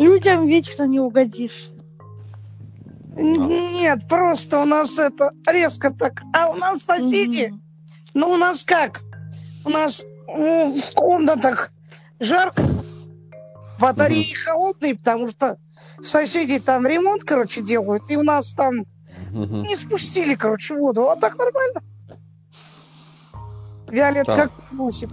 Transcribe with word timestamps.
Людям 0.00 0.46
вечно 0.46 0.84
не 0.84 0.98
угодишь. 0.98 1.70
Нет, 3.16 4.08
просто 4.08 4.62
у 4.62 4.64
нас 4.64 4.98
это 4.98 5.28
резко 5.46 5.90
так. 5.90 6.22
А 6.32 6.48
у 6.48 6.54
нас 6.54 6.82
соседи, 6.84 7.48
Мгм. 7.50 7.62
ну 8.14 8.30
у 8.30 8.36
нас 8.38 8.64
как? 8.64 9.02
У 9.66 9.68
нас 9.68 10.02
ну, 10.26 10.72
в 10.74 10.94
комнатах 10.94 11.70
жарко, 12.18 12.62
батареи 13.78 14.32
холодные, 14.32 14.94
потому 14.96 15.28
что 15.28 15.58
соседи 16.02 16.58
там 16.60 16.86
ремонт, 16.86 17.24
короче, 17.24 17.60
делают, 17.60 18.10
и 18.10 18.16
у 18.16 18.22
нас 18.22 18.54
там 18.54 18.86
Мгм. 19.32 19.62
не 19.64 19.76
спустили, 19.76 20.34
короче, 20.34 20.76
воду. 20.76 21.10
А 21.10 21.16
так 21.16 21.36
нормально. 21.36 21.82
Виолет 23.90 24.26
Так. 24.26 24.36
как 24.50 24.72
носит. 24.72 25.10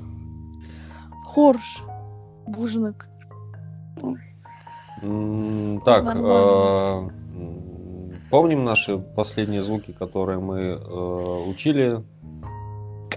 Хорш. 1.26 1.80
Бужник. 2.46 3.07
Так, 5.86 6.16
э, 6.18 7.10
помним 8.32 8.66
наши 8.66 8.98
последние 8.98 9.64
звуки, 9.64 9.92
которые 9.92 10.40
мы 10.40 10.60
э, 10.60 11.44
учили? 11.48 12.04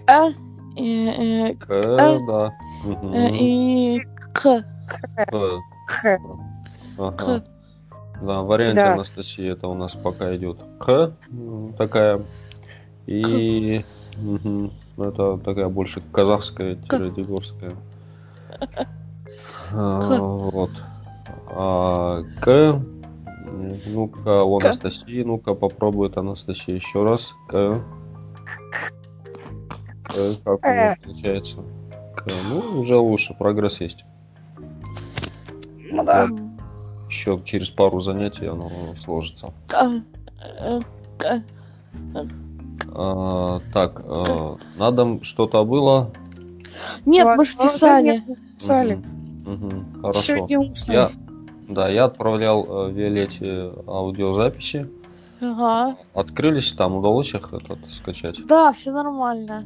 А. 0.06 0.28
э, 0.76 0.82
э, 0.82 1.54
К, 1.54 1.66
да. 2.26 2.52
Мгм. 2.84 3.14
э, 3.14 3.28
И 3.32 4.00
К. 4.34 4.62
К. 5.16 5.60
Х. 5.86 6.18
Ага. 6.98 7.16
К. 7.16 7.44
Да, 8.22 8.42
в 8.42 8.46
варианте 8.46 8.82
Да. 8.82 8.92
Анастасии 8.94 9.50
это 9.50 9.68
у 9.68 9.74
нас 9.74 9.92
пока 9.94 10.36
идет 10.36 10.58
м, 11.30 11.72
такая. 11.78 12.22
И 13.06 13.84
ну, 14.16 14.70
это 14.98 15.38
такая 15.38 15.68
больше 15.68 16.02
казахская, 16.12 16.74
тире-дегорская. 16.74 17.72
А, 19.72 20.00
Вот. 20.18 20.70
А, 21.52 22.22
К. 22.40 22.80
Ну-ка, 23.86 24.42
у. 24.44 24.58
Анастасии. 24.58 25.22
Ну-ка, 25.22 25.54
попробует 25.54 26.16
Анастасия 26.16 26.76
еще 26.76 27.02
раз. 27.04 27.32
К. 27.48 27.82
К. 30.04 30.12
Как 30.44 30.64
у 30.64 30.68
нее 30.68 30.96
Э. 30.98 31.04
получается? 31.04 31.56
К. 32.16 32.26
Ну, 32.48 32.78
уже 32.80 32.96
лучше, 32.96 33.34
прогресс 33.38 33.80
есть. 33.80 34.04
Ну 35.90 36.04
да. 36.04 36.28
Еще 37.08 37.40
через 37.44 37.70
пару 37.70 38.00
занятий 38.00 38.46
оно 38.46 38.70
сложится. 39.02 39.52
К. 39.66 40.02
э, 40.60 40.80
К. 41.18 41.42
А, 42.92 43.60
так, 43.72 44.02
а, 44.04 44.56
на 44.76 44.90
дом 44.90 45.22
что-то 45.22 45.64
было? 45.64 46.10
Нет, 47.04 47.26
мы 47.36 47.44
же 47.44 47.56
писали. 47.56 48.22
Писали. 48.56 49.02
Мгм, 49.44 50.12
Все 50.14 50.36
Хорошо. 50.38 50.46
Я, 50.88 51.10
да, 51.70 51.88
я 51.88 52.04
отправлял 52.04 52.88
э, 52.88 52.92
Виолетте 52.92 53.72
аудиозаписи. 53.86 54.88
Ага. 55.40 55.96
Открылись, 56.14 56.72
там 56.72 56.96
удалось 56.96 57.32
их 57.34 57.52
этот, 57.52 57.78
скачать. 57.90 58.44
Да, 58.46 58.72
все 58.72 58.92
нормально. 58.92 59.64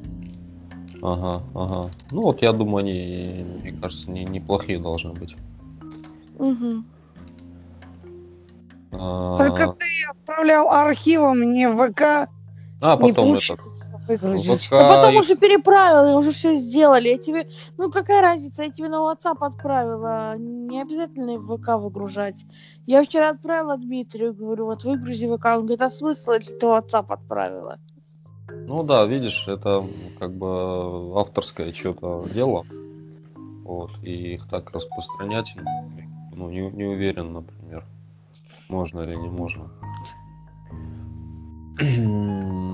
Ага, 1.03 1.43
ага. 1.55 1.91
Ну 2.11 2.23
вот 2.23 2.43
я 2.43 2.53
думаю, 2.53 2.85
они, 2.85 3.45
мне 3.63 3.73
кажется, 3.73 4.11
не, 4.11 4.25
неплохие 4.25 4.79
должны 4.79 5.13
быть. 5.13 5.37
Мгм. 6.39 6.87
А, 8.93 9.37
Только 9.37 9.73
ты 9.73 9.87
отправлял 10.09 10.71
архивом 10.71 11.39
мне 11.41 11.69
в 11.69 11.77
ВК, 11.77 12.01
а 12.01 12.97
не 12.97 13.13
потом 13.13 13.35
этот. 13.35 13.57
получится 13.57 13.94
выгрузить. 14.07 14.65
ВК 14.65 14.71
Да 14.71 14.89
потом 14.89 15.17
уже 15.17 15.37
переправила, 15.37 16.17
уже 16.19 16.33
все 16.33 16.55
сделали. 16.57 17.09
Я 17.09 17.19
тебе, 17.19 17.47
ну 17.77 17.91
какая 17.91 18.23
разница, 18.23 18.65
я 18.65 18.71
тебе 18.71 18.89
на 18.89 18.97
WhatsApp 18.97 19.39
отправила. 19.41 20.37
Не 20.39 20.83
обязательно 20.83 21.39
в 21.39 21.57
ВК 21.57 21.81
выгружать. 21.81 22.45
Я 22.87 23.03
вчера 23.03 23.31
отправила 23.31 23.77
Дмитрию, 23.77 24.35
говорю, 24.35 24.67
вот 24.67 24.85
выгрузи 24.85 25.27
ВК. 25.27 25.47
Он 25.47 25.61
говорит, 25.61 25.83
а 25.83 25.91
смысл, 25.91 26.33
если 26.33 26.55
ты 26.55 26.67
WhatsApp 26.67 27.07
отправила? 27.09 27.79
Ну 28.67 28.83
да, 28.83 29.05
видишь, 29.07 29.49
это 29.49 29.87
как 30.19 30.33
бы 30.33 31.19
авторское 31.19 31.73
что-то 31.73 32.27
дело. 32.33 32.65
Вот, 33.65 33.91
и 34.03 34.35
их 34.35 34.47
так 34.49 34.71
распространять, 34.73 35.55
ну, 36.35 36.51
не, 36.51 36.71
не 36.71 36.85
уверен, 36.85 37.33
например, 37.33 37.87
можно 38.69 39.01
или 39.01 39.15
не 39.15 39.29
можно. 39.29 39.71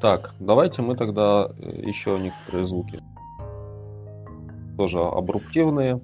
Так, 0.00 0.32
давайте 0.40 0.82
мы 0.82 0.96
тогда 0.96 1.50
э, 1.58 1.82
еще 1.82 2.18
некоторые 2.18 2.64
звуки. 2.64 3.02
Тоже 4.76 5.00
абруптивные. 5.02 6.00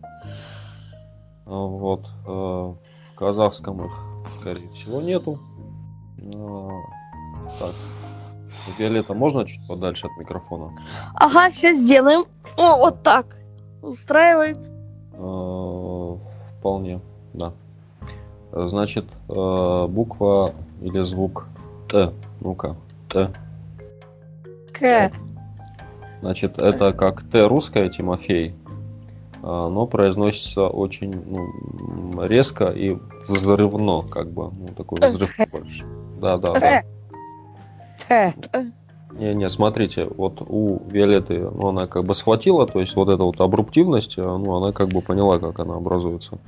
А, 1.47 1.51
Вот. 1.51 2.07
э, 2.27 2.29
В 2.31 3.15
казахском 3.15 3.87
их, 3.87 3.93
скорее 4.41 4.69
всего, 4.71 5.01
нету. 5.01 5.39
А, 6.35 6.69
Так. 7.59 7.71
Виолетта, 8.79 9.15
можно 9.15 9.47
чуть 9.47 9.67
подальше 9.69 10.09
от 10.09 10.19
микрофона? 10.19 10.73
Ага, 11.15 11.53
сейчас 11.53 11.79
сделаем. 11.79 12.25
О, 12.59 12.77
вот 12.79 13.03
так. 13.03 13.37
Устраивает. 13.81 14.59
Э, 15.13 16.17
Вполне, 16.59 17.01
да. 17.33 17.53
Значит, 18.53 19.05
э, 19.29 19.87
буква 19.89 20.53
или 20.83 21.01
звук 21.03 21.47
Т. 21.89 22.13
Ну-ка, 22.41 22.75
Т. 23.09 23.31
К. 24.79 25.13
Значит, 26.21 26.59
это 26.59 26.93
как 26.93 27.23
Т 27.23 27.47
русская, 27.47 27.89
Тимофей, 27.89 28.55
а, 29.43 29.69
но 29.69 29.87
произносится 29.87 30.67
очень 30.67 31.13
ну, 31.13 32.25
резко 32.25 32.67
и 32.67 32.97
взрывно, 33.29 34.03
как 34.03 34.31
бы. 34.31 34.51
Ну, 34.51 34.67
такой 34.77 34.99
взрыв 35.09 35.31
больше. 35.53 35.85
Да, 36.21 36.39
да, 36.39 36.55
да. 36.55 36.83
Т. 38.09 38.35
Т. 38.51 38.73
Не-не, 39.13 39.49
смотрите, 39.49 40.07
вот 40.17 40.43
у 40.47 40.83
Виолетты, 40.91 41.39
ну, 41.39 41.69
она 41.69 41.87
как 41.87 42.05
бы 42.05 42.15
схватила, 42.15 42.67
то 42.67 42.81
есть 42.81 42.97
вот 42.97 43.09
эта 43.09 43.23
вот 43.23 43.41
абруптивность, 43.41 44.19
э, 44.19 44.23
ну, 44.23 44.57
она 44.57 44.73
как 44.73 44.89
бы 44.89 45.01
поняла, 45.01 45.39
как 45.39 45.59
она 45.59 45.77
образуется. 45.77 46.39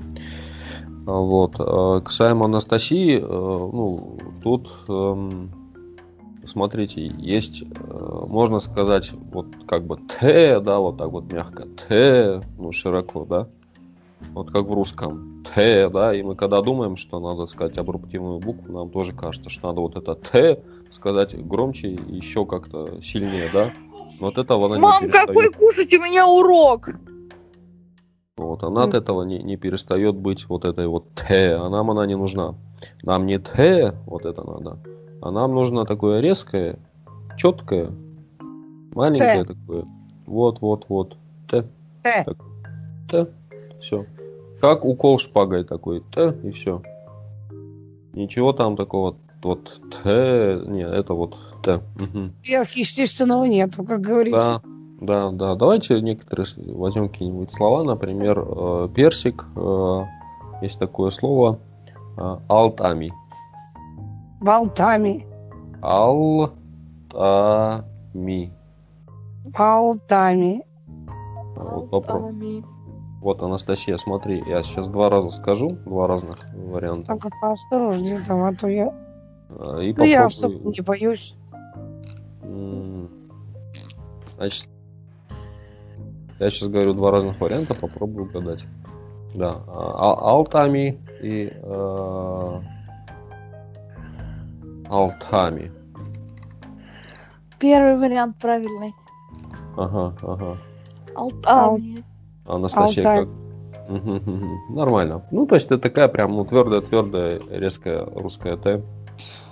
А, 1.07 1.13
Вот. 1.13 1.55
э, 1.59 2.01
Касаемо 2.05 2.45
Анастасии, 2.45 3.19
э, 3.19 3.23
ну, 3.23 4.19
тут, 4.43 4.69
эм, 4.89 5.51
смотрите, 6.49 7.07
есть, 7.19 7.63
э, 7.63 8.25
можно 8.29 8.61
сказать, 8.61 9.13
вот 9.31 9.47
как 9.67 9.85
бы 9.85 9.97
Т, 9.97 10.61
да, 10.61 10.79
вот 10.79 10.97
так 10.99 11.11
вот 11.11 11.31
мягко, 11.31 11.67
Т, 11.67 12.41
ну, 12.59 12.73
широко, 12.73 13.25
да, 13.25 13.49
вот 14.33 14.51
как 14.51 14.65
в 14.67 14.73
русском, 14.73 15.45
Т, 15.55 15.89
да, 15.91 16.15
и 16.15 16.23
мы 16.23 16.35
когда 16.35 16.61
думаем, 16.63 16.97
что 16.97 17.21
надо 17.21 17.47
сказать 17.47 17.79
абруптивную 17.79 18.39
букву, 18.41 18.73
нам 18.73 18.91
тоже 18.91 19.13
кажется, 19.13 19.51
что 19.51 19.69
надо 19.69 19.81
вот 19.81 19.97
это 19.97 20.15
Т 20.15 20.63
сказать 20.91 21.39
громче 21.47 21.89
и 21.89 22.17
еще 22.17 22.47
как-то 22.47 23.01
сильнее, 23.03 23.49
да, 23.53 23.73
вот 24.21 24.39
этого 24.39 24.67
она 24.67 24.77
не 24.77 24.83
Мам, 24.83 25.01
перестает. 25.03 25.29
какой 25.29 25.53
кушать? 25.53 25.93
У 25.95 26.03
меня 26.03 26.27
урок. 26.27 26.91
Вот, 28.37 28.63
она 28.63 28.85
от 28.85 28.91
Мгм. 28.91 28.99
этого 28.99 29.23
не, 29.25 29.43
не 29.43 29.57
перестает 29.57 30.15
быть 30.15 30.49
вот 30.49 30.65
этой 30.65 30.87
вот 30.87 31.05
Т, 31.15 31.55
а 31.57 31.69
нам 31.69 31.91
она 31.91 32.07
не 32.07 32.17
нужна. 32.17 32.55
Нам 33.03 33.27
не 33.27 33.39
Т, 33.39 33.95
вот 34.07 34.25
это 34.25 34.45
надо, 34.45 34.79
а 35.21 35.31
нам 35.31 35.55
нужно 35.55 35.85
такое 35.85 36.21
резкое, 36.21 36.79
четкое, 37.37 37.91
маленькое 38.95 39.45
такое. 39.45 39.85
Вот, 40.27 40.61
вот, 40.61 40.87
вот. 40.89 41.17
Т, 41.49 41.65
Т. 42.03 42.27
Т, 43.11 43.27
все. 43.81 44.05
Как 44.61 44.85
укол 44.85 45.19
шпагой 45.19 45.65
такой, 45.65 46.03
Т, 46.13 46.35
и 46.43 46.51
все. 46.51 46.83
Ничего 48.13 48.53
там 48.53 48.77
такого, 48.77 49.17
вот 49.43 49.81
Т, 50.03 50.63
не, 50.67 50.83
это 50.83 51.15
вот 51.15 51.37
Т. 51.63 51.81
Мгм. 51.99 52.33
Сверхъестественного 52.45 53.45
нету, 53.45 53.85
как 53.85 54.01
говорится. 54.01 54.61
Да, 55.01 55.31
да, 55.31 55.31
да. 55.31 55.55
Давайте 55.55 56.01
некоторые 56.01 56.47
возьмем 56.75 57.09
какие-нибудь 57.09 57.53
слова, 57.53 57.85
например, 57.85 58.45
э, 58.45 58.89
персик. 58.95 59.45
э, 59.57 60.05
Есть 60.61 60.79
такое 60.79 61.11
слово 61.11 61.59
э, 62.17 62.37
алтами. 62.49 63.13
Болтами. 64.41 65.27
Алтами. 65.83 66.53
Болтами. 69.57 70.63
Вот, 71.57 71.91
попробуй. 71.91 72.65
Вот, 73.21 73.43
Анастасия, 73.43 73.97
смотри, 73.99 74.43
я 74.47 74.63
сейчас 74.63 74.87
два 74.89 75.11
раза 75.11 75.31
скажу, 75.31 75.71
два 75.87 76.07
разных 76.07 76.39
варианта. 76.55 77.07
Только 77.09 77.31
поосторожнее 77.41 78.21
там, 78.25 78.45
а 78.45 78.55
то 78.55 78.69
я... 78.69 78.95
э, 79.51 79.83
И 79.83 79.93
Ну, 79.93 80.05
я 80.05 80.27
особо 80.27 80.71
не 80.71 80.81
боюсь. 80.83 81.35
Значит, 84.37 84.69
я 86.39 86.49
сейчас 86.51 86.69
говорю 86.69 86.95
два 86.95 87.11
разных 87.11 87.41
варианта, 87.41 87.75
попробую 87.75 88.27
угадать. 88.29 88.65
Да, 89.35 89.51
а- 89.67 89.95
а- 90.13 90.31
алтами 90.31 91.01
и 91.21 91.53
э, 91.53 92.61
алтами. 94.91 95.73
Первый 97.59 97.99
вариант 97.99 98.37
правильный. 98.39 98.95
Ага, 99.77 100.15
ага. 100.23 100.59
Алтами. 101.15 102.05
Анастасия, 102.47 103.03
Алтай. 103.03 103.19
как. 103.19 103.29
Нормально. 104.71 105.23
Ну, 105.31 105.47
то 105.47 105.55
есть 105.55 105.67
это 105.67 105.79
такая 105.79 106.09
прям 106.09 106.35
ну, 106.35 106.45
твердая-твердая 106.45 107.41
резкая 107.51 108.05
русская 108.05 108.57
Т. 108.57 108.83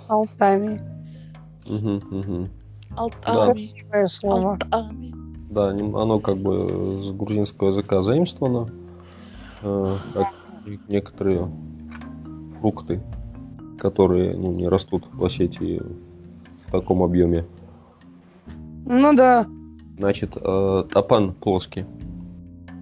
Алтами. 0.07 0.79
Мгм, 1.65 2.01
мгм. 2.11 2.49
Алтами. 2.95 3.53
Красивое 3.53 4.05
слово. 4.05 4.59
Алтами. 4.71 5.13
Да, 5.49 5.69
оно 5.69 6.19
как 6.19 6.37
бы 6.37 7.01
с 7.01 7.11
грузинского 7.11 7.69
языка 7.69 8.03
заимствовано, 8.03 8.67
э, 9.61 9.95
как 10.13 10.27
некоторые 10.87 11.49
фрукты, 12.59 13.01
которые 13.77 14.35
ну, 14.35 14.51
не 14.51 14.67
растут 14.67 15.05
в 15.13 15.23
Осетии 15.23 15.81
в 16.67 16.71
таком 16.71 17.03
объеме. 17.03 17.45
Ну 18.85 19.13
да. 19.15 19.45
Значит, 19.97 20.37
э, 20.41 20.83
тапан 20.91 21.33
плоский. 21.33 21.85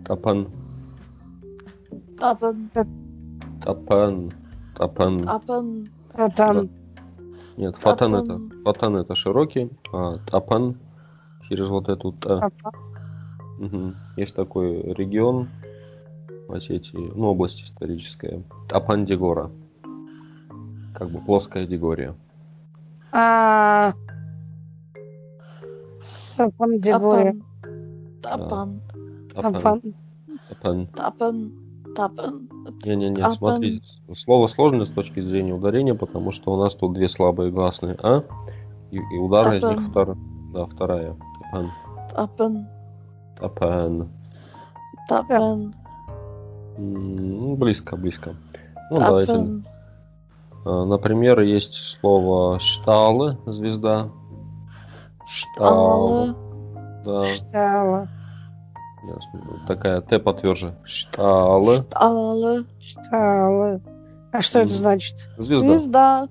Тапан, 0.06 0.48
Тапан. 2.20 2.70
тапан, 3.64 4.32
тапан. 4.76 5.20
Тапан. 5.20 5.90
Там 6.36 6.70
Нет, 7.58 7.76
фатан 7.78 8.16
это, 8.16 8.28
Тапан. 8.28 8.52
фатан 8.64 8.96
это 8.98 9.16
широкий, 9.16 9.72
а 9.92 10.18
тапан 10.30 10.76
через 11.50 11.68
вот 11.68 11.90
эту 11.90 12.12
Т. 12.14 12.30
а, 12.30 12.50
Мгм. 13.58 13.96
Есть 14.18 14.36
такой 14.36 14.82
регион 14.94 15.50
в 16.48 16.54
Осетии, 16.54 17.12
ну, 17.16 17.28
область 17.28 17.64
историческая. 17.64 18.44
Тапан 18.70 19.06
Дегора. 19.06 19.50
Как 20.96 21.10
бы 21.10 21.20
плоская 21.20 21.68
Дегория. 21.68 22.16
а, 23.12 23.94
Тапан 26.38 26.80
Дегория. 26.80 27.36
Тапан. 28.22 28.82
Тапан. 29.34 29.82
Тапан. 30.50 30.88
Тапан. 30.88 31.52
Тапан. 31.96 32.50
Не-не-не, 32.84 33.34
смотри, 33.34 33.82
слово 34.16 34.48
сложное 34.48 34.86
с 34.86 34.92
точки 34.92 35.22
зрения 35.22 35.54
ударения, 35.54 35.96
потому 35.96 36.32
что 36.32 36.54
у 36.54 36.58
нас 36.62 36.76
тут 36.76 36.94
две 36.94 37.08
слабые 37.08 37.52
гласные 37.52 37.98
А, 38.02 38.24
и, 38.92 38.98
и 38.98 39.18
удар 39.18 39.54
из 39.54 39.64
них 39.64 39.82
втор... 39.90 40.18
да, 40.54 40.66
вторая. 40.66 41.16
Тапан. 41.42 41.72
Тапан. 42.12 42.68
Тапан. 43.38 44.10
Тапан. 45.10 45.76
Близко, 46.78 47.96
близко. 47.98 48.36
Ну, 48.92 48.98
давайте. 48.98 49.34
А, 50.66 50.86
Например, 50.86 51.40
есть 51.42 51.76
слово 51.76 52.60
шталы, 52.60 53.38
звезда. 53.46 54.10
Шталы. 55.28 56.36
Да, 57.06 57.22
смотрю, 59.30 59.60
такая 59.68 60.02
Т 60.02 60.20
потверже. 60.20 60.76
Шталы. 60.84 61.86
Алла. 61.94 62.64
Читала. 62.80 63.80
А 64.32 64.42
что 64.42 64.60
это 64.60 64.70
значит? 64.70 65.30
Звезда. 65.38 65.78
Звезда. 65.78 66.30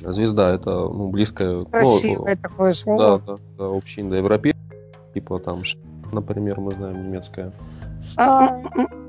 Звезда 0.00 0.50
это 0.52 0.70
ну, 0.70 1.08
близкое. 1.08 1.60
ну, 1.60 1.66
Красивое 1.66 2.36
такое 2.36 2.72
да, 2.72 2.74
слово. 2.74 3.22
да, 3.26 3.36
да, 3.58 3.64
общеиндоевропейское. 3.66 4.62
Типа 5.14 5.38
там, 5.38 5.62
например, 6.12 6.60
мы 6.60 6.72
знаем 6.72 7.08
немецкое. 7.08 7.52
А, 8.18 8.60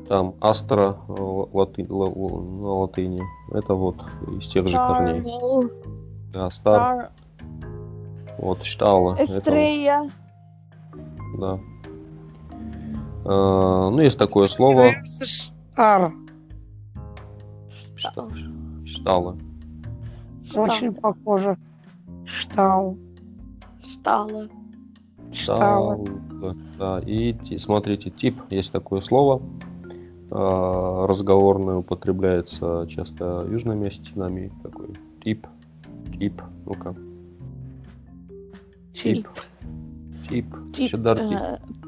Там 0.07 0.35
астра 0.39 0.97
э, 1.07 1.13
латы- 1.17 1.87
ла- 1.89 2.05
ла- 2.05 2.41
на 2.41 2.67
латыни. 2.81 3.21
Это 3.51 3.73
вот 3.73 3.95
из 4.37 4.47
тех 4.47 4.67
же 4.67 4.77
корней. 4.77 5.23
Да, 6.31 6.49
стар. 6.49 7.09
Вот, 8.37 8.63
штала. 8.63 9.15
это 9.15 9.23
Эстрея. 9.39 10.11
да. 11.39 11.59
А, 13.27 13.89
ну, 13.89 13.99
есть 14.01 14.19
такое 14.19 14.47
слово. 14.47 14.89
Стар. 15.13 16.13
Шта- 17.95 18.85
Штала. 18.85 19.37
Очень 20.55 20.93
похоже. 20.93 21.57
Штал. 22.25 22.97
Штала. 23.83 24.47
Штала. 25.31 25.97
Да, 26.41 26.55
да. 26.77 26.99
И 26.99 27.35
смотрите, 27.57 28.11
тип 28.11 28.39
есть 28.51 28.71
такое 28.71 29.01
слово. 29.01 29.41
А, 30.31 31.07
Разговорное 31.07 31.75
употребляется 31.77 32.85
часто 32.89 33.45
южными 33.49 33.87
осетинами. 33.87 34.51
Такой 34.63 34.87
тип. 35.23 35.47
Тип. 36.17 36.41
Ну-ка. 36.65 36.95
Тип. 38.93 39.27
Тип. 40.29 40.45
Тип. 40.73 40.89
Шедар 40.89 41.17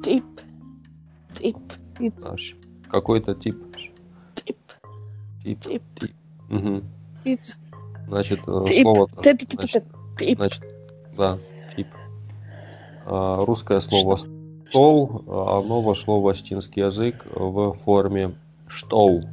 тип. 0.03 0.23
э, 0.25 1.39
Тип. 1.39 1.73
Тип. 1.97 2.13
Ш- 2.35 2.55
Какой-то 2.89 3.33
тип. 3.35 3.57
Тип. 4.35 4.57
Тип. 5.43 5.61
Тип. 5.61 5.83
Тип. 5.99 6.83
Ит. 7.25 7.57
Значит, 8.07 8.39
э, 8.47 8.65
Тип. 8.67 8.83
слово 8.83 9.07
значит, 9.13 9.83
Тип. 10.17 10.37
значит, 10.37 10.63
да, 11.17 11.37
тип. 11.75 11.87
А, 13.05 13.43
Русское 13.45 13.79
слово 13.81 14.15
стол, 14.17 14.36
а, 15.27 15.59
оно 15.59 15.81
вошло 15.81 16.21
в 16.21 16.27
астинский 16.27 16.83
язык 16.83 17.25
в 17.33 17.73
форме 17.73 18.35
штол. 18.67 19.23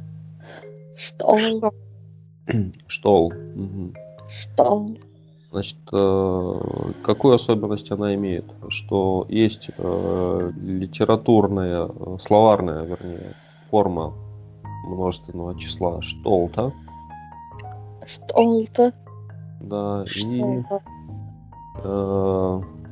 Штол. 2.87 3.33
Мгм. 3.55 3.93
Что? 4.29 4.87
Значит, 5.51 5.77
э, 5.93 6.59
какую 7.03 7.35
особенность 7.35 7.89
она 7.91 8.13
имеет? 8.15 8.45
Что 8.67 9.25
есть 9.29 9.69
э, 9.77 10.51
литературная, 10.57 11.87
э, 11.87 12.17
словарная, 12.19 12.83
вернее, 12.83 13.33
форма 13.71 14.13
множественного 14.85 15.57
числа 15.57 16.01
штолта, 16.01 16.73
Что-то. 18.05 18.93
да, 19.61 20.03
и 20.15 20.41
э, 20.41 21.81
м, 21.83 22.84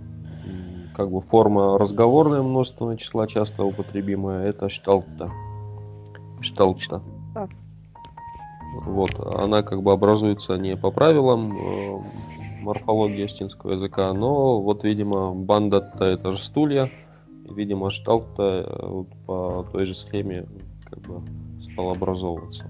как 0.96 1.12
бы 1.12 1.22
форма 1.22 1.78
разговорная 1.78 2.42
множественного 2.42 2.98
числа, 2.98 3.28
часто 3.28 3.64
употребимая, 3.64 4.48
это 4.48 4.70
шталта. 4.70 5.32
Шталта. 6.42 7.02
Вот, 8.86 9.12
она 9.20 9.62
как 9.62 9.84
бы 9.84 9.92
образуется 9.92 10.58
не 10.58 10.76
по 10.76 10.90
правилам 10.90 11.56
э, 11.56 12.00
морфологии 12.62 13.26
астинского 13.26 13.74
языка, 13.74 14.12
но 14.14 14.62
вот, 14.62 14.84
видимо, 14.84 15.36
банда-то 15.36 16.06
это 16.06 16.32
же 16.32 16.40
стулья, 16.40 16.90
видимо, 17.50 17.92
шталта 17.92 18.66
э, 18.68 18.88
вот 18.88 19.08
по 19.28 19.66
той 19.72 19.86
же 19.86 19.96
схеме 19.96 20.48
как 20.90 21.00
бы 21.02 21.22
стал 21.62 21.92
образовываться. 21.92 22.66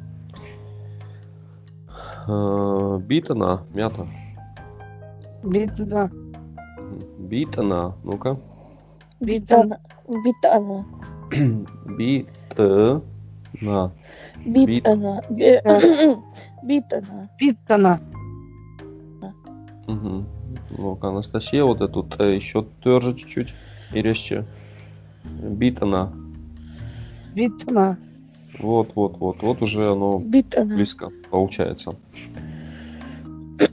Э, 2.28 3.00
Битана, 3.02 3.64
мята. 3.74 4.08
Битда. 5.44 6.10
Битана, 7.34 7.96
ну-ка. 8.04 8.38
Бита. 9.20 9.80
Битана. 10.24 10.86
Битана. 11.98 13.02
Битана. 14.46 15.22
Битана. 15.30 16.24
Битана. 16.64 17.30
Биттана. 17.40 18.00
Угу. 19.88 20.26
Ну-ка, 20.78 21.08
Анастасия, 21.08 21.64
вот 21.64 21.82
эту 21.82 22.04
еще 22.24 22.68
тверже 22.84 23.16
чуть-чуть 23.16 23.52
и 23.94 24.02
резче. 24.04 24.46
Битана. 25.24 26.14
Биттана. 27.34 27.98
Вот, 28.60 28.92
вот, 28.94 29.18
вот. 29.18 29.42
Вот 29.42 29.62
уже 29.64 29.92
оно 29.92 30.20
Битана. 30.20 30.76
близко 30.76 31.10
получается. 31.32 31.94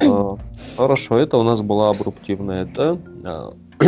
А, 0.09 0.37
Хорошо, 0.79 1.19
это 1.19 1.37
у 1.37 1.43
нас 1.43 1.61
была 1.61 1.91
абруптивная 1.91 2.65
Т. 2.65 2.97
А, 3.25 3.53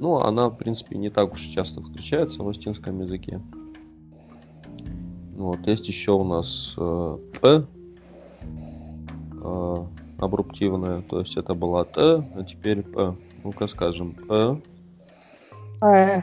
Ну, 0.00 0.16
она, 0.18 0.48
в 0.48 0.56
принципе, 0.56 0.96
не 0.96 1.10
так 1.10 1.32
уж 1.32 1.40
часто 1.40 1.80
встречается 1.82 2.42
в 2.42 2.48
астинском 2.48 3.00
языке. 3.00 3.40
Вот, 5.36 5.66
есть 5.66 5.88
еще 5.88 6.12
у 6.12 6.24
нас 6.24 6.74
э, 6.76 7.18
П. 7.40 7.64
э, 9.42 9.74
Абруптивная, 10.18 11.02
то 11.02 11.20
есть 11.20 11.36
это 11.36 11.54
была 11.54 11.84
Т, 11.84 12.22
а 12.34 12.44
теперь 12.44 12.82
П. 12.82 13.14
Ну-ка 13.44 13.66
скажем 13.66 14.12
П. 14.28 14.60
Э, 15.82 16.22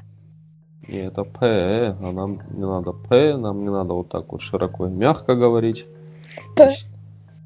Не, 0.87 0.97
это 1.07 1.23
П, 1.23 1.95
а 1.99 2.11
нам 2.11 2.39
не 2.51 2.65
надо 2.65 2.91
П, 2.93 3.35
нам 3.37 3.61
не 3.63 3.69
надо 3.69 3.93
вот 3.93 4.09
так 4.09 4.31
вот 4.31 4.41
широко 4.41 4.87
и 4.87 4.89
мягко 4.91 5.35
говорить. 5.35 5.85
П. 6.55 6.73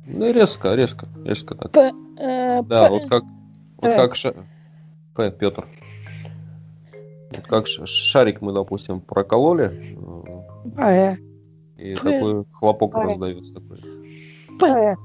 Ну, 0.06 0.32
резко, 0.32 0.74
резко, 0.76 1.08
резко 1.24 1.56
так. 1.56 1.72
П. 1.72 1.92
э, 2.20 2.62
Да, 2.64 2.86
П. 2.86 2.90
вот 2.90 3.10
как, 3.10 3.24
вот 3.78 3.84
П. 3.84 3.96
как 3.96 4.16
ша- 5.20 5.32
П, 5.32 5.38
Петр. 5.38 5.68
Как 7.48 7.68
шарик 7.68 8.42
мы, 8.42 8.54
допустим, 8.54 9.02
прокололи, 9.02 9.98
э, 10.78 11.16
и 11.78 11.96
такой 11.96 12.46
хлопок 12.52 12.94
П. 12.94 13.02
раздается 13.04 13.54
такой. 13.54 13.80
э. 14.62 14.96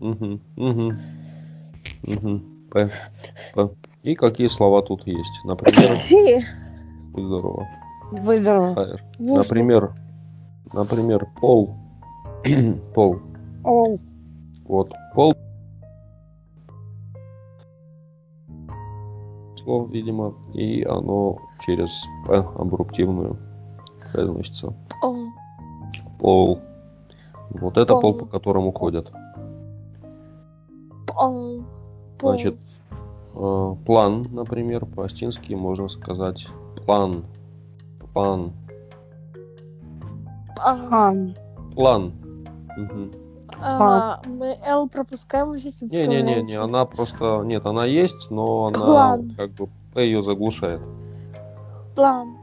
Угу, 0.00 0.40
угу, 0.56 0.92
угу. 2.04 2.40
П, 2.70 2.90
П. 3.54 3.68
И 4.02 4.14
какие 4.14 4.46
слова 4.48 4.82
тут 4.82 5.06
есть? 5.06 5.40
Например, 5.44 6.44
будь 7.12 7.24
здорово. 7.24 7.66
Выдорвал. 8.12 8.74
Хайр. 8.74 9.02
Воздух. 9.18 9.36
Например, 9.38 9.92
Например, 10.72 11.26
пол. 11.40 11.74
пол. 12.94 13.20
Ол. 13.64 13.98
Вот. 14.64 14.92
Пол. 15.14 15.34
Слово, 19.68 19.86
видимо, 19.90 20.34
и 20.54 20.82
оно 20.82 21.36
через 21.60 21.90
П 22.26 22.38
абруптивную 22.38 23.36
произносится. 24.10 24.72
О, 25.02 25.14
Пол. 26.18 26.60
Вот 27.50 27.76
это 27.76 27.92
пол, 27.92 28.00
Пол. 28.00 28.14
по 28.14 28.24
которому 28.24 28.72
ходят. 28.72 29.12
пол, 31.06 31.62
пол. 32.18 32.30
Значит, 32.30 32.56
э, 33.34 33.74
план, 33.84 34.24
например, 34.30 34.86
по-астински 34.86 35.52
можно 35.52 35.88
сказать 35.90 36.48
план. 36.86 37.24
План. 38.14 38.52
А, 40.60 41.08
Ан. 41.10 41.34
План. 41.74 42.14
Мгм. 42.74 43.10
А, 43.60 44.20
мы 44.26 44.56
Л 44.64 44.88
пропускаем 44.88 45.50
в 45.50 45.56
Не-не-не, 45.56 46.56
она 46.56 46.84
просто... 46.84 47.42
Нет, 47.44 47.66
она 47.66 47.84
есть, 47.86 48.30
но 48.30 48.66
она 48.66 48.78
План. 48.78 49.30
как 49.36 49.50
бы 49.52 49.68
ее 49.96 50.22
заглушает. 50.22 50.80
План. 51.94 52.36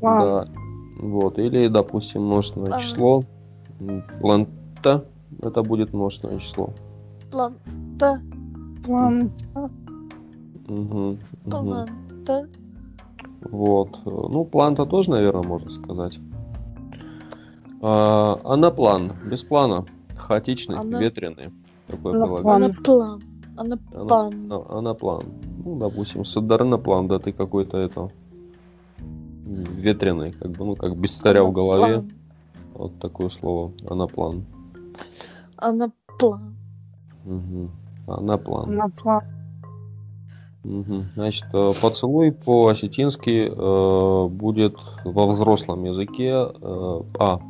Да. 0.00 0.48
Вот. 1.00 1.38
Или, 1.38 1.68
допустим, 1.68 2.24
множественное 2.24 2.74
А. 2.74 2.80
число. 2.80 3.22
Планта. 4.20 5.04
Это 5.42 5.62
будет 5.62 5.92
множественное 5.92 6.38
число. 6.38 6.70
План. 7.30 7.54
Т. 7.98 8.20
План. 8.84 9.30
Мгм, 10.66 11.18
мгм. 11.44 11.50
План. 11.50 11.88
Т. 12.26 12.46
Вот. 13.50 13.98
Ну, 14.04 14.44
план-то 14.44 14.84
тоже, 14.84 15.10
наверное, 15.10 15.46
можно 15.46 15.70
сказать. 15.70 16.18
А, 17.80 18.40
анаплан. 18.44 19.12
Без 19.30 19.44
плана. 19.44 19.84
Хаотичный, 20.16 20.76
Ана- 20.76 20.98
ветреный. 20.98 21.50
Такой 21.86 22.12
Анаплан. 22.14 22.42
прилагательный. 22.42 22.66
Она 22.66 22.74
план. 22.84 23.20
Она 23.56 23.76
Ана- 23.94 24.06
план. 24.08 24.52
а- 24.52 24.78
Анаплан. 24.78 25.22
Ну, 25.64 25.78
допустим, 25.78 26.24
садарнаплан, 26.24 27.08
да 27.08 27.18
ты 27.18 27.32
какой-то 27.32 27.78
это 27.78 28.10
ветреный, 29.46 30.32
как 30.32 30.50
бы, 30.52 30.64
ну, 30.64 30.76
как 30.76 30.96
без 30.96 31.12
царя 31.16 31.42
в 31.42 31.52
голове. 31.52 32.04
Вот 32.74 32.98
такое 33.00 33.28
слово. 33.28 33.72
Анаплан. 33.88 34.44
Она 35.56 35.90
план. 36.18 36.54
Угу. 37.24 37.68
Анаплан. 38.06 38.74
На 38.76 38.88
план. 38.88 39.22
Мгм. 40.64 41.04
Значит, 41.14 41.46
э, 41.52 41.72
поцелуй 41.80 42.32
по-осетински 42.32 43.48
э, 43.50 44.28
будет 44.28 44.76
во 45.04 45.26
взрослом 45.26 45.84
языке 45.84 46.30
э, 46.60 47.00
па, 47.14 47.40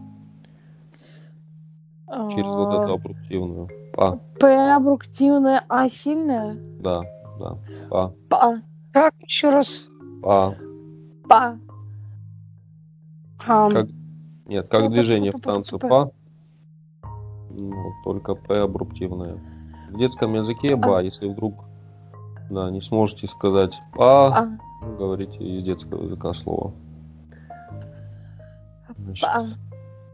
через 2.30 2.46
вот 2.46 2.82
эту 2.82 2.94
абруктивную. 2.94 3.68
Па, 3.94 4.18
П 4.38 4.74
абруктивная, 4.74 5.62
А 5.68 5.88
сильная. 5.88 6.56
да, 6.80 7.02
да, 7.38 7.56
па, 7.90 8.12
Па. 8.28 8.62
Как 8.92 9.14
еще 9.20 9.50
раз? 9.50 9.86
па. 10.22 10.54
Па. 11.28 11.58
Ан. 13.46 13.72
Как- 13.72 13.88
Нет, 14.46 14.68
как 14.68 14.90
движение 14.90 15.30
в 15.32 15.40
танце 15.40 15.78
па. 15.78 16.10
ну, 17.50 17.72
только 18.04 18.34
п 18.34 18.62
абруптивное. 18.62 19.38
В 19.90 19.98
детском 19.98 20.34
языке 20.34 20.76
ба, 20.76 21.00
если 21.02 21.28
вдруг 21.28 21.54
да, 22.50 22.70
не 22.70 22.80
сможете 22.80 23.26
сказать 23.26 23.78
па, 23.94 24.48
говорите 24.98 25.36
из 25.38 25.64
детского 25.64 26.04
языка 26.04 26.32
слово. 26.34 26.72
Значит, 28.96 29.28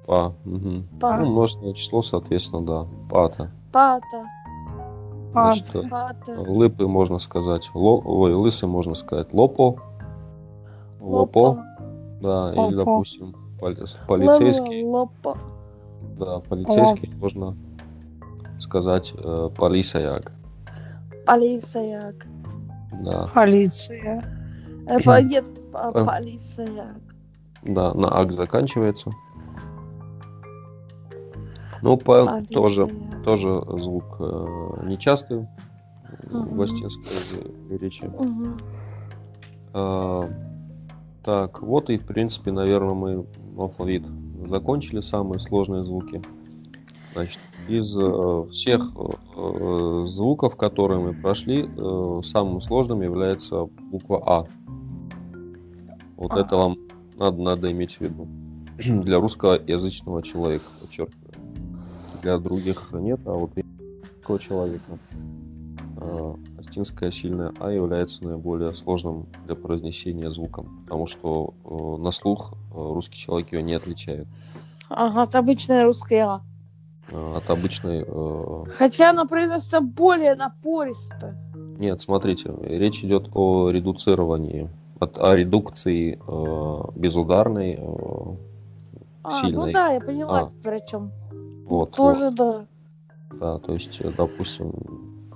Па. 0.07 0.33
мгм. 0.45 0.87
Па. 1.01 1.17
Ну, 1.19 1.27
множественное 1.31 1.73
число, 1.73 2.03
соответственно, 2.03 2.63
да. 2.67 2.87
Пата. 3.11 3.51
Пата. 3.73 4.25
Значит, 5.33 5.75
э, 5.75 5.89
Пата. 5.89 6.33
лыпы 6.41 6.87
можно 6.87 7.19
сказать, 7.19 7.69
ло, 7.75 8.01
ой, 8.05 8.35
лысы 8.35 8.67
можно 8.67 8.95
сказать 8.95 9.33
лопо, 9.33 9.81
лопо, 11.01 11.65
да, 12.21 12.53
или, 12.53 12.59
Лопо. 12.61 12.77
допустим, 12.77 13.35
поли- 13.61 13.85
полицейский, 14.07 14.85
Лопа. 14.85 15.37
да, 16.19 16.39
полицейский 16.41 17.13
можно 17.17 17.57
сказать 18.61 19.13
э, 19.19 19.51
полисаяк, 19.57 20.33
Полисаяк. 21.27 22.27
да, 23.03 23.29
Полиция. 23.35 24.23
Э, 24.87 24.99
Нет, 25.25 25.45
А. 25.73 25.91
полисаяк. 26.05 26.97
да, 27.63 27.93
на 27.95 28.09
ак 28.21 28.33
заканчивается. 28.33 29.11
Ну, 31.85 31.99
по, 31.99 32.43
тоже, 32.51 32.89
тоже 33.25 33.63
звук 33.77 34.17
э, 34.19 34.87
нечастый 34.87 35.47
в 36.23 36.35
Мгм. 36.35 36.61
астинской 36.63 37.79
речи. 37.79 38.11
А, 39.75 40.29
Так, 41.23 41.63
вот 41.63 41.91
и 41.91 41.99
в 41.99 42.07
принципе, 42.07 42.53
наверное, 42.53 42.95
мы 42.95 43.27
алфавит 43.59 44.05
закончили 44.49 45.01
самые 45.01 45.41
сложные 45.41 45.85
звуки. 45.85 46.23
Значит, 47.13 47.41
из 47.69 47.97
э, 47.97 48.47
всех 48.51 48.93
э, 49.37 50.05
звуков, 50.07 50.57
которые 50.57 51.01
мы 51.01 51.13
прошли, 51.15 51.67
э, 51.67 52.21
самым 52.25 52.61
сложным 52.61 53.03
является 53.03 53.67
буква 53.91 54.23
А. 54.27 54.47
Вот 56.17 56.33
А. 56.33 56.41
это 56.41 56.57
вам 56.57 56.77
надо, 57.17 57.41
надо 57.41 57.73
иметь 57.73 57.97
в 57.97 58.01
виду. 58.01 58.27
Для 58.79 59.21
русскоязычного 59.21 60.23
человека, 60.23 60.65
подчеркиваю. 60.81 61.24
Для 62.25 62.39
других 62.39 62.89
нет, 62.95 63.21
а 63.27 63.33
вот 63.33 63.51
русского 64.17 64.39
человека 64.39 64.99
э, 66.01 66.35
астинская 66.59 67.11
сильная 67.11 67.53
А 67.61 67.71
является 67.71 68.25
наиболее 68.25 68.73
сложным 68.73 69.27
для 69.45 69.55
произнесения 69.55 70.31
звуком, 70.31 70.85
потому 70.87 71.07
что 71.07 71.53
э, 71.67 72.03
на 72.03 72.11
слух 72.13 72.55
э, 72.55 72.77
русский 72.77 73.19
человек 73.19 73.53
ее 73.53 73.63
не 73.63 73.75
отличает 73.75 74.27
Ага, 74.89 75.25
это 75.25 75.39
обычная 75.41 75.85
русская 75.85 76.25
А. 76.25 76.41
э, 77.09 77.35
от 77.37 77.51
обычной. 77.51 78.07
э, 78.09 78.65
Хотя 78.79 79.11
она 79.11 79.27
произносится 79.27 79.83
более 79.83 80.35
напористо. 80.35 81.37
Нет, 81.79 82.01
смотрите, 82.01 82.55
речь 82.63 83.05
идет 83.05 83.29
о 83.35 83.69
редуцировании, 83.69 84.71
от, 84.99 85.19
о 85.19 85.37
редукции 85.37 86.19
э, 86.27 86.83
безударной. 86.99 87.75
э, 87.79 88.37
А, 89.25 89.47
ну 89.51 89.71
да, 89.71 89.89
я 89.89 90.01
поняла, 90.01 90.41
А. 90.41 90.51
теперь 90.59 90.77
о 90.77 90.81
чем. 90.87 91.13
Вот, 91.67 91.93
Тоже 91.93 92.31
да. 92.31 92.67
вот, 93.31 93.39
да, 93.41 93.59
то 93.59 93.73
есть, 93.75 94.01
э, 94.01 94.11
допустим, 94.17 94.73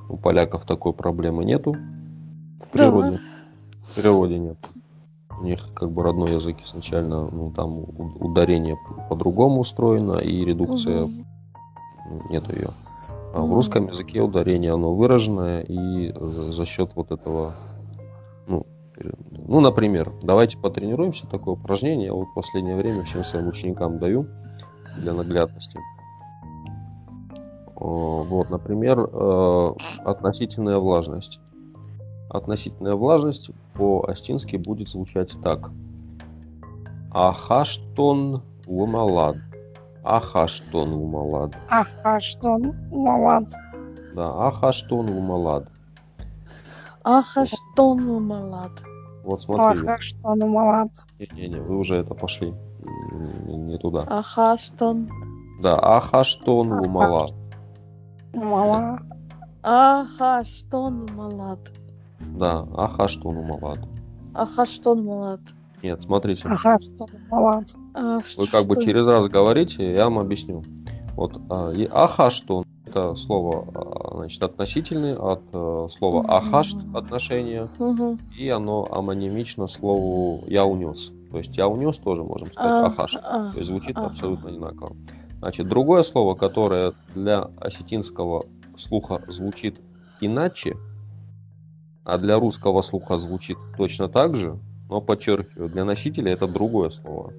у 0.08 0.16
поляков 0.16 0.64
такой 0.64 0.92
проблемы 0.92 1.44
нету 1.44 1.72
в 1.72 2.60
Да. 2.60 2.66
природе. 2.72 3.20
В 3.92 3.94
природе 3.94 4.38
нет. 4.38 4.58
У 5.40 5.44
них 5.44 5.72
как 5.74 5.90
бы 5.90 6.02
родной 6.02 6.32
язык 6.32 6.56
изначально, 6.64 7.28
ну 7.30 7.52
там 7.52 7.84
ударение 8.20 8.76
по- 8.76 8.94
по-другому 9.10 9.60
устроено 9.60 10.18
и 10.18 10.44
редукция 10.44 11.02
Мгм. 11.02 11.24
ну, 12.10 12.20
нету 12.30 12.52
ее. 12.54 12.70
А 13.32 13.40
в 13.40 13.44
Мгм. 13.44 13.54
русском 13.54 13.88
языке 13.88 14.20
ударение 14.20 14.72
оно 14.72 14.94
выраженное 14.94 15.60
и 15.60 16.10
э, 16.14 16.50
за 16.50 16.64
счет 16.64 16.90
вот 16.96 17.12
этого, 17.12 17.54
ну, 18.48 18.66
ну, 19.46 19.60
например, 19.60 20.12
давайте 20.22 20.58
потренируемся 20.58 21.26
такое 21.28 21.54
упражнение. 21.54 22.06
Я 22.06 22.14
вот 22.14 22.28
в 22.28 22.34
последнее 22.34 22.74
время 22.76 23.04
всем 23.04 23.22
своим 23.22 23.46
ученикам 23.48 23.98
даю 23.98 24.26
для 24.96 25.12
наглядности. 25.14 25.78
Вот, 27.80 28.50
например, 28.50 28.98
э, 28.98 29.72
относительная 30.04 30.78
влажность. 30.78 31.40
Относительная 32.28 32.94
влажность 32.94 33.50
по-астински 33.74 34.56
будет 34.56 34.88
звучать 34.88 35.34
так. 35.42 35.70
Ахаштон 37.12 38.42
лумалад. 38.66 39.36
Ахаштон 40.02 40.92
лумалад. 40.92 41.56
Ага, 41.68 42.20
что? 42.20 42.58
Малад. 42.58 43.44
Да, 44.14 44.48
ахаштон 44.48 45.08
лумалад. 45.10 45.68
Аха, 47.04 47.46
что 47.46 47.94
ну 47.94 48.20
малад. 48.20 48.72
Вот 49.24 49.42
смотри. 49.42 49.80
Ага, 49.80 49.98
что? 49.98 50.34
Ну, 50.34 50.48
малад. 50.48 50.90
Не-не-не, 51.18 51.60
вы 51.60 51.78
уже 51.78 51.96
это 51.96 52.14
пошли. 52.14 52.54
Не 53.46 53.78
туда. 53.78 54.04
Аха, 54.06 54.58
что 54.58 54.94
Да, 55.62 55.74
ахаштон 55.74 56.72
лумалад. 56.80 57.30
Мала. 58.32 59.00
Аха, 59.62 60.44
что 60.44 60.90
ну 60.90 61.06
малад. 61.14 61.58
Да, 62.20 62.66
ахаштон 62.76 63.36
лумалад. 63.38 63.78
Аха, 64.34 64.64
что 64.64 64.94
ну 64.94 65.02
малад. 65.04 65.40
Нет, 65.82 66.02
смотрите. 66.02 66.42
Ага, 66.48 66.78
что? 66.80 67.06
Малад. 67.30 67.74
А, 67.94 68.18
Вы 68.36 68.46
как 68.46 68.66
бы 68.66 68.74
что- 68.74 68.84
через 68.84 69.06
раз 69.06 69.26
говорите, 69.28 69.94
я 69.94 70.04
вам 70.04 70.18
объясню. 70.18 70.62
Вот 71.14 71.40
а, 71.50 71.70
и 71.72 71.84
ахаштон 71.86 72.64
это 72.86 73.14
слово 73.16 73.66
а, 73.74 74.16
значит, 74.16 74.42
относительный 74.42 75.14
от 75.14 75.42
э, 75.52 75.86
слова 75.90 76.22
Мгм. 76.22 76.30
ахашт 76.30 76.76
отношения, 76.94 77.68
Мгм. 77.78 78.18
и 78.38 78.48
оно 78.48 78.86
амонимично 78.90 79.66
слову 79.66 80.42
я 80.46 80.64
унес. 80.64 81.12
То 81.30 81.38
есть 81.38 81.56
я 81.56 81.68
унес 81.68 81.98
тоже 81.98 82.24
можем 82.24 82.50
сказать 82.50 82.72
А, 82.72 82.86
ахаш. 82.86 83.12
То 83.12 83.52
есть 83.56 83.66
звучит 83.66 83.96
абсолютно 83.98 84.48
одинаково. 84.48 84.96
Значит, 85.38 85.68
другое 85.68 86.02
слово, 86.02 86.34
которое 86.34 86.94
для 87.14 87.48
осетинского 87.60 88.44
слуха 88.76 89.22
звучит 89.28 89.80
иначе, 90.20 90.76
а 92.04 92.18
для 92.18 92.38
русского 92.38 92.82
слуха 92.82 93.18
звучит 93.18 93.56
точно 93.76 94.08
так 94.08 94.34
же, 94.36 94.58
но 94.88 95.00
подчеркиваю, 95.00 95.68
для 95.68 95.84
носителя 95.84 96.32
это 96.32 96.48
другое 96.48 96.90
слово. 96.90 97.32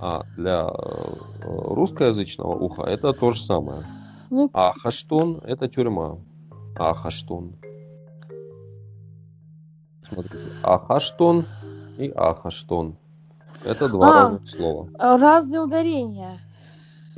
А 0.00 0.22
для 0.36 0.68
э, 0.68 1.14
русскоязычного 1.42 2.54
уха 2.54 2.82
это 2.82 3.12
то 3.12 3.30
же 3.32 3.42
самое. 3.42 3.82
Ну, 4.30 4.48
Ахаштон– 4.52 5.40
это 5.44 5.66
тюрьма. 5.68 6.18
Ахаштон. 6.76 7.54
Смотрите, 10.08 10.36
Ахаштон 10.62 11.46
и 11.98 12.08
Ахаштон. 12.14 12.96
Это 13.64 13.88
два 13.88 14.08
А. 14.08 14.22
разных 14.22 14.48
слова. 14.48 14.88
разные 14.98 15.60
ударения. 15.62 16.38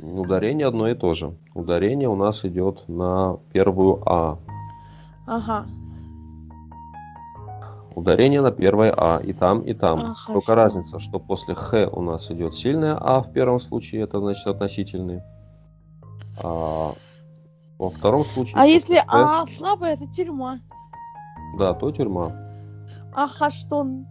Ударение 0.01 0.67
одно 0.67 0.87
и 0.87 0.95
то 0.95 1.13
же. 1.13 1.37
Ударение 1.53 2.09
у 2.09 2.15
нас 2.15 2.43
идет 2.43 2.87
на 2.87 3.37
первую 3.53 4.01
А. 4.05 4.39
Ага. 5.27 5.65
Ударение 7.95 8.41
на 8.41 8.51
первое 8.51 8.93
А. 8.97 9.19
И 9.19 9.31
там, 9.33 9.61
и 9.61 9.73
там. 9.73 9.99
А, 9.99 10.15
Только 10.27 10.47
хорошо. 10.47 10.55
разница, 10.55 10.99
что 10.99 11.19
после 11.19 11.53
Х 11.53 11.87
у 11.91 12.01
нас 12.01 12.31
идет 12.31 12.55
сильное 12.55 12.97
А 12.99 13.21
в 13.21 13.31
первом 13.31 13.59
случае, 13.59 14.01
это 14.01 14.19
значит 14.19 14.47
относительный. 14.47 15.21
А 16.41 16.95
во 17.77 17.89
втором 17.89 18.25
случае... 18.25 18.55
А 18.59 18.65
если 18.65 18.95
Х, 18.95 19.05
А 19.41 19.45
слабая, 19.45 19.93
это 19.93 20.07
тюрьма. 20.07 20.59
Да, 21.59 21.73
то 21.73 21.91
тюрьма. 21.91 22.33
Ахаштон. 23.13 24.07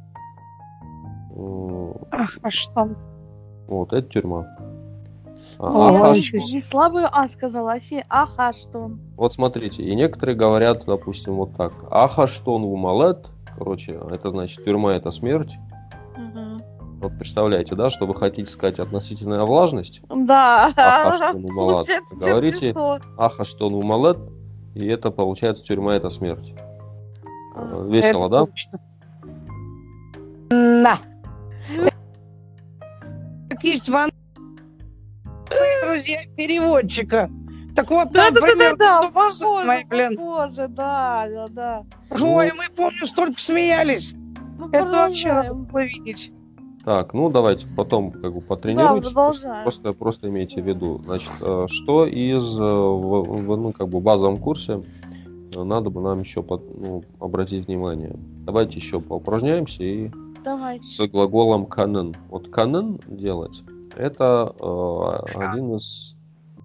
М, 1.34 1.94
Ах, 2.12 2.38
а 2.42 2.50
что? 2.50 2.90
Вот, 3.66 3.92
это 3.92 4.08
тюрьма. 4.08 4.46
А, 5.62 6.14
не 6.14 6.62
слабую 6.62 7.06
А 7.12 7.28
сказала, 7.28 7.72
а 7.72 7.80
си 7.80 8.02
Ахаштон. 8.08 8.98
Вот 9.16 9.34
смотрите, 9.34 9.82
и 9.82 9.94
некоторые 9.94 10.34
говорят, 10.34 10.86
допустим, 10.86 11.34
вот 11.34 11.54
так. 11.54 11.72
Ахаштон 11.90 12.64
умалет. 12.64 13.26
Короче, 13.58 14.00
это 14.10 14.30
значит, 14.30 14.64
тюрьма 14.64 14.94
это 14.94 15.10
смерть. 15.10 15.56
Вот 17.02 17.12
представляете, 17.18 17.74
да, 17.74 17.88
что 17.88 18.06
вы 18.06 18.14
хотите 18.14 18.50
сказать 18.50 18.78
относительная 18.78 19.44
влажность? 19.44 20.00
Да. 20.08 20.72
Ахаштон 20.76 21.44
умалет. 21.44 21.86
Говорите? 22.12 22.74
Ахаштон 23.18 23.74
умалет, 23.74 24.18
и 24.74 24.86
это 24.86 25.10
получается 25.10 25.62
тюрьма 25.64 25.94
это 25.94 26.08
смерть. 26.08 26.54
А. 27.54 27.84
Э, 27.84 27.90
Весело, 27.90 28.26
Это 28.26 28.28
да? 28.28 28.46
точно. 28.46 28.78
Да. 30.50 30.98
Как 33.50 33.64
есть 33.64 33.88
ван... 33.88 34.10
друзья 35.82 36.20
переводчика. 36.36 37.30
Так 37.74 37.90
вот, 37.90 38.10
Да, 38.12 38.26
там 38.30 38.34
да, 38.34 38.40
да, 38.40 38.54
да, 38.56 38.76
да, 38.76 39.02
похоже, 39.10 39.32
самое, 39.34 39.86
блин. 39.86 40.16
похоже, 40.16 40.68
да, 40.68 41.26
да, 41.32 41.46
да. 41.48 41.84
Ой, 42.20 42.52
мы, 42.56 42.64
помню, 42.74 43.06
столько 43.06 43.40
смеялись. 43.40 44.12
Ну, 44.58 44.68
Это 44.70 44.84
вообще 44.90 45.32
надо 45.32 45.54
было 45.54 45.80
видеть. 45.84 46.32
Так, 46.84 47.12
ну 47.14 47.28
давайте 47.28 47.66
потом 47.76 48.10
как 48.10 48.32
бы 48.34 48.40
Да, 48.40 48.46
потренируйтесь. 48.46 49.08
продолжаем. 49.10 49.62
Просто, 49.62 49.92
просто 49.92 50.28
имейте 50.28 50.62
в 50.62 50.66
виду, 50.66 51.00
значит, 51.04 51.30
э, 51.44 51.66
что 51.68 52.06
из 52.06 52.58
э, 52.58 52.62
в, 52.62 53.22
в, 53.22 53.56
ну, 53.56 53.72
как 53.72 53.88
бы 53.88 54.00
базовом 54.00 54.38
курсе 54.38 54.82
э, 55.54 55.62
надо 55.62 55.90
бы 55.90 56.00
нам 56.00 56.20
еще 56.20 56.42
под- 56.42 56.74
ну, 56.78 57.04
обратить 57.20 57.66
внимание. 57.66 58.12
Давайте 58.46 58.78
еще 58.78 58.98
поупражняемся 59.00 59.82
и 59.84 60.10
Давайте. 60.42 60.84
с 60.84 61.06
глаголом 61.06 61.66
канен. 61.66 62.14
Вот 62.30 62.48
канен 62.48 62.98
делать 63.06 63.62
это 64.00 64.54
э, 64.58 65.38
один 65.38 65.76
из 65.76 66.16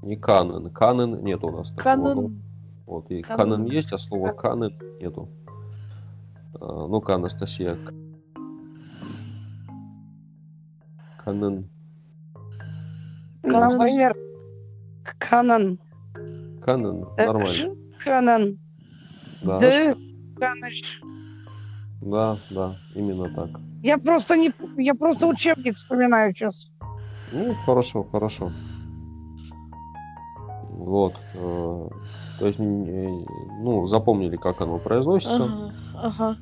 не 0.01 0.15
канен. 0.15 0.69
Канен 0.69 1.23
нет 1.23 1.43
у 1.43 1.51
нас 1.51 1.71
такого. 1.71 1.95
глагола. 1.95 2.13
Канон. 2.15 2.41
Вот 2.85 3.11
и 3.11 3.21
Канен. 3.21 3.37
канен 3.37 3.65
есть, 3.65 3.91
а 3.91 3.97
слова 3.97 4.31
канен 4.31 4.73
нету. 5.01 5.29
А, 6.59 6.87
Ну-ка, 6.87 7.15
Анастасия. 7.15 7.77
Канен. 11.23 11.69
Канон. 13.41 13.77
Например, 13.77 14.15
Канан. 15.19 15.79
Канен. 16.63 17.05
Э, 17.17 17.25
Нормально. 17.25 17.75
Канан. 17.99 18.59
Да, 19.41 19.59
Да. 19.59 19.95
Каныч. 20.37 21.01
да, 22.01 22.37
да, 22.51 22.75
именно 22.93 23.29
так. 23.33 23.49
Я 23.83 23.97
просто 23.97 24.35
не... 24.35 24.51
Я 24.77 24.95
просто 24.95 25.27
учебник 25.27 25.77
вспоминаю 25.77 26.33
сейчас. 26.33 26.71
Ну, 27.31 27.53
хорошо, 27.65 28.05
хорошо. 28.11 28.51
Вот. 30.71 31.13
э, 31.33 31.87
То 32.39 32.47
есть, 32.47 32.59
э, 32.59 32.63
ну, 33.61 33.87
запомнили, 33.87 34.35
как 34.37 34.61
оно 34.61 34.77
произносится. 34.77 35.45
Ага, 35.45 35.73
ага. 35.95 36.37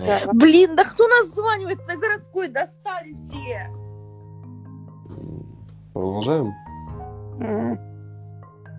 Э, 0.00 0.32
Блин, 0.32 0.74
да 0.76 0.84
кто 0.84 1.06
нас 1.06 1.34
званивает 1.34 1.86
на 1.86 1.96
городской? 1.96 2.48
Достали 2.48 3.14
все. 3.14 3.70
Продолжаем. 5.92 6.52
М. 7.40 7.78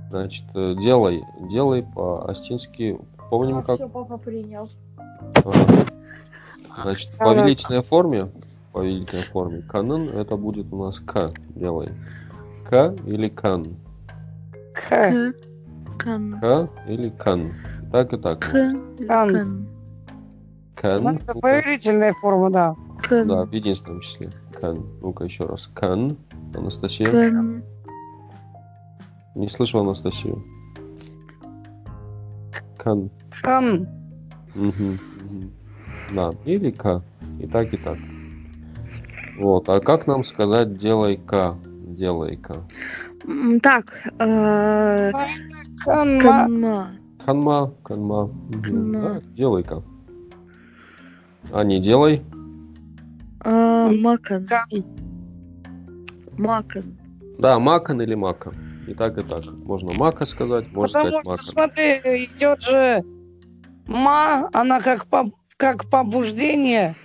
Значит, 0.09 0.45
э, 0.53 0.75
делай, 0.75 1.23
делай 1.49 1.83
по-астински. 1.83 2.99
Помним, 3.29 3.59
А, 3.59 3.63
как 3.63 3.75
все, 3.75 3.87
папа 3.87 4.17
принял. 4.17 4.69
Значит, 6.83 7.09
в 7.11 7.17
Канон. 7.17 7.37
повелительной 7.37 7.81
форме, 7.83 8.31
в 8.75 8.77
повелительной 8.77 9.23
форме, 9.23 9.61
канон 9.61 10.09
это 10.09 10.35
будет 10.35 10.71
у 10.73 10.83
нас 10.83 10.99
к, 10.99 11.31
делай. 11.55 11.87
К 12.69 12.93
или 13.05 13.29
кан. 13.29 13.63
К. 14.73 15.33
Кан. 15.97 16.39
К 16.41 16.69
или 16.85 17.09
кан. 17.09 17.53
Так 17.93 18.11
и 18.11 18.17
так. 18.17 18.39
Кан. 18.39 18.97
Кан. 19.07 19.67
Кан. 20.75 21.03
Ну, 21.03 21.09
это 21.11 21.39
поверительная 21.39 22.11
форма, 22.19 22.51
да. 22.51 22.75
Кан. 23.01 23.29
Да, 23.29 23.45
в 23.45 23.53
единственном 23.53 24.01
числе. 24.01 24.29
Кан. 24.59 24.85
Ну-ка 25.01 25.23
еще 25.23 25.45
раз. 25.45 25.69
Кан. 25.73 26.17
Анастасия. 26.53 27.09
Кан. 27.09 27.63
Не 29.35 29.47
слышу 29.47 29.79
Анастасию. 29.79 30.43
Кан. 32.77 33.09
Кан. 33.41 33.87
Мгм. 34.53 34.99
Да, 36.13 36.31
или 36.43 36.71
К. 36.71 37.01
И 37.39 37.47
так, 37.47 37.73
и 37.73 37.77
так. 37.77 37.97
Вот. 39.37 39.67
А 39.69 39.79
как 39.79 40.07
нам 40.07 40.23
сказать 40.23 40.77
делай 40.77 41.17
К? 41.17 41.55
Делай 41.63 42.37
К. 42.37 42.55
М, 43.27 43.59
Так. 43.59 43.85
э, 44.19 45.11
Канма. 45.83 46.91
Канма. 47.25 47.73
Канма. 47.83 48.29
Да, 48.49 49.21
делай-ка. 49.35 49.81
А 51.51 51.63
не 51.63 51.79
делай. 51.79 52.21
А, 53.41 53.89
Макан. 53.89 54.47
Кан. 54.47 54.67
Макан. 56.37 56.97
Да, 57.39 57.59
макан 57.59 58.01
или 58.01 58.15
мака. 58.15 58.51
И 58.87 58.93
так, 58.93 59.17
и 59.17 59.21
так. 59.21 59.43
Можно 59.65 59.93
мака 59.93 60.25
сказать, 60.25 60.71
можно 60.71 60.99
Потому 60.99 61.21
сказать 61.21 61.21
что, 61.21 61.29
мака. 61.31 61.43
смотри, 61.43 62.25
идет 62.25 62.61
же 62.61 63.03
ма, 63.87 64.49
она 64.53 64.79
как, 64.81 65.05
по, 65.07 65.31
как 65.57 65.89
побуждение, 65.89 66.95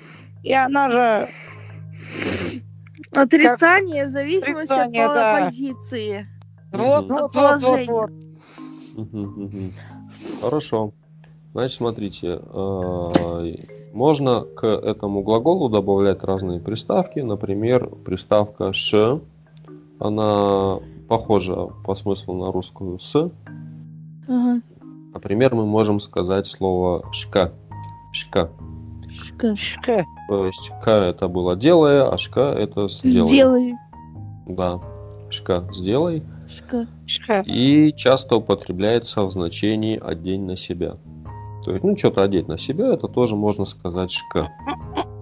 и 0.43 0.53
она 0.53 0.91
же 0.91 1.29
Отрицание 3.13 4.07
в 4.07 4.11
зависимости 4.11 4.73
Отрицание, 4.73 5.07
от 5.07 5.15
да. 5.15 5.45
позиции. 5.45 6.29
вот, 6.73 7.05
Мгм. 7.05 7.19
вот, 7.19 7.35
вот, 7.35 7.87
вот. 7.89 8.11
Хорошо. 10.43 10.93
Значит, 11.53 11.77
смотрите, 11.77 12.41
э, 12.43 13.55
можно 13.93 14.43
к 14.43 14.65
этому 14.67 15.23
глаголу 15.23 15.69
добавлять 15.69 16.23
разные 16.23 16.61
приставки. 16.61 17.19
Например, 17.19 17.89
приставка 18.05 18.73
ш, 18.73 19.21
она 19.99 20.79
похожа 21.09 21.67
по 21.85 21.95
смыслу 21.97 22.35
на 22.35 22.53
русскую 22.53 23.01
с. 23.01 23.31
Ага. 24.29 24.61
Например, 25.13 25.55
мы 25.57 25.67
можем 25.67 25.99
сказать 25.99 26.47
слово 26.47 27.05
шка. 27.13 27.53
Шка. 28.13 28.51
Шка. 29.41 29.57
Шка. 29.57 30.05
То 30.29 30.47
есть 30.47 30.71
к 30.83 30.91
это 30.91 31.29
было 31.29 31.57
делая, 31.57 32.09
а 32.11 32.17
шка 32.19 32.53
это 32.53 32.89
сделай. 32.89 33.27
Сделай. 33.29 33.75
Да. 34.47 34.81
Шка 35.31 35.65
сделай. 35.73 36.23
Шка. 36.49 36.87
Шка. 37.07 37.41
И 37.47 37.93
часто 37.97 38.37
употребляется 38.37 39.23
в 39.23 39.31
значении 39.31 39.99
одень 39.99 40.45
на 40.45 40.57
себя. 40.57 40.97
То 41.65 41.73
есть, 41.73 41.85
ну, 41.85 41.97
что-то 41.97 42.23
одеть 42.23 42.49
на 42.49 42.59
себя, 42.59 42.93
это 42.95 43.07
тоже 43.07 43.37
можно 43.37 43.65
сказать 43.65 44.11
шка. 44.11 44.51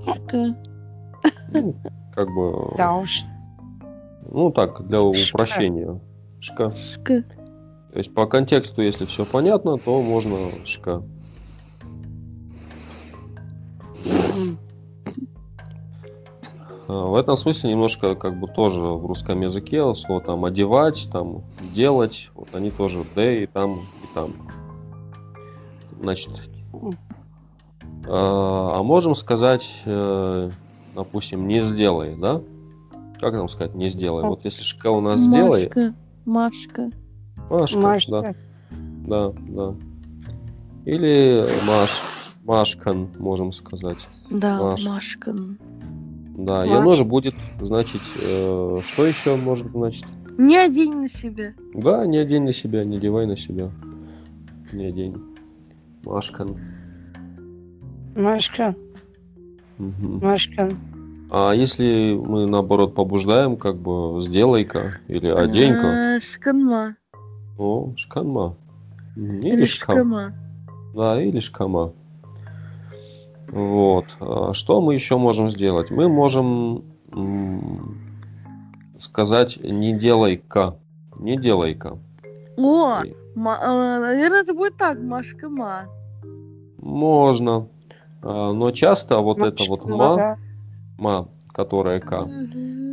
Шка. 0.04 0.56
Ну, 1.52 1.74
как 2.14 2.28
бы, 2.28 2.74
Да 2.76 2.94
уж. 2.94 3.22
ну, 4.30 4.50
так, 4.50 4.86
для 4.86 5.00
Шка. 5.14 5.34
упрощения. 5.34 6.00
Шка. 6.40 6.72
Шка. 6.72 7.22
То 7.92 7.98
есть, 7.98 8.14
по 8.14 8.26
контексту, 8.26 8.82
если 8.82 9.04
все 9.04 9.24
понятно, 9.24 9.78
то 9.78 10.00
можно 10.00 10.36
шка. 10.64 11.02
В 16.88 17.16
этом 17.16 17.36
смысле 17.36 17.70
немножко 17.70 18.14
как 18.14 18.40
бы 18.40 18.48
тоже 18.48 18.82
в 18.82 19.04
русском 19.04 19.42
языке 19.42 19.94
слово 19.94 20.22
там 20.22 20.46
одевать, 20.46 21.06
там 21.12 21.42
делать, 21.74 22.30
вот 22.34 22.48
они 22.54 22.70
тоже 22.70 23.04
Д 23.14 23.42
и 23.42 23.46
там, 23.46 23.74
и 23.74 24.14
там. 24.14 24.30
Значит, 26.00 26.30
а 28.06 28.78
а 28.78 28.82
можем 28.82 29.14
сказать, 29.14 29.70
э, 29.84 30.50
допустим, 30.94 31.46
не 31.46 31.60
сделай, 31.60 32.16
да? 32.16 32.40
Как 33.20 33.34
нам 33.34 33.50
сказать 33.50 33.74
не 33.74 33.90
сделай? 33.90 34.24
Вот 34.24 34.46
если 34.46 34.62
шка 34.62 34.90
у 34.90 35.02
нас 35.02 35.20
сделай, 35.20 35.64
Машка, 35.64 35.94
Машка. 36.24 36.90
Машка, 37.50 37.78
да, 37.78 37.82
Машка. 37.82 38.36
да, 38.70 39.32
да. 39.36 39.74
Или 40.86 41.46
Маш, 41.66 42.34
Машкан, 42.44 43.10
можем 43.18 43.52
сказать. 43.52 44.08
Да, 44.30 44.62
Машка. 44.62 44.88
Машка. 44.88 45.34
Да, 46.38 46.62
оно 46.62 46.94
же 46.94 47.04
будет 47.04 47.34
значить, 47.60 48.00
э, 48.16 48.80
что 48.84 49.06
еще 49.06 49.34
может 49.36 49.72
значить? 49.72 50.06
Не 50.38 50.56
одень 50.56 50.94
на 50.94 51.08
себя. 51.08 51.52
Да, 51.74 52.06
не 52.06 52.16
одень 52.18 52.44
на 52.44 52.52
себя, 52.52 52.84
не 52.84 52.98
девай 52.98 53.26
на 53.26 53.36
себя. 53.36 53.70
Не 54.72 54.86
одень. 54.86 55.16
Машкан. 56.04 56.56
Машка. 58.14 58.74
Мгм. 59.78 60.20
Машка. 60.22 60.70
А 61.30 61.52
если 61.52 62.14
мы 62.14 62.46
наоборот 62.48 62.94
побуждаем, 62.94 63.56
как 63.56 63.76
бы 63.76 64.22
сделай-ка 64.22 64.92
или 65.08 65.26
одень-ка, 65.28 66.16
А, 66.16 66.20
Шканма. 66.20 66.96
о, 67.58 67.92
шканма. 67.96 68.54
Или 69.16 69.48
Или 69.54 69.64
шкам. 69.64 69.96
шкама. 69.96 70.32
Да, 70.94 71.20
или 71.20 71.40
шкама. 71.40 71.92
Вот. 73.50 74.16
А 74.20 74.52
Что 74.52 74.80
мы 74.80 74.94
еще 74.94 75.16
можем 75.16 75.50
сделать? 75.50 75.90
Мы 75.90 76.08
можем 76.08 76.84
сказать 78.98 79.58
не 79.62 79.92
делай-ка. 79.94 80.76
Не 81.18 81.36
делай-ка. 81.36 81.98
О, 82.56 83.02
ма- 83.34 83.58
а, 83.60 84.00
наверное, 84.00 84.42
это 84.42 84.54
будет 84.54 84.76
так, 84.76 85.00
Машка-ма. 85.00 85.84
Можно. 86.80 87.68
А, 88.22 88.52
Но 88.52 88.70
часто 88.72 89.18
вот 89.20 89.38
это 89.38 89.64
вот 89.68 89.84
Машка, 89.84 89.96
ма, 89.96 90.16
да. 90.16 90.36
ма, 90.98 91.28
которая 91.52 92.00
к, 92.00 92.16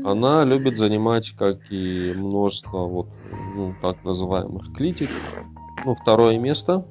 она 0.06 0.44
любит 0.44 0.78
занимать, 0.78 1.32
как 1.38 1.58
и 1.72 2.14
множество 2.16 2.86
вот, 2.86 3.08
ну, 3.56 3.74
так 3.82 4.04
называемых 4.04 4.72
клитик, 4.74 5.10
ну, 5.84 5.96
второе 5.96 6.38
место. 6.38 6.86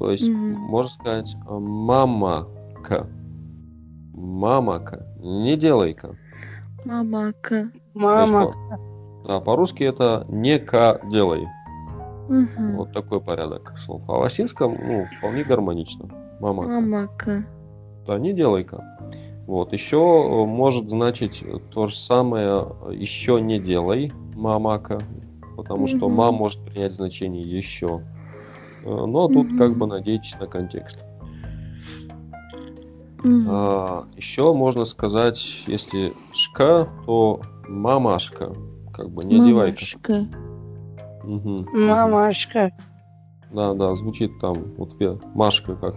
То 0.00 0.10
есть, 0.10 0.30
Мгм. 0.30 0.54
можно 0.62 0.90
сказать, 0.90 1.36
а, 1.46 1.58
мамака. 1.58 3.06
Мамака. 4.14 5.06
Не 5.18 5.56
делай-ка. 5.58 6.16
Мамака. 6.86 7.70
Мама. 7.92 8.40
То 8.44 8.48
есть, 8.48 8.58
Да, 9.28 9.40
по-русски 9.40 9.84
это 9.84 10.24
не 10.30 10.58
ка 10.58 10.98
делай. 11.12 11.46
Мгм. 12.30 12.76
Вот 12.78 12.92
такой 12.92 13.20
порядок 13.20 13.74
слов. 13.76 14.00
А 14.08 14.12
в 14.12 14.20
латинском, 14.20 14.74
ну, 14.82 15.04
вполне 15.18 15.44
гармонично. 15.44 16.08
Мамака. 16.40 16.68
Мамака. 16.80 17.44
Да, 18.06 18.18
не 18.18 18.32
делай-ка. 18.32 18.82
Вот, 19.46 19.74
еще 19.74 19.98
э, 19.98 20.46
может 20.46 20.88
значить 20.88 21.44
то 21.74 21.86
же 21.86 21.94
самое, 21.96 22.66
э, 22.86 22.94
еще 22.94 23.38
не 23.38 23.60
делай, 23.60 24.10
мамака, 24.34 24.96
потому 25.58 25.86
что 25.86 26.08
Мгм. 26.08 26.16
ма 26.16 26.32
может 26.32 26.64
принять 26.64 26.94
значение 26.94 27.42
еще. 27.42 28.00
Э, 28.84 28.88
Но 29.06 29.28
тут 29.28 29.48
Мгм. 29.48 29.58
как 29.58 29.76
бы 29.76 29.86
надейтесь 29.86 30.36
на 30.40 30.46
контекст. 30.46 31.04
Мгм. 33.22 33.46
А, 33.50 34.04
еще 34.16 34.52
можно 34.54 34.84
сказать, 34.84 35.62
если 35.66 36.14
шка, 36.32 36.88
то 37.04 37.40
мамашка, 37.68 38.52
как 38.94 39.10
бы 39.10 39.24
не 39.24 39.36
одевай-ка. 39.40 39.80
Мамашка. 40.08 40.28
Мгм. 41.24 41.66
Мамашка. 41.72 42.70
Да, 43.52 43.74
да, 43.74 43.94
звучит 43.96 44.30
там, 44.40 44.54
вот 44.78 44.96
тебе 44.96 45.18
Машка 45.34 45.74
как 45.76 45.96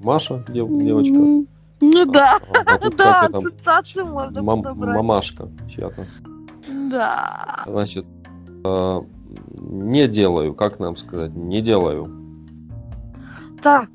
Маша, 0.00 0.42
дев- 0.48 0.68
девочка. 0.78 1.14
Мгм. 1.14 1.48
Ну 1.80 2.06
да, 2.06 2.38
А, 2.54 2.76
а 2.76 2.90
да, 2.90 3.20
ассоциацию 3.26 4.06
можно 4.06 4.42
мам- 4.42 4.62
подобрать. 4.62 4.96
мамашка 4.96 5.48
чья-то. 5.68 6.06
Да. 6.90 7.62
Значит, 7.66 8.06
э, 8.64 9.00
не 9.70 10.08
делаю, 10.08 10.54
как 10.54 10.78
нам 10.78 10.96
сказать, 10.96 11.34
не 11.34 11.60
делаю. 11.62 12.10
Так. 13.62 13.88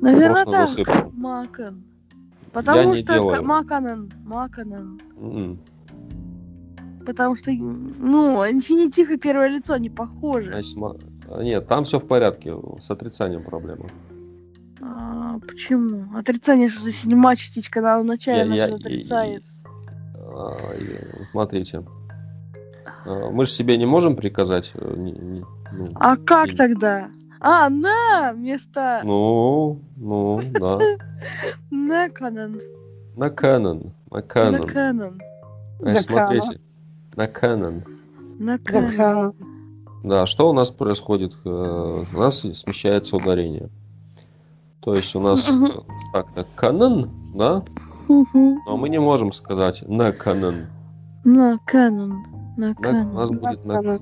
Наверное, 0.00 0.44
так. 0.44 0.66
засыпал. 0.68 1.10
Макан. 1.12 1.82
Потому 2.52 2.94
не 2.94 3.02
что 3.02 3.14
делаю. 3.14 3.42
к- 3.42 3.46
Маканан. 3.46 4.10
Маканан. 4.24 5.00
М-м. 5.18 5.58
Потому 7.06 7.36
что, 7.36 7.50
ну, 7.52 8.42
инфинитив 8.50 9.10
и 9.10 9.16
первое 9.16 9.48
лицо 9.48 9.76
не 9.76 9.90
похожи. 9.90 10.48
Значит, 10.50 10.76
ма- 10.76 10.96
а, 11.28 11.42
Нет, 11.42 11.66
там 11.68 11.84
все 11.84 11.98
в 12.00 12.06
порядке, 12.06 12.54
с 12.80 12.90
отрицанием 12.90 13.42
проблема. 13.44 13.86
А, 14.80 15.38
почему? 15.40 16.16
Отрицание, 16.16 16.68
что 16.68 16.90
седьмая 16.92 17.36
частичка, 17.36 17.80
она 17.80 17.98
вначале 18.00 18.38
Я- 18.38 18.46
нас 18.46 18.56
я- 18.56 18.74
отрицает. 18.76 19.44
А, 20.16 20.74
и- 20.74 21.24
Смотрите. 21.32 21.84
А, 23.04 23.30
Мы 23.30 23.44
же 23.44 23.50
себе 23.50 23.76
не 23.76 23.86
можем 23.86 24.16
приказать. 24.16 24.72
э, 24.74 24.94
не- 24.96 25.12
не- 25.12 25.44
ну, 25.72 25.88
А 25.96 26.16
как 26.16 26.48
и- 26.48 26.56
тогда? 26.56 27.08
А, 27.40 27.68
на 27.68 28.32
вместо 28.32 29.00
Ну, 29.04 29.78
ну, 29.96 30.40
да. 30.52 30.78
На 31.70 32.06
Canon. 32.08 32.60
На 33.16 33.28
Canon. 33.28 34.60
Неканон. 34.66 35.20
Значит, 35.80 36.06
Да, 36.08 36.28
смотрите. 36.30 36.60
На 37.16 37.26
Canon. 37.26 37.82
Неканон. 38.38 38.90
Дакана. 38.90 39.32
Да, 40.02 40.26
что 40.26 40.48
у 40.50 40.52
нас 40.52 40.70
происходит? 40.70 41.34
Э, 41.44 42.04
У 42.14 42.18
нас 42.18 42.40
смещается 42.40 43.16
ударение. 43.16 43.68
То 44.80 44.94
есть 44.94 45.14
у 45.14 45.20
нас 45.20 45.46
Мгм. 45.50 45.64
э, 45.66 45.68
так, 46.12 46.26
так, 46.34 46.46
Canon, 46.56 47.08
да? 47.34 47.62
Но 48.08 48.76
мы 48.76 48.88
не 48.88 48.98
можем 49.00 49.32
сказать 49.32 49.82
на 49.88 50.10
Canon. 50.10 50.66
Неканон. 51.24 52.22
На- 52.56 52.66
у 52.66 52.68
Неканон. 52.70 53.14
нас 53.14 53.30
будет 53.30 53.64
на, 53.64 53.74
Дакана. 53.82 54.00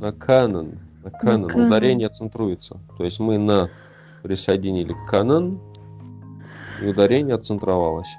на 0.00 0.08
Canon. 0.08 0.78
На. 1.02 1.08
Canon. 1.08 1.66
Ударение 1.66 2.08
центруется. 2.08 2.78
То 2.96 3.04
есть 3.04 3.20
мы 3.20 3.38
на 3.38 3.68
присоединили 4.22 4.94
Canon, 5.10 5.58
и 6.82 6.86
ударение 6.86 7.36
центровалось. 7.38 8.14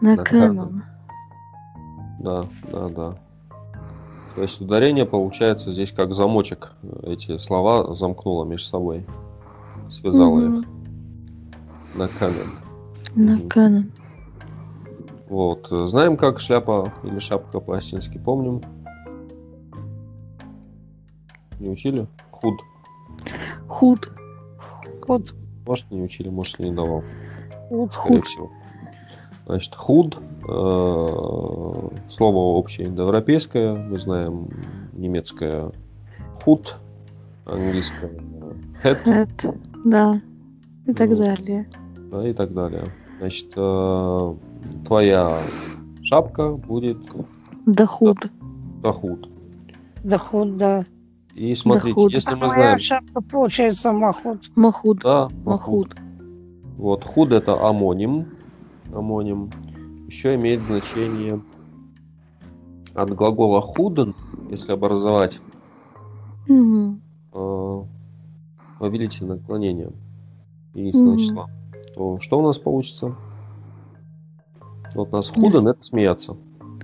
Неканон. 0.00 0.82
Да, 2.20 2.44
да, 2.70 2.88
да. 2.88 3.14
То 4.34 4.42
есть 4.42 4.60
ударение 4.60 5.06
получается 5.06 5.72
здесь 5.72 5.92
как 5.92 6.12
замочек. 6.12 6.72
Эти 7.02 7.38
слова 7.38 7.94
замкнуло 7.94 8.44
между 8.44 8.66
собой. 8.66 9.06
Связало 9.88 10.40
их 10.40 10.64
на 11.94 12.04
Canon. 12.04 12.48
Неканон. 13.14 13.90
Вот. 15.28 15.66
Знаем, 15.70 16.16
как 16.16 16.38
шляпа 16.40 16.92
или 17.02 17.18
шапка 17.18 17.60
по-осетински, 17.60 18.18
помним. 18.18 18.60
Не 21.58 21.68
учили? 21.70 22.06
Худ. 22.30 22.60
Худ. 23.68 24.10
Вот. 25.08 25.34
Может, 25.66 25.90
не 25.90 26.02
учили, 26.02 26.28
может, 26.28 26.58
не 26.58 26.70
давал. 26.72 27.02
Вот 27.70 27.92
Скорее 27.94 28.16
худ. 28.18 28.26
всего. 28.26 28.50
Значит, 29.46 29.74
худ. 29.74 30.16
э, 30.48 31.88
Слово 32.10 32.58
общеиндоевропейское. 32.58 33.74
Мы 33.74 33.98
знаем 33.98 34.48
немецкое 34.92 35.72
худ, 36.44 36.76
английское 37.46 38.10
head 38.84 38.98
Это. 39.04 39.54
Да. 39.84 40.20
И 40.86 40.92
так 40.92 41.10
Ну. 41.10 41.16
далее. 41.16 41.68
да, 42.10 42.28
и 42.28 42.32
так 42.32 42.52
далее. 42.52 42.84
Значит, 43.18 43.52
э, 43.56 44.34
твоя 44.84 45.40
шапка 46.02 46.52
будет 46.52 46.98
Да 47.66 47.86
худ. 47.86 48.18
да 48.82 48.92
худ. 48.92 50.56
Да. 50.56 50.84
И 51.34 51.54
смотрите, 51.54 51.94
худ. 51.94 52.12
если 52.12 52.30
А 52.32 52.36
мы 52.36 52.40
моя 52.46 52.52
знаем, 52.52 52.78
шапка 52.78 53.20
получается 53.20 53.92
махут. 53.92 54.50
Махуд. 54.56 55.00
да, 55.02 55.28
Махуд. 55.44 55.94
Вот, 56.78 57.04
худ 57.04 57.32
это 57.32 57.60
амоним. 57.68 58.26
Амоним. 58.94 59.50
Еще 60.06 60.34
имеет 60.36 60.62
значение 60.62 61.40
от 62.94 63.10
глагола 63.14 63.60
худен, 63.60 64.14
если 64.50 64.72
образовать 64.72 65.40
Мгм. 66.46 67.02
э, 67.32 67.82
повелительное 68.78 69.36
наклонение 69.36 69.90
единственного 70.74 71.14
Мгм. 71.16 71.18
числа, 71.18 71.46
то 71.94 72.20
что 72.20 72.38
у 72.38 72.42
нас 72.42 72.58
получится? 72.58 73.14
Вот 74.96 75.12
у 75.12 75.16
нас 75.16 75.28
худен 75.28 75.68
это 75.68 75.82
смеяться. 75.82 76.36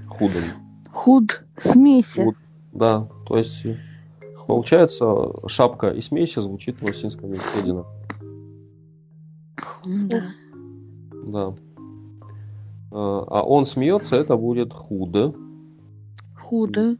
Худен. 0.07 0.44
Худ. 0.92 1.42
Смеся. 1.57 2.25
Худ. 2.25 2.37
Да, 2.72 3.09
то 3.27 3.38
есть 3.38 3.64
э, 3.64 3.77
получается 4.46 5.07
шапка 5.48 5.90
и 5.90 6.03
смейся 6.03 6.42
звучит 6.42 6.81
в 6.81 6.85
латинском 6.85 7.33
языке 7.33 7.61
одинаково. 7.62 7.92
Да. 9.87 10.22
да. 11.27 11.55
А 12.90 13.25
а 13.29 13.42
он 13.42 13.64
смеется, 13.64 14.16
это 14.16 14.37
будет 14.37 14.75
худо. 14.75 15.35
Худо. 16.38 16.96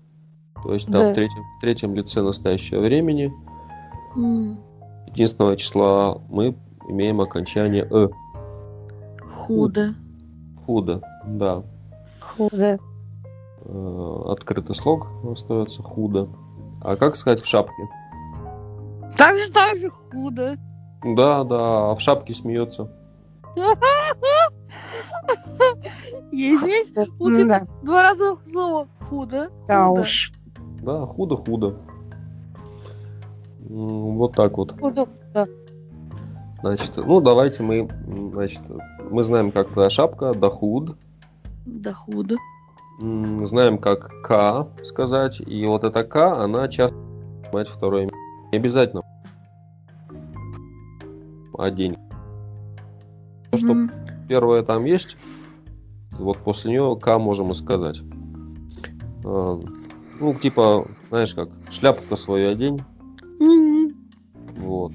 То 0.63 0.73
есть, 0.73 0.89
да, 0.89 0.99
Да. 0.99 1.13
в, 1.13 1.15
третьем, 1.15 1.43
в 1.43 1.61
третьем 1.61 1.95
лице 1.95 2.23
настоящего 2.23 2.81
времени 2.81 3.33
единственного 5.09 5.57
числа 5.57 6.23
мы 6.31 6.57
имеем 6.89 7.21
окончание 7.21 7.87
«э». 7.91 8.09
Худо. 9.31 9.95
Худо, 10.67 11.03
да. 11.27 11.63
Худо. 12.21 12.79
Э, 13.65 14.23
Открытый 14.29 14.75
слог 14.75 15.07
остается 15.31 15.83
худо. 15.83 16.29
А 16.81 16.97
как 16.97 17.17
сказать 17.17 17.41
в 17.41 17.47
шапке? 17.47 17.89
Так 19.17 19.37
же, 19.39 19.51
так 19.53 19.79
же 19.79 19.91
худо. 19.91 20.57
Да, 21.05 21.45
да, 21.45 21.91
а 21.91 21.95
в 21.95 22.01
шапке 22.01 22.33
смеется. 22.35 22.89
Я 26.33 26.55
извиняюсь, 26.55 26.93
получается 27.19 27.67
Да, 27.67 27.83
два 27.83 28.03
раза 28.03 28.37
слово 28.51 28.89
худо. 29.09 29.51
да 29.69 29.91
уж. 29.91 30.33
Да, 30.83 31.07
худо-худо. 31.07 31.77
Вот 33.69 34.33
так 34.35 34.57
вот. 34.59 34.79
Худо. 34.81 35.07
Значит, 36.63 36.97
ну 36.97 37.21
давайте 37.21 37.63
мы, 37.63 37.89
значит, 38.33 38.61
мы 39.11 39.25
знаем, 39.25 39.51
как 39.51 39.69
твоя 39.71 39.91
шапка, 39.91 40.33
дохуд. 40.33 40.97
М, 43.01 43.45
знаем, 43.47 43.79
как 43.79 44.11
К 44.23 44.69
сказать, 44.85 45.41
и 45.41 45.67
вот 45.67 45.83
эта 45.83 46.05
К, 46.05 46.41
она 46.45 46.69
часто 46.69 46.97
занимает 47.45 47.69
второе 47.69 48.03
место. 48.03 48.17
Не 48.53 48.59
обязательно 48.59 49.03
а 51.59 51.71
день. 51.71 51.97
То, 53.51 53.59
что 53.59 53.75
Мгм. 53.75 53.91
первое 54.29 54.63
там 54.63 54.85
есть, 54.85 55.17
вот 56.13 56.39
после 56.39 56.71
нее 56.71 56.97
К 57.01 57.19
можем 57.19 57.51
и 57.53 57.55
сказать. 57.55 58.01
А, 59.25 59.61
Ну, 60.21 60.35
типа, 60.39 60.87
знаешь 61.09 61.35
как, 61.35 61.49
шляпку 61.71 62.17
свою 62.17 62.51
одень, 62.53 62.81
Мгм. 63.41 63.95
вот. 64.59 64.93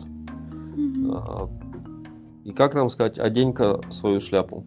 А, 1.11 1.49
И 2.43 2.51
как 2.51 2.73
нам 2.73 2.89
сказать, 2.89 3.19
одень-ка 3.19 3.81
свою 3.89 4.19
шляпу. 4.21 4.65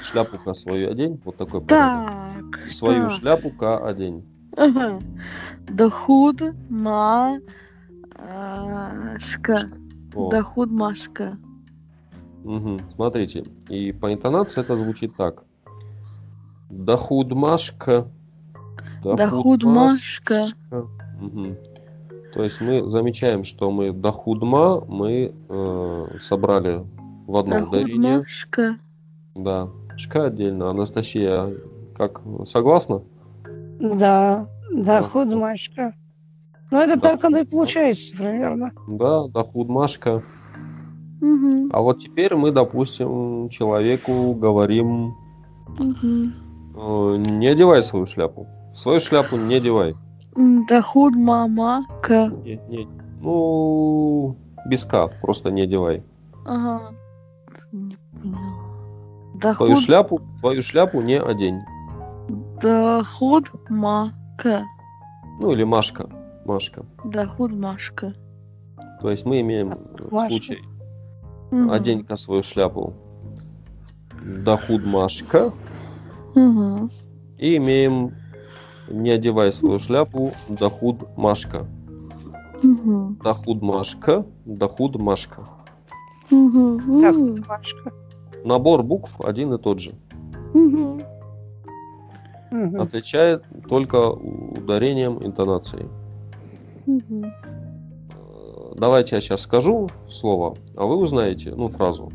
Шляпу-ка 0.00 0.54
свою 0.54 0.90
одень, 0.90 1.20
вот 1.24 1.36
такой 1.36 1.60
порядок. 1.60 2.56
Так. 2.56 2.70
Свою 2.70 3.02
так. 3.02 3.12
шляпу-ка 3.12 3.86
одень. 3.86 4.24
Ага. 4.56 5.00
Дохуд 5.68 6.42
ма 6.68 7.38
а. 8.16 9.16
О. 10.14 10.30
Дохуд 10.30 10.70
машка. 10.70 11.38
Мгм. 12.44 12.78
Смотрите, 12.94 13.44
и 13.68 13.92
по 13.92 14.12
интонации 14.12 14.60
это 14.60 14.76
звучит 14.76 15.14
так. 15.16 15.44
Дахудмашка. 16.70 18.08
Дахудмашка. 19.02 20.44
Мгм. 21.20 21.56
То 22.34 22.44
есть 22.44 22.60
мы 22.60 22.88
замечаем, 22.88 23.44
что 23.44 23.70
мы 23.70 23.92
дахудма 23.92 24.84
мы 24.86 25.34
э, 25.48 26.06
собрали 26.20 26.84
в 27.26 27.36
одном 27.36 27.60
Дохуд 27.64 27.78
ударении. 27.80 28.18
машка. 28.18 28.76
Да. 29.34 29.68
Шка 29.96 30.26
отдельно. 30.26 30.70
Анастасия, 30.70 31.52
как 31.96 32.20
согласна? 32.46 33.02
Да, 33.80 34.46
да, 34.72 35.00
Да. 35.00 35.02
худмашка. 35.02 35.94
Ну, 36.70 36.78
это 36.78 36.94
Да. 36.94 37.00
так 37.10 37.24
оно 37.24 37.38
и 37.38 37.44
получается 37.46 38.16
примерно. 38.16 38.70
Да, 38.88 39.26
дахудмашка. 39.28 40.22
Мгм. 41.20 41.70
А 41.72 41.80
вот 41.80 41.98
теперь 41.98 42.34
мы, 42.34 42.50
допустим, 42.52 43.48
человеку 43.50 44.34
говорим, 44.34 45.14
Мгм. 45.78 46.34
э, 46.76 47.16
не 47.18 47.48
одевай 47.48 47.82
свою 47.82 48.06
шляпу. 48.06 48.46
Свою 48.74 49.00
шляпу 49.00 49.36
не 49.36 49.56
одевай. 49.56 49.96
М, 50.36 50.64
Дохуд 50.66 51.14
мамака. 51.16 52.28
Не, 52.44 52.56
не, 52.68 52.88
ну, 53.20 54.36
без 54.66 54.84
К, 54.84 55.08
просто 55.20 55.50
не 55.50 55.62
одевай. 55.62 56.02
Ага. 56.46 56.92
Не 57.72 57.96
поняла. 58.20 58.38
Твою 59.40 59.72
Дохуд, 59.74 59.78
шляпу, 59.84 60.20
твою 60.40 60.62
шляпу 60.62 61.00
не 61.00 61.18
одень. 61.18 61.60
дохуд 62.60 63.50
мака. 63.70 64.64
Ну, 65.40 65.52
или 65.52 65.64
Машка. 65.64 66.08
Машка. 66.44 66.84
Дохуд 67.04 67.52
машка. 67.52 68.12
То 69.00 69.10
есть 69.10 69.24
мы 69.24 69.40
имеем 69.40 69.68
Машка. 70.10 70.28
случай 70.28 70.58
Мгм. 71.50 71.70
одень-ка 71.70 72.16
свою 72.16 72.42
шляпу 72.42 72.92
Дахуд 74.44 74.84
Машка 74.86 75.52
Мгм. 76.34 76.90
и 77.38 77.56
имеем 77.56 78.14
не 78.90 79.10
одевай 79.10 79.52
свою 79.52 79.78
шляпу 79.78 80.32
Дахуд 80.48 80.96
Машка. 81.16 81.66
Мгм. 82.62 83.18
Дахуд 83.24 83.62
Машка, 83.62 84.24
Дахуд 84.44 85.00
Машка. 85.00 85.42
Мгм. 86.30 87.00
Да, 87.00 87.12
Мгм. 87.12 87.36
худмашка. 87.36 87.92
Набор 88.44 88.82
букв 88.82 89.20
один 89.24 89.52
и 89.54 89.58
тот 89.58 89.80
же. 89.80 89.92
Мгм. 90.54 91.00
Отличает 92.78 93.44
только 93.68 94.10
ударением 94.10 95.18
интонацией. 95.24 95.86
Мгм. 96.86 97.24
Э, 97.24 98.74
Давайте 98.76 99.16
я 99.16 99.20
сейчас 99.20 99.42
скажу 99.42 99.88
слово, 100.08 100.54
а 100.76 100.86
вы 100.86 100.96
узнаете, 100.96 101.54
ну, 101.56 101.68
фразу. 101.68 102.10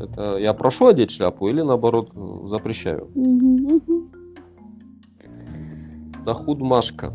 Это 0.00 0.36
я 0.38 0.52
прошу 0.54 0.86
одеть 0.88 1.10
шляпу 1.10 1.48
или 1.48 1.62
наоборот 1.62 2.10
э, 2.14 2.48
запрещаю? 2.48 3.08
Мгм. 3.14 4.05
Дахуд 6.26 6.60
Машка. 6.60 7.14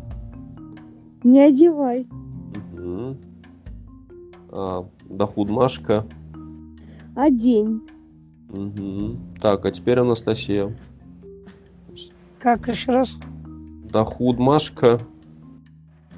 Не 1.22 1.40
одевай. 1.42 2.06
Мгм. 2.72 3.18
А, 4.50 4.86
Дахуд 5.10 5.50
Машка. 5.50 6.06
Одень. 7.14 7.82
Мгм. 8.48 9.18
Так, 9.40 9.66
а 9.66 9.70
теперь 9.70 9.98
Анастасия. 9.98 10.74
Как 12.40 12.66
еще 12.68 12.92
раз? 12.92 13.18
Дахуд 13.92 14.38
Машка. 14.38 14.98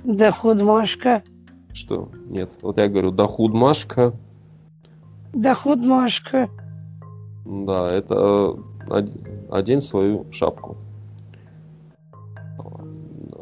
Да, 0.05 0.31
худмашка. 0.31 1.23
Что? 1.73 2.11
Нет. 2.29 2.49
Вот 2.63 2.79
я 2.79 2.89
говорю 2.89 3.11
Дахуд 3.11 3.53
Машка. 3.53 4.13
Да, 5.33 5.55
худмашка. 5.55 6.49
Да, 7.45 7.91
это 7.91 8.15
э, 8.15 8.55
од- 8.89 9.51
одень 9.51 9.81
свою 9.81 10.27
шапку. 10.31 10.77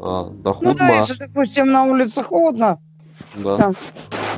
А, 0.05 0.25
Ну 0.25 0.41
Дахуд 0.43 0.77
да, 0.77 0.97
если, 0.97 1.17
допустим, 1.17 1.71
на 1.71 1.85
улице 1.85 2.21
холодно, 2.23 2.79
Да. 3.41 3.57
там, 3.57 3.75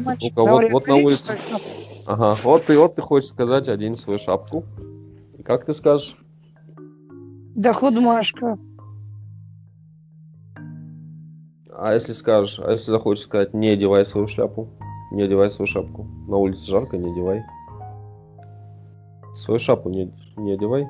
мальчик 0.01 0.31
Ну-ка, 0.35 0.51
вот- 0.51 0.71
вот 0.71 0.87
на 0.87 0.93
«Оденьте 0.93 1.07
улице. 1.07 1.23
свою 1.25 1.39
шапку». 1.39 1.67
Ага, 2.05 2.35
вот 2.43 2.65
ты, 2.65 2.77
вот 2.77 2.95
ты 2.95 3.01
хочешь 3.01 3.29
сказать, 3.29 3.67
одень 3.67 3.95
свою 3.95 4.19
шапку. 4.19 4.63
И 5.39 5.41
как 5.41 5.65
ты 5.65 5.73
скажешь? 5.73 6.15
Да, 7.55 7.73
худмашка. 7.73 8.59
А 11.73 11.93
если 11.95 12.13
скажешь, 12.13 12.59
а 12.59 12.71
если 12.71 12.91
захочешь 12.91 13.23
сказать, 13.23 13.55
не 13.55 13.69
одевай 13.69 14.05
свою 14.05 14.27
шляпу, 14.27 14.69
не 15.11 15.23
одевай 15.23 15.49
свою 15.49 15.65
шапку. 15.67 16.03
На 16.27 16.37
улице 16.37 16.63
жарко, 16.67 16.95
не 16.97 17.11
одевай. 17.11 17.43
Свою 19.35 19.59
шапку 19.59 19.89
не, 19.89 20.13
не 20.37 20.51
одевай. 20.53 20.87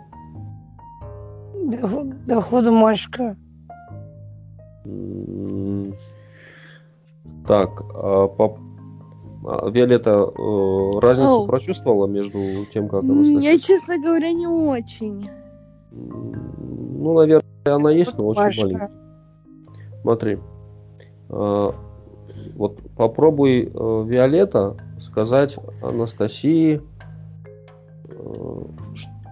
Да, 1.64 2.04
да, 2.28 2.42
худмашка. 2.42 3.38
Так, 7.48 7.70
а 7.94 8.28
по- 8.28 8.58
а 9.48 9.70
Виолетта 9.70 10.10
э, 10.12 11.00
разницу 11.00 11.42
Оу. 11.42 11.46
прочувствовала 11.48 12.08
между 12.08 12.66
тем, 12.74 12.88
как 12.90 13.04
Анастасия? 13.04 13.52
Я, 13.54 13.60
честно 13.60 14.00
говоря, 14.00 14.32
не 14.32 14.48
очень. 14.48 15.30
Ну, 15.92 17.14
наверное, 17.14 17.44
она 17.66 17.92
есть, 17.92 18.18
но 18.18 18.28
очень 18.28 18.62
маленькая. 18.64 18.90
Смотри. 20.02 20.40
э, 21.30 21.72
Вот 22.56 22.80
попробуй, 22.98 23.64
э, 23.66 24.04
Виолетта, 24.08 24.76
сказать 25.00 25.58
Анастасии. 25.82 26.82
э, 28.10 28.62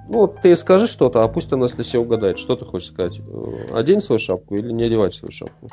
Ну, 0.10 0.20
вот 0.20 0.42
ты 0.42 0.56
скажи 0.56 0.88
что-то, 0.88 1.24
а 1.24 1.28
пусть 1.28 1.52
Анастасия 1.54 2.00
угадает, 2.00 2.38
что 2.38 2.56
ты 2.56 2.66
хочешь 2.66 2.90
сказать. 2.90 3.20
Э, 3.20 3.74
Одень 3.74 4.02
свою 4.02 4.20
шапку 4.20 4.56
или 4.56 4.72
не 4.72 4.84
одевать 4.84 5.14
свою 5.14 5.32
шапку? 5.32 5.68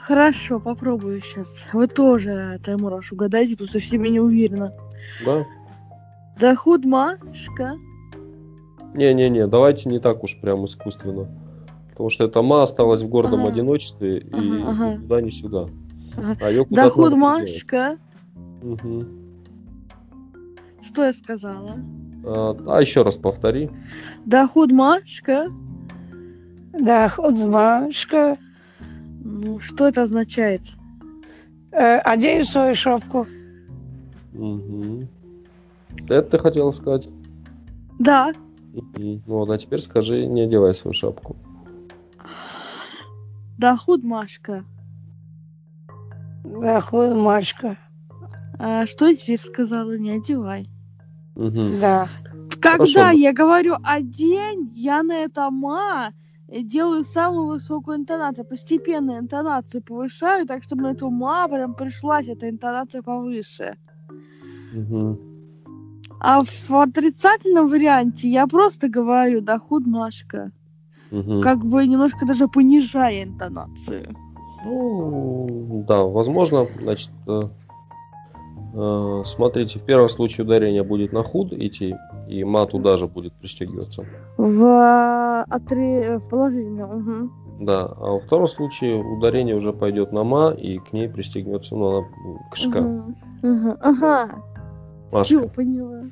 Хорошо, 0.00 0.60
попробую 0.60 1.20
сейчас. 1.22 1.64
Вы 1.72 1.86
тоже, 1.86 2.60
Таймураш, 2.64 3.12
угадайте, 3.12 3.54
потому 3.54 3.68
что 3.70 3.80
все 3.80 3.98
меня 3.98 4.22
уверенно. 4.22 4.72
Да? 5.24 5.44
Дохуд 6.38 6.84
машка. 6.84 7.76
Не-не-не, 8.94 9.46
давайте 9.46 9.88
не 9.88 9.98
так 9.98 10.22
уж 10.24 10.38
прям 10.40 10.64
искусственно. 10.66 11.28
Потому 11.90 12.10
что 12.10 12.24
эта 12.24 12.42
ма 12.42 12.62
осталась 12.62 13.02
в 13.02 13.08
гордом 13.08 13.40
Ага. 13.42 13.50
одиночестве 13.52 14.18
и 14.18 14.32
Ага, 14.32 14.70
ага. 14.70 14.96
туда, 15.00 15.20
ни 15.22 15.30
сюда. 15.30 15.64
Ага. 16.16 16.36
А 16.40 16.50
ее 16.50 16.64
куда-то 16.66 16.88
Дохуд 16.88 17.10
надо 17.10 17.16
приделать. 17.16 17.50
машка. 17.50 17.96
Мгм. 18.62 19.08
Что 20.82 21.04
я 21.04 21.12
сказала? 21.12 21.76
А, 22.24 22.56
а 22.66 22.80
еще 22.80 23.02
раз 23.02 23.16
повтори. 23.16 23.70
Да 24.24 24.46
худмашка. 24.46 25.46
Да, 26.72 27.08
худмашка. 27.08 28.36
Ну, 29.22 29.60
что 29.60 29.88
это 29.88 30.02
означает? 30.02 30.62
Э, 31.72 31.98
одень 31.98 32.44
свою 32.44 32.74
шапку. 32.74 33.26
Угу. 34.34 35.08
Это 36.08 36.22
ты 36.22 36.38
хотела 36.38 36.72
сказать? 36.72 37.08
Да. 37.98 38.32
Ну 38.72 39.20
вот, 39.26 39.50
а 39.50 39.58
теперь 39.58 39.80
скажи, 39.80 40.26
не 40.26 40.42
одевай 40.42 40.74
свою 40.74 40.94
шапку. 40.94 41.36
Да 43.58 43.76
худмашка. 43.76 44.64
Да, 46.44 46.80
худмашка. 46.80 47.76
А 48.58 48.86
что 48.86 49.08
я 49.08 49.16
теперь 49.16 49.40
сказала? 49.40 49.98
Не 49.98 50.12
одевай. 50.12 50.68
Да. 51.34 52.08
Когда 52.60 52.72
Хорошо. 52.72 53.08
я 53.10 53.32
говорю 53.32 53.76
одень, 53.82 54.70
я 54.74 55.02
на 55.02 55.14
это 55.14 55.50
ма 55.50 56.12
делаю 56.48 57.04
самую 57.04 57.46
высокую 57.46 57.96
интонацию. 57.98 58.44
Постепенно 58.44 59.18
интонацию 59.18 59.82
повышаю, 59.82 60.46
так 60.46 60.62
чтобы 60.62 60.82
на 60.82 60.90
эту 60.92 61.10
ма 61.10 61.48
прям 61.48 61.74
пришлась 61.74 62.28
эта 62.28 62.50
интонация 62.50 63.02
повыше. 63.02 63.76
Мгм. 64.72 65.18
А 66.20 66.42
в 66.42 66.70
отрицательном 66.74 67.68
варианте 67.68 68.28
я 68.28 68.46
просто 68.46 68.88
говорю, 68.88 69.40
да 69.40 69.58
худмашка. 69.58 70.52
Мгм. 71.10 71.40
Как 71.40 71.64
бы 71.64 71.86
немножко 71.86 72.26
даже 72.26 72.46
понижая 72.46 73.24
интонацию. 73.24 74.14
Ну, 74.64 75.84
да, 75.88 76.02
возможно, 76.02 76.66
значит, 76.82 77.10
э, 77.26 77.40
смотрите, 79.24 79.78
в 79.78 79.82
первом 79.82 80.08
случае 80.08 80.44
ударение 80.44 80.82
будет 80.82 81.12
на 81.12 81.22
худ 81.22 81.52
идти, 81.52 81.96
и 82.28 82.44
ма 82.44 82.66
туда 82.66 82.96
же 82.96 83.06
будет 83.06 83.32
пристегиваться. 83.34 84.04
В, 84.36 84.64
э, 84.64 85.44
отре- 85.48 86.18
в 86.18 86.28
положительном. 86.28 86.90
мгм. 86.98 87.32
Да, 87.60 87.84
а 87.84 88.12
во 88.12 88.18
втором 88.20 88.46
случае 88.46 89.02
ударение 89.04 89.54
уже 89.54 89.72
пойдет 89.72 90.12
на 90.12 90.24
ма, 90.24 90.50
и 90.52 90.78
к 90.78 90.92
ней 90.92 91.08
пристегнется, 91.08 91.74
ну, 91.76 91.98
она 91.98 92.06
к 92.50 92.56
шка, 92.56 92.80
Мгм. 92.80 93.16
Ага, 93.42 93.76
ага. 93.80 94.28
Машка. 95.12 95.38
Всё, 95.38 95.48
поняла. 95.48 96.02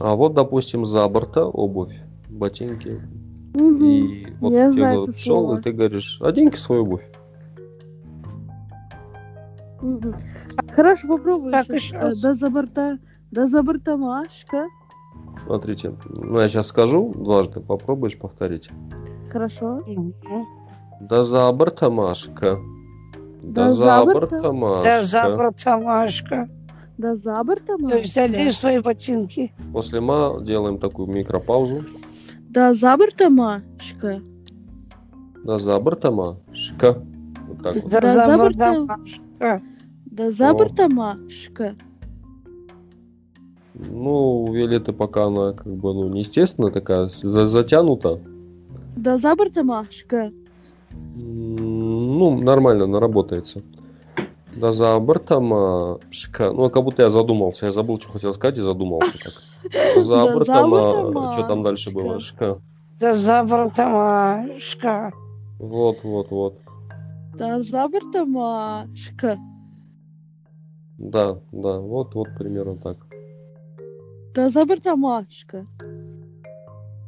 А 0.00 0.14
вот, 0.16 0.34
допустим, 0.34 0.84
за 0.84 1.08
борта 1.08 1.44
обувь, 1.46 1.94
ботинки. 2.28 3.00
Мгм. 3.54 3.84
И 3.84 4.26
вот 4.40 4.52
Я 4.52 4.70
тебе 4.70 4.72
знаю 4.72 5.06
шел, 5.16 5.54
и 5.54 5.62
ты 5.62 5.72
говоришь, 5.72 6.18
оденьки 6.20 6.56
свою 6.56 6.82
обувь. 6.82 7.04
Хорошо, 10.74 11.08
попробуй. 11.08 11.52
Так, 11.52 11.68
еще 11.68 11.96
раз. 11.96 12.20
Да 12.20 12.34
за 12.34 12.50
борта, 12.50 12.98
да 13.30 13.46
за 13.46 13.62
борта 13.62 13.96
Машка. 13.96 14.66
Смотрите, 15.46 15.94
ну 16.16 16.40
я 16.40 16.48
сейчас 16.48 16.68
скажу 16.68 17.12
дважды, 17.16 17.60
попробуешь 17.60 18.18
повторить. 18.18 18.70
Хорошо. 19.30 19.80
Да 21.00 21.22
за 21.22 21.52
борта 21.52 21.90
Машка. 21.90 22.58
Да, 23.42 23.64
Да 23.64 23.72
за 23.72 23.84
за 23.84 24.02
борта 24.04 24.20
борта. 24.20 24.52
Машка. 24.52 24.84
Да, 24.84 25.02
завтра 25.02 25.78
Машка. 25.78 26.48
Да 26.96 27.16
за 27.16 27.44
борта 27.44 27.76
То 27.76 27.96
есть 27.98 28.16
одень 28.16 28.52
свои 28.52 28.78
ботинки. 28.78 29.52
После 29.72 30.00
ма 30.00 30.40
делаем 30.40 30.78
такую 30.78 31.08
микропаузу. 31.08 31.84
Да 32.48 32.72
за 32.72 32.96
борта 32.96 33.28
Машка. 33.28 34.22
Да 35.44 35.58
за 35.58 35.78
борта 35.80 36.10
Машка. 36.10 37.02
Вот 37.48 37.62
так 37.62 37.74
вот. 37.74 37.90
Да, 37.90 38.00
Да, 38.00 38.12
завтра 38.12 38.36
завтра. 38.36 38.80
Машка. 38.80 39.62
Да 40.14 40.30
за 40.30 40.50
О. 40.50 40.54
борта 40.54 40.88
Машка. 40.88 41.74
Ну, 43.74 44.44
у 44.44 44.52
Виолетты 44.52 44.92
пока 44.92 45.24
она 45.24 45.52
как 45.52 45.66
бы, 45.66 45.92
ну, 45.92 46.08
неестественно 46.08 46.70
такая, 46.70 47.08
за- 47.08 47.44
затянута. 47.44 48.20
Да 48.96 49.18
за 49.18 49.34
борта 49.34 49.64
Машка. 49.64 50.30
М, 50.92 51.56
Ну, 52.18 52.40
нормально, 52.40 52.84
она 52.84 53.00
работается. 53.00 53.60
Да 54.54 54.70
за 54.70 54.96
бортом. 55.00 55.48
Ну, 55.48 56.70
как 56.70 56.84
будто 56.84 57.02
я 57.02 57.10
задумался. 57.10 57.66
Я 57.66 57.72
забыл, 57.72 57.98
что 58.00 58.12
хотел 58.12 58.32
сказать, 58.32 58.58
и 58.58 58.62
задумался. 58.62 59.12
Да 59.72 60.02
за 60.02 60.02
за 60.26 60.32
бортом, 60.34 60.70
бортом, 60.70 61.32
что 61.32 61.42
там 61.48 61.62
дальше 61.64 61.90
было? 61.92 62.20
Шка. 62.20 62.58
Да 63.00 63.12
завтра 63.14 63.88
Машка. 63.88 65.12
Вот, 65.58 66.04
вот, 66.04 66.30
вот. 66.30 66.54
Да 67.36 67.60
за 67.62 67.88
борта 67.88 68.24
Машка. 68.24 69.38
Да, 70.98 71.38
да, 71.52 71.78
вот, 71.80 72.14
вот 72.14 72.28
примерно 72.38 72.76
так. 72.76 72.98
Да 74.34 74.50
за 74.50 74.64
борта 74.64 74.96
Машка. 74.96 75.66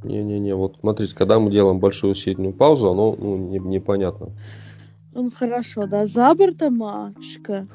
Не-не-не, 0.05 0.55
вот 0.55 0.77
смотрите, 0.81 1.15
когда 1.17 1.39
мы 1.39 1.51
делаем 1.51 1.79
большую 1.81 2.15
сильную 2.15 2.53
паузу, 2.53 2.91
оно 2.91 3.17
ну, 3.19 3.37
не- 3.37 3.59
непонятно. 3.59 4.29
Ну 5.13 5.31
хорошо, 5.31 5.87
да 5.87 6.07
за 6.07 6.35
борта 6.35 6.71
Машка. 6.71 7.67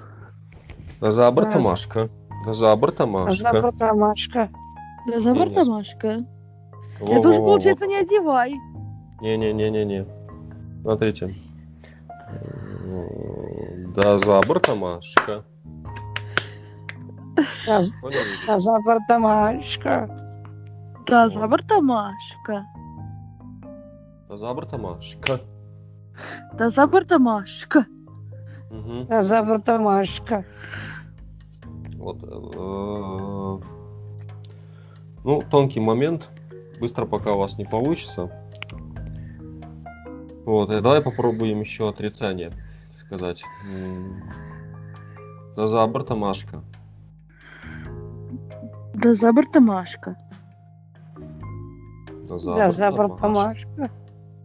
Да 1.02 1.12
за 1.12 1.32
борта 1.32 1.56
Да. 1.56 1.62
Машка. 1.62 2.10
Да 2.46 2.54
за 2.54 2.76
борта 2.76 3.06
Да 3.06 3.06
Машка. 3.08 3.62
завтра 3.62 3.94
Машка. 3.94 4.50
Да 5.12 5.20
за 5.20 5.32
Не, 5.32 5.40
борта 5.40 5.64
не. 5.64 5.70
Машка. 5.70 6.26
Во, 7.00 7.14
Это 7.14 7.30
уже 7.30 7.40
получается 7.40 7.88
не 7.88 7.98
одевай. 7.98 8.54
Не-не-не-не-не. 9.22 10.06
Смотрите. 10.82 11.36
Да 13.96 14.18
за 14.20 14.42
борта 14.48 14.76
Машка. 17.38 17.56
Да, 17.66 17.80
Поняли? 18.02 18.24
да 18.48 18.60
завтра 18.60 19.20
Машка. 19.20 20.18
Да 21.08 21.30
за 21.30 21.48
борта 21.48 21.82
Машка. 21.82 22.66
Да 24.30 24.38
за 24.38 24.54
борта 24.54 24.78
Машка. 24.78 25.40
Да 26.54 26.70
за 26.70 26.88
борта 26.88 27.20
Машка. 27.20 27.86
Мгм. 28.70 29.08
Да 29.08 29.22
завтра 29.22 29.78
Машка. 29.80 30.46
Вот. 31.98 32.18
э, 32.24 33.60
Ну, 35.24 35.42
тонкий 35.50 35.80
момент. 35.80 36.30
Быстро 36.80 37.06
пока 37.06 37.34
у 37.34 37.38
вас 37.38 37.58
не 37.58 37.66
получится. 37.66 38.32
Вот, 40.46 40.72
и 40.72 40.82
давай 40.82 41.02
попробуем 41.02 41.60
еще 41.60 41.88
отрицание 41.88 42.50
сказать. 43.06 43.44
За 45.56 45.86
борта 45.86 46.16
Машка. 46.16 46.64
Да 48.94 49.14
за 49.14 49.32
борта 49.34 49.60
Машка. 49.60 50.16
Да 52.28 52.40
за 52.40 52.54
Да 52.54 52.56
борта 52.56 52.72
завтра 52.72 53.28
Машка. 53.28 53.30
Машка. 53.30 53.92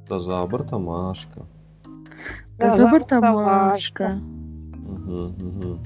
Да 0.09 0.21
за 0.21 0.47
борта 0.47 0.79
Машка. 0.79 1.41
Да 2.59 2.71
за 2.71 2.89
борта 2.89 3.21
завтра 3.21 3.33
Машка. 3.33 4.21
Мгм, 4.75 5.35
мгм. 5.41 5.79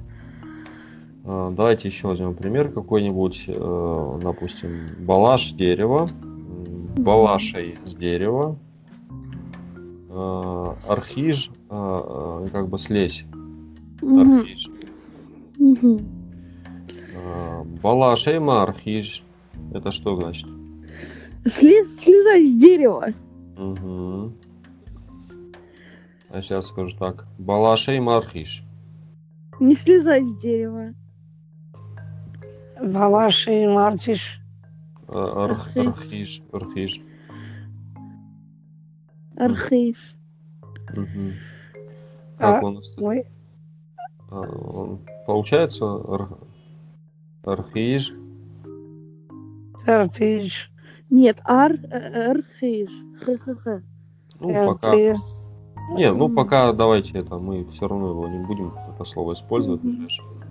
А, 1.24 1.50
Давайте 1.50 1.88
еще 1.88 2.08
возьмем 2.08 2.34
пример 2.34 2.70
какой-нибудь, 2.72 3.44
э, 3.48 4.18
допустим, 4.22 4.86
балаш 5.00 5.52
дерева, 5.52 6.08
балашей 6.96 7.76
с 7.86 7.94
дерева, 7.94 8.56
э, 10.08 10.64
архиж, 10.88 11.50
э, 11.70 12.46
как 12.52 12.68
бы 12.68 12.78
слезь, 12.78 13.24
архиж. 14.02 14.70
Э, 17.80 17.82
балашей 17.82 18.38
ма 18.38 18.62
архиж, 18.62 19.22
это 19.72 19.90
что 19.92 20.16
значит? 20.16 20.46
Слез, 21.46 21.98
слезай 22.00 22.44
с 22.44 22.54
дерева. 22.54 23.08
Мгм. 23.56 24.34
А 26.30 26.40
сейчас 26.40 26.66
скажу 26.66 26.94
так, 26.98 27.26
балашей 27.38 27.98
ма 28.00 28.18
архиж. 28.18 28.62
Не 29.58 29.74
слезай 29.74 30.22
с 30.24 30.34
дерева. 30.38 30.94
Валаши 32.80 33.62
и 33.64 33.66
Мартиш. 33.66 34.40
Э, 35.08 35.12
арх- 35.12 35.76
Архиж. 35.76 35.86
Архиж, 35.86 36.42
архиж. 36.52 37.00
Архив. 39.36 39.98
Мгм. 40.94 41.32
Как 42.38 42.62
А, 42.62 42.66
у 42.66 42.70
нас 42.70 42.88
тут? 42.88 43.02
Ой, 43.02 43.24
А, 44.30 44.40
он- 44.40 45.00
Получается 45.26 45.84
ар- 45.84 46.38
архиж. 47.44 48.12
терпишь. 49.84 50.70
Нет, 51.10 51.40
ар, 51.44 51.72
э, 51.72 52.30
архив. 52.30 52.90
Х-х-х. 53.24 53.82
Ну, 54.38 54.68
пока. 54.68 54.94
Не, 55.92 56.12
ну 56.12 56.28
пока 56.28 56.72
давайте 56.72 57.18
это 57.18 57.36
мы 57.36 57.64
все 57.66 57.88
равно 57.88 58.10
его 58.10 58.28
не 58.28 58.46
будем 58.46 58.70
это 58.92 59.04
слово 59.04 59.34
использовать. 59.34 59.80
в 59.80 59.84
Мгм. 59.84 59.92
ближайшее 59.96 60.28
время. 60.28 60.50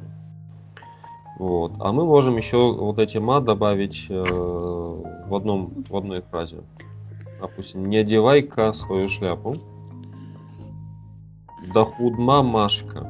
Вот. 1.40 1.72
А 1.80 1.94
мы 1.94 2.06
можем 2.06 2.36
еще 2.36 2.74
вот 2.74 3.00
эти 3.00 3.18
ма 3.18 3.40
добавить 3.40 4.08
э, 4.10 4.22
в 4.22 5.34
одном 5.34 5.86
в 5.90 5.96
одной 5.96 6.22
фразе. 6.22 6.62
Допустим, 7.40 7.90
не 7.90 7.98
одевай-ка 7.98 8.74
свою 8.74 9.08
шляпу. 9.08 9.56
Да 11.74 11.86
худма 11.86 12.44
Машка. 12.44 13.08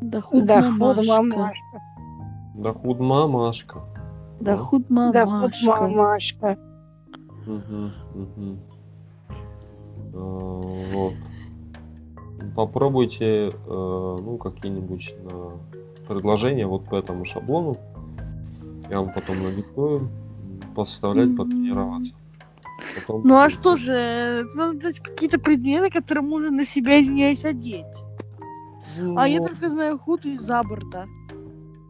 Да 0.00 0.20
худ 0.20 0.44
Да 2.56 2.72
мамашка. 2.72 2.80
худ 2.80 3.00
мамашка. 3.00 3.82
Да 4.40 4.56
худма 4.56 5.06
Машка. 5.06 5.12
Да 5.12 5.26
худ 5.26 5.52
мамашка. 5.62 5.88
мамашка. 5.88 6.58
Мгм, 7.46 7.92
мгм. 8.14 8.60
А, 10.14 10.18
Вот. 10.18 11.14
Попробуйте, 12.54 13.48
э, 13.48 13.50
ну, 13.68 14.38
какие-нибудь 14.38 15.14
на 15.24 15.58
предложения 16.08 16.66
вот 16.66 16.84
по 16.86 16.94
этому 16.96 17.24
шаблону. 17.24 17.76
Я 18.88 19.00
вам 19.00 19.12
потом 19.12 19.42
надиктую. 19.42 20.08
Поставлять, 20.74 21.28
Мгм. 21.28 21.36
потренироваться. 21.36 22.12
Потом 22.94 23.22
Ну 23.24 23.36
а 23.36 23.48
что 23.50 23.76
же, 23.76 24.46
надо 24.54 24.78
дать 24.80 25.00
какие-то 25.00 25.38
предметы, 25.38 25.90
которые 25.90 26.24
можно 26.24 26.50
на 26.50 26.64
себя, 26.64 27.00
извиняюсь, 27.00 27.44
одеть. 27.44 27.84
А 29.16 29.26
я 29.28 29.40
Ну, 29.40 29.48
только 29.48 29.68
знаю 29.70 29.98
худ 29.98 30.24
из 30.24 30.40
за 30.40 30.62
борта. 30.62 31.06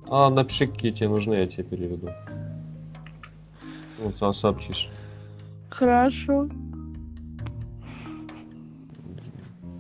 А 0.09 0.31
напиши, 0.31 0.67
какие 0.67 0.93
тебе 0.93 1.09
нужны, 1.09 1.35
я 1.35 1.47
тебе 1.47 1.65
переведу. 1.65 2.11
Вот 3.99 4.17
со- 4.17 4.33
сообщишь. 4.33 4.89
Хорошо. 5.69 6.49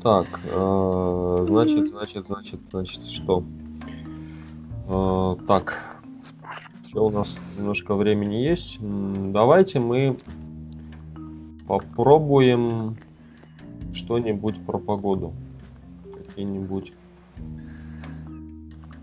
Так, 0.02 0.40
э, 0.44 1.44
значит, 1.48 1.88
значит, 1.88 2.26
значит, 2.26 2.60
значит, 2.70 3.06
что? 3.06 3.44
Э, 4.88 5.36
так, 5.46 6.00
еще 6.84 7.00
у 7.00 7.10
нас 7.10 7.36
немножко 7.58 7.94
времени 7.94 8.36
есть. 8.36 8.78
Давайте 8.80 9.80
мы 9.80 10.16
попробуем 11.66 12.96
что-нибудь 13.92 14.64
про 14.64 14.78
погоду. 14.78 15.32
Какие-нибудь. 16.04 16.92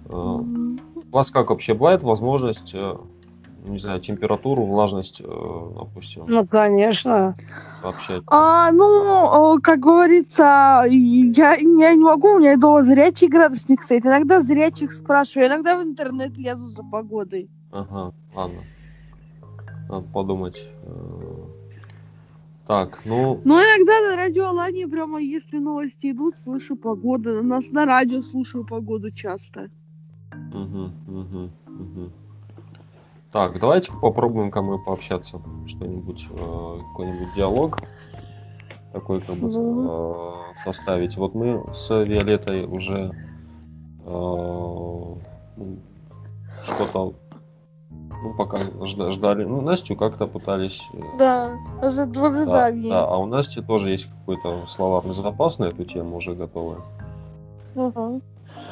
Э. 0.09 0.62
У 1.14 1.16
вас 1.16 1.30
как 1.30 1.51
вообще 1.51 1.76
бывает 1.76 2.01
возможность, 2.01 2.72
э, 2.74 2.95
не 3.66 3.78
знаю, 3.78 4.01
температуру, 4.01 4.66
влажность, 4.66 5.22
э, 5.24 5.24
допустим, 5.24 6.24
Ну, 6.28 6.47
конечно. 6.47 7.36
сообщать? 7.84 8.24
А, 8.26 8.72
ну, 8.72 9.59
как 9.61 9.80
говорится, 9.80 10.84
я, 10.89 11.53
я 11.53 11.93
не 11.93 12.03
могу, 12.03 12.30
у 12.30 12.39
меня 12.39 12.57
дома 12.57 12.82
зрячий 12.82 13.28
градусник 13.28 13.84
стоит. 13.84 14.07
Иногда 14.07 14.41
зрячих 14.41 14.91
спрашиваю, 14.91 15.49
иногда 15.49 15.78
в 15.78 15.84
интернет 15.84 16.36
лезу 16.36 16.66
за 16.66 16.84
погодой. 16.84 17.47
Ага, 17.72 18.11
ладно. 18.34 18.61
Надо 19.89 20.07
подумать. 20.07 20.68
Э, 20.82 21.45
Так, 22.66 23.01
ну, 23.05 23.39
Ну, 23.43 23.59
иногда 23.59 24.09
на 24.09 24.16
радио 24.16 24.47
Алании 24.47 24.86
прямо, 24.86 25.22
если 25.22 25.59
новости 25.59 26.09
идут, 26.09 26.38
слышу 26.38 26.76
погоду. 26.76 27.43
Нас 27.43 27.70
на 27.70 27.86
радио 27.86 28.24
слушаю 28.24 28.66
погоду 28.66 29.11
часто. 29.11 29.70
Так, 33.31 33.59
давайте 33.59 33.91
попробуем-ка 33.91 34.61
мы 34.61 34.77
пообщаться. 34.77 35.41
Что-нибудь, 35.65 36.27
э, 36.29 36.77
какой-нибудь 36.91 37.34
диалог 37.36 37.79
такой 38.91 39.21
как 39.21 39.36
бы 39.38 39.49
Ну. 39.49 39.88
э, 39.89 40.53
составить. 40.63 41.17
Вот 41.17 41.34
мы 41.34 41.63
с 41.73 41.89
Виолеттой 41.89 42.65
уже 42.65 43.11
э, 44.05 44.05
ну, 44.05 45.17
что-то 46.63 47.13
ну, 47.89 48.34
пока 48.38 48.57
жда- 48.57 49.09
ждали. 49.09 49.45
Ну, 49.45 49.61
Настю 49.61 49.95
как-то 49.95 50.27
пытались 50.27 50.81
Да, 51.17 51.57
даже 51.81 52.05
в 52.05 52.11
Да, 52.13 52.27
ожидании. 52.27 52.89
да, 52.89 53.05
а 53.07 53.17
у 53.17 53.25
Насти 53.25 53.61
тоже 53.61 53.89
есть 53.89 54.05
какой-то 54.19 54.67
словарный 54.67 55.13
запас 55.13 55.57
на 55.57 55.65
эту 55.65 55.84
тему 55.86 56.17
уже 56.17 56.36
готовый. 56.36 56.77
Ага, 57.75 58.21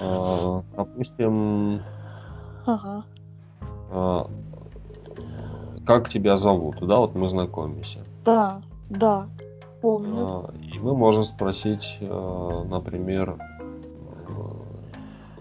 А, 0.01 0.63
Допустим, 0.75 1.81
ага. 2.65 3.03
а, 3.91 4.27
как 5.85 6.09
тебя 6.09 6.37
зовут, 6.37 6.77
да, 6.81 6.97
вот 6.97 7.15
мы 7.15 7.29
знакомимся. 7.29 7.99
Да, 8.25 8.61
да, 8.89 9.27
помню. 9.81 10.25
А, 10.27 10.49
И 10.73 10.79
мы 10.79 10.95
можем 10.95 11.23
спросить, 11.23 11.97
а, 12.01 12.63
например, 12.65 13.37
а, 13.39 14.51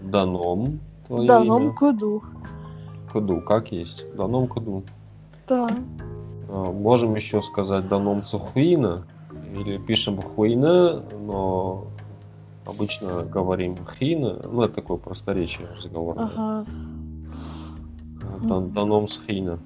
Даном, 0.01 0.79
твое 1.07 1.27
Да, 1.27 1.43
имя? 1.43 1.71
куду. 1.73 2.23
Куду, 3.11 3.41
как 3.41 3.71
есть? 3.71 4.05
Даном 4.15 4.47
Куду. 4.47 4.83
Да. 5.47 5.69
Можем 6.49 7.15
еще 7.15 7.41
сказать 7.41 7.87
Даном 7.87 8.23
Сухуина, 8.23 9.03
или 9.53 9.77
пишем 9.77 10.21
Хуина, 10.21 11.03
но 11.25 11.85
обычно 12.65 13.23
говорим 13.25 13.75
Хина, 13.97 14.39
ну 14.43 14.61
это 14.63 14.75
такое 14.75 14.97
просторечие 14.97 15.67
разговорное. 15.75 16.25
Ага. 16.25 16.65
Дан- 18.41 18.71
Даном 18.71 19.07
Схина. 19.07 19.59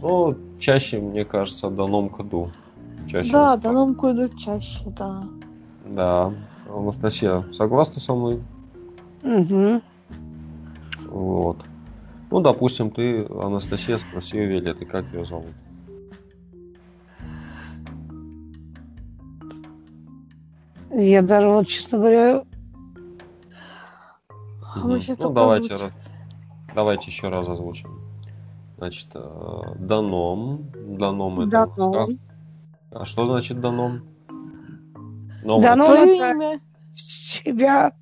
Ну, 0.00 0.36
чаще, 0.58 0.98
мне 1.00 1.24
кажется, 1.24 1.70
Даном 1.70 2.08
Каду. 2.08 2.48
Чаще. 3.08 3.32
Да, 3.32 3.56
мы 3.56 3.62
да, 3.62 3.72
нам 3.72 3.94
куду 3.94 4.28
чаще, 4.36 4.82
да. 4.86 5.24
Да. 5.86 6.32
Анастасия, 6.68 7.44
согласна 7.52 8.00
со 8.00 8.14
мной? 8.14 8.40
Мгм. 9.22 9.82
Вот. 11.08 11.58
Ну, 12.30 12.40
допустим, 12.40 12.90
ты, 12.90 13.26
Анастасия, 13.26 13.98
спроси 13.98 14.40
у 14.40 14.46
Виолетты, 14.46 14.86
как 14.86 15.04
ее 15.12 15.24
зовут. 15.24 15.52
Я 21.02 21.22
даже 21.22 21.48
вот, 21.48 21.66
честно 21.66 21.98
говоря, 21.98 22.44
А 24.74 24.78
Ну, 24.86 24.98
только 25.00 25.28
давайте, 25.30 25.74
озвучим. 25.74 25.86
ра- 25.96 26.74
давайте 26.74 27.10
еще 27.10 27.28
раз 27.28 27.48
озвучим. 27.48 28.00
Значит, 28.78 29.08
э, 29.14 29.62
Даном. 29.78 30.70
Даном 30.98 31.40
это... 31.40 31.66
Даном. 31.76 32.18
А 32.90 33.04
что 33.04 33.26
значит 33.26 33.60
Даном? 33.60 34.02
Ном 35.44 35.60
Даном 35.60 35.86
Твое 35.88 36.16
это 36.16 36.30
имя, 36.32 36.60
с 36.92 37.40
тебя. 37.42 37.92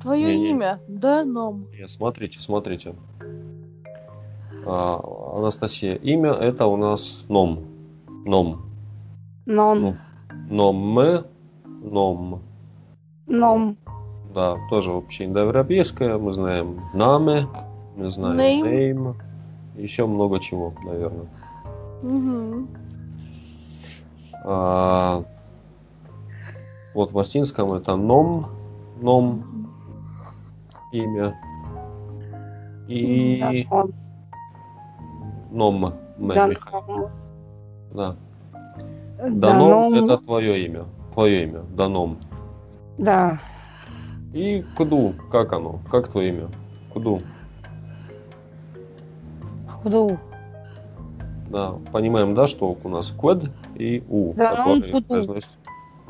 твое 0.00 0.36
Не-не. 0.36 0.50
имя, 0.50 0.80
да, 0.88 1.24
Ном. 1.24 1.66
Нет, 1.72 1.90
смотрите, 1.90 2.40
смотрите. 2.40 2.94
А, 4.66 5.00
Анастасия, 5.36 5.96
имя 5.96 6.30
это 6.32 6.66
у 6.66 6.76
нас 6.76 7.24
Ном. 7.28 7.64
Ном. 8.24 8.62
Нон. 9.46 9.80
Ну, 9.80 9.96
Ном. 10.72 11.24
Ном. 11.84 12.40
Ном. 13.26 13.76
Да, 14.34 14.56
тоже 14.70 14.90
вообще 14.90 15.26
индоевропейское. 15.26 16.18
Мы 16.18 16.32
знаем 16.32 16.80
Наме, 16.94 17.46
мы 17.96 18.10
знаем 18.10 18.38
Name. 18.38 18.64
Name. 18.64 19.14
Еще 19.76 20.06
много 20.06 20.40
чего, 20.40 20.72
наверное. 20.84 21.26
Угу. 22.02 22.66
А, 24.44 25.24
вот 26.94 27.12
в 27.12 27.16
латинском 27.16 27.72
это 27.72 27.96
Ном. 27.96 28.46
Ном 29.00 29.68
имя. 30.92 31.38
И. 32.88 33.66
Ном. 35.50 35.94
Да. 37.92 38.16
Даном 39.18 39.40
Данон. 39.40 39.94
это 39.94 40.18
твое 40.18 40.64
имя. 40.66 40.84
Твое 41.14 41.44
имя. 41.44 41.60
Даном. 41.76 42.18
Да. 42.98 43.38
И 44.32 44.64
Куду, 44.76 45.14
как 45.30 45.52
оно? 45.52 45.80
Как 45.90 46.08
твое 46.08 46.28
имя? 46.30 46.48
Куду. 46.92 47.20
Худу. 49.68 50.18
Да, 51.50 51.74
понимаем, 51.92 52.34
да, 52.34 52.46
что 52.48 52.76
у 52.82 52.88
нас 52.88 53.12
Квед 53.12 53.50
и 53.76 54.02
У, 54.08 54.32
Да, 54.34 54.56
которые 54.56 54.90
Куду. 54.92 55.36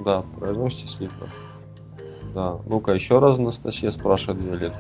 Да, 0.03 0.23
произносите 0.39 0.89
слитно. 0.89 1.27
Да. 2.35 2.57
Ну-ка, 2.67 2.93
еще 2.95 3.19
раз 3.19 3.39
Анастасия 3.39 3.91
спрашивает 3.91 4.43
Виолет. 4.43 4.73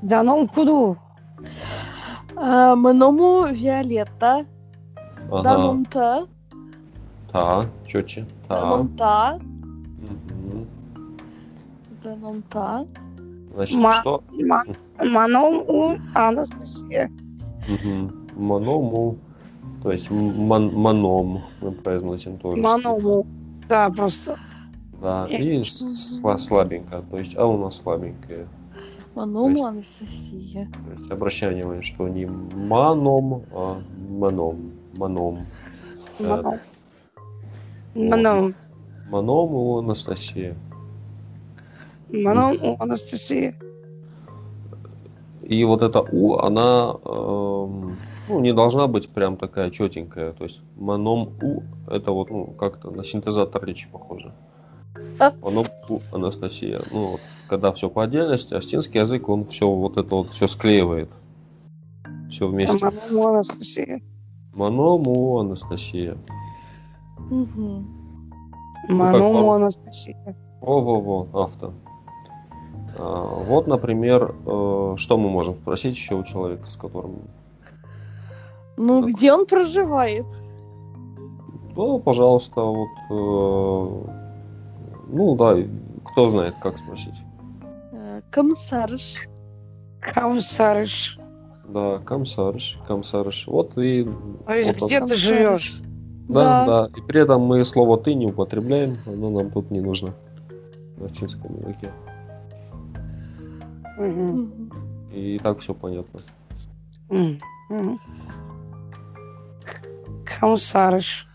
Данон 0.00 0.48
Худу. 0.48 0.96
А, 2.34 2.74
Мному 2.74 3.46
Виолетта, 3.50 4.46
Ага. 5.30 5.42
Данум-та, 5.42 6.26
Та, 7.32 7.64
четче. 7.86 8.26
Та. 8.48 8.60
Данум-та, 8.60 9.38
Мгм. 10.02 10.66
Данум-та. 12.04 12.84
Значит, 13.54 13.78
Ма- 13.78 13.94
что? 14.00 14.22
Ма- 14.32 14.64
Маном 15.04 15.54
у 15.68 15.94
Анастасия. 16.14 17.10
Мгм. 17.68 18.10
Маному. 18.36 19.16
То 19.82 19.92
есть 19.92 20.10
ман- 20.10 20.72
маном 20.74 21.40
мы 21.62 21.72
произносим 21.72 22.38
тоже. 22.38 22.62
Маному. 22.62 23.26
Да, 23.68 23.90
просто. 23.90 24.36
Да, 25.02 25.26
и 25.26 25.60
сла- 25.62 26.38
слабенько. 26.38 27.02
То 27.10 27.16
есть, 27.18 27.36
а 27.36 27.46
у 27.46 27.58
нас 27.58 27.76
слабенькая. 27.82 28.46
Мному 29.14 29.64
Анастасия. 29.66 30.68
То 30.86 30.92
есть 30.98 31.10
обращаем 31.10 31.54
внимание, 31.54 31.82
что 31.82 32.08
не 32.08 32.26
маном, 32.68 33.42
а 33.54 33.76
маном. 34.20 34.72
Маном. 34.96 35.46
Э, 36.20 36.28
Маном. 36.28 36.54
Маном. 37.94 38.54
Маном 39.10 39.54
у 39.54 39.78
Анастасии. 39.78 40.54
Маном 42.10 42.56
у 42.62 42.76
Анастасии. 42.78 43.54
И 45.42 45.64
вот 45.64 45.82
эта 45.82 46.00
У, 46.00 46.36
она 46.36 46.94
эм, 47.04 47.96
ну, 48.28 48.40
не 48.40 48.52
должна 48.52 48.86
быть 48.86 49.08
прям 49.08 49.36
такая 49.36 49.70
четенькая. 49.70 50.32
То 50.32 50.44
есть 50.44 50.60
маном 50.76 51.34
У 51.42 51.62
это 51.88 52.12
вот 52.12 52.30
ну, 52.30 52.46
как-то 52.46 52.90
на 52.90 53.04
синтезатор 53.04 53.64
речи 53.64 53.88
похоже. 53.90 54.32
А? 55.18 55.32
Маном 55.42 55.66
У 55.88 56.00
Анастасия. 56.12 56.80
Ну, 56.90 57.12
вот, 57.12 57.20
когда 57.48 57.72
все 57.72 57.90
по 57.90 58.04
отдельности, 58.04 58.54
астинский 58.54 59.00
язык, 59.00 59.28
он 59.28 59.44
все 59.46 59.68
вот 59.68 59.96
это 59.96 60.14
вот 60.14 60.30
все 60.30 60.46
склеивает. 60.46 61.10
Все 62.30 62.48
вместе. 62.48 62.78
Ману 62.82 63.26
Анастасия. 63.26 64.00
Маному 64.54 65.38
Анастасия. 65.38 66.16
Мгм. 67.32 67.86
Ману 68.90 69.32
по- 69.32 69.54
Анастасия. 69.54 70.36
Во-во-во, 70.60 71.28
авто. 71.42 71.72
А, 72.98 73.44
вот, 73.46 73.66
например, 73.66 74.34
э, 74.44 74.94
что 74.98 75.16
мы 75.16 75.30
можем 75.30 75.54
спросить 75.54 75.96
еще 75.96 76.16
у 76.16 76.24
человека, 76.24 76.66
с 76.66 76.76
которым... 76.76 77.22
Ну, 78.76 79.00
Так. 79.00 79.10
где 79.12 79.32
он 79.32 79.46
проживает? 79.46 80.26
Ну, 81.74 82.00
пожалуйста, 82.00 82.60
вот... 82.60 82.88
э, 83.10 84.04
ну, 85.08 85.34
да, 85.36 85.56
кто 86.04 86.28
знает, 86.28 86.54
как 86.60 86.76
спросить. 86.76 87.18
Э, 87.92 88.20
Комиссарш. 88.30 89.26
Камсарыш. 90.14 91.18
Да, 91.66 91.98
комсарш, 92.00 92.78
комсарш. 92.86 93.46
Вот 93.46 93.78
и... 93.78 94.06
То 94.46 94.54
есть 94.54 94.80
вот 94.80 94.86
где 94.88 94.98
так. 95.00 95.08
ты 95.08 95.16
живешь? 95.16 95.80
Да, 96.32 96.66
да, 96.66 96.90
И 96.96 97.00
при 97.02 97.20
этом 97.20 97.42
мы 97.42 97.64
слово 97.64 97.98
«ты» 97.98 98.14
не 98.14 98.26
употребляем, 98.26 98.96
оно 99.06 99.30
нам 99.30 99.50
тут 99.50 99.70
не 99.70 99.80
нужно 99.80 100.14
в 100.96 101.02
латинском 101.02 101.54
языке. 101.60 101.90
Мгм. 103.98 104.70
И 105.12 105.38
так 105.38 105.58
все 105.60 105.74
понятно. 105.74 106.20
Мгм. 107.08 108.00
Камсарыш. 110.24 111.28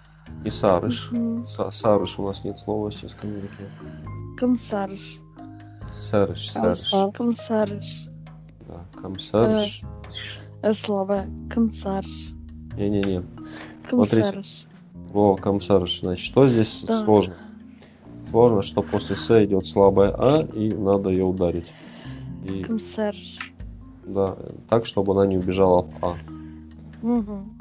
И 0.44 0.50
сарыш. 0.50 1.12
Са- 1.46 1.72
Сарыш 1.72 2.20
у 2.20 2.26
нас 2.28 2.44
нет 2.44 2.58
слова 2.60 2.82
в 2.82 2.84
латинском 2.86 3.30
языке. 3.30 3.64
Комиссарш. 4.38 5.20
Сарыш, 5.92 6.52
сарыш. 6.52 6.92
Комиссарш. 7.16 8.10
Да, 8.68 8.86
комсарыш. 9.02 9.84
Э, 10.62 10.74
Слово 10.74 11.26
комиссарш. 11.54 12.08
Не-не-не. 12.76 13.24
Смотрите. 13.88 14.44
Во, 15.10 15.36
комсарыш. 15.36 16.02
Значит, 16.02 16.26
что 16.26 16.48
здесь 16.48 16.82
Да. 16.88 17.00
сложно? 17.00 17.36
Сложно, 18.30 18.62
что 18.62 18.82
после 18.82 19.16
С 19.16 19.44
идет 19.46 19.66
слабая 19.66 20.14
А, 20.18 20.44
и 20.54 20.74
надо 20.74 21.10
ее 21.10 21.24
ударить. 21.24 21.72
И, 22.46 22.64
Комиссарш. 22.64 23.40
да, 24.06 24.38
так, 24.70 24.86
чтобы 24.86 25.14
она 25.14 25.26
не 25.26 25.38
убежала 25.38 25.84
в 25.84 26.06
А. 26.06 26.18
Мгм. 27.02 27.58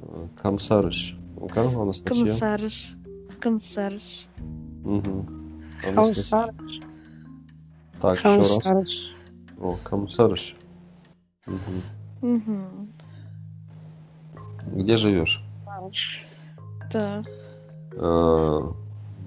Э, 0.00 0.26
Комсарыш. 0.40 1.16
Ну-ка, 1.38 1.60
Анастасия. 1.62 2.24
Комиссарш. 2.24 2.94
Комиссарш. 3.40 4.26
Мгм. 4.84 5.62
Анастасия. 5.84 6.48
Так, 8.00 8.18
еще 8.18 8.36
раз. 8.38 9.14
О, 9.60 9.76
комсарыш. 9.84 10.56
Мгм. 11.46 11.82
Мгм. 12.22 12.92
Где 14.66 14.96
живешь? 14.96 15.42
Да. 16.96 17.22
Э, 17.92 18.60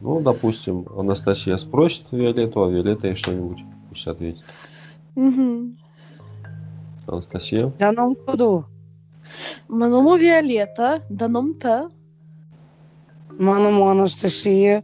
Ну, 0.01 0.22
допустим, 0.22 0.86
Анастасия 0.97 1.57
спросит 1.57 2.05
Виолетту, 2.11 2.63
а 2.63 2.70
Виолетта 2.70 3.07
ей 3.07 3.15
что-нибудь 3.15 3.59
пусть 3.89 4.07
ответит. 4.07 4.45
Мгм. 5.15 5.78
Анастасия. 7.05 7.74
Да 7.80 7.91
ну 7.91 8.15
куду? 8.15 8.65
Маному 9.67 10.15
Виолетта. 10.15 11.01
Даном-то. 11.09 11.89
Ману 13.38 13.88
Анастасия. 13.88 14.84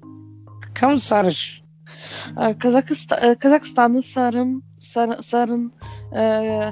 Камсарыш. 0.74 1.64
Э, 2.36 2.54
Казахста- 2.54 3.16
э, 3.22 3.36
Казахстан 3.36 4.04
сарым. 4.04 4.64
Сар- 4.82 5.24
Сарын. 5.24 5.72
э, 6.12 6.72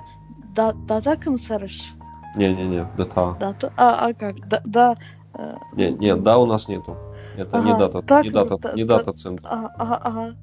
Да, 0.55 0.73
да, 0.87 1.15
комиссарш. 1.15 1.93
Не-не-не, 2.35 2.87
дата. 2.97 3.35
Дата. 3.39 3.73
А, 3.77 4.07
а 4.07 4.13
как? 4.13 4.35
Да, 4.47 4.61
да. 4.65 4.97
Э, 5.39 5.55
Не, 5.75 5.91
нет, 5.91 6.23
да 6.23 6.37
у 6.37 6.45
нас 6.45 6.67
нету. 6.67 6.95
Это 7.37 7.57
не 7.61 7.71
Ага, 7.71 7.77
дата, 7.79 8.01
так, 8.01 8.23
не 8.23 8.29
дата, 8.31 8.57
та- 8.57 8.75
не 8.75 8.85
та- 8.85 8.97
дата 8.97 9.13
центра. 9.13 9.49
Ага, 9.51 9.69
ага, 9.77 9.99
ага. 10.03 10.33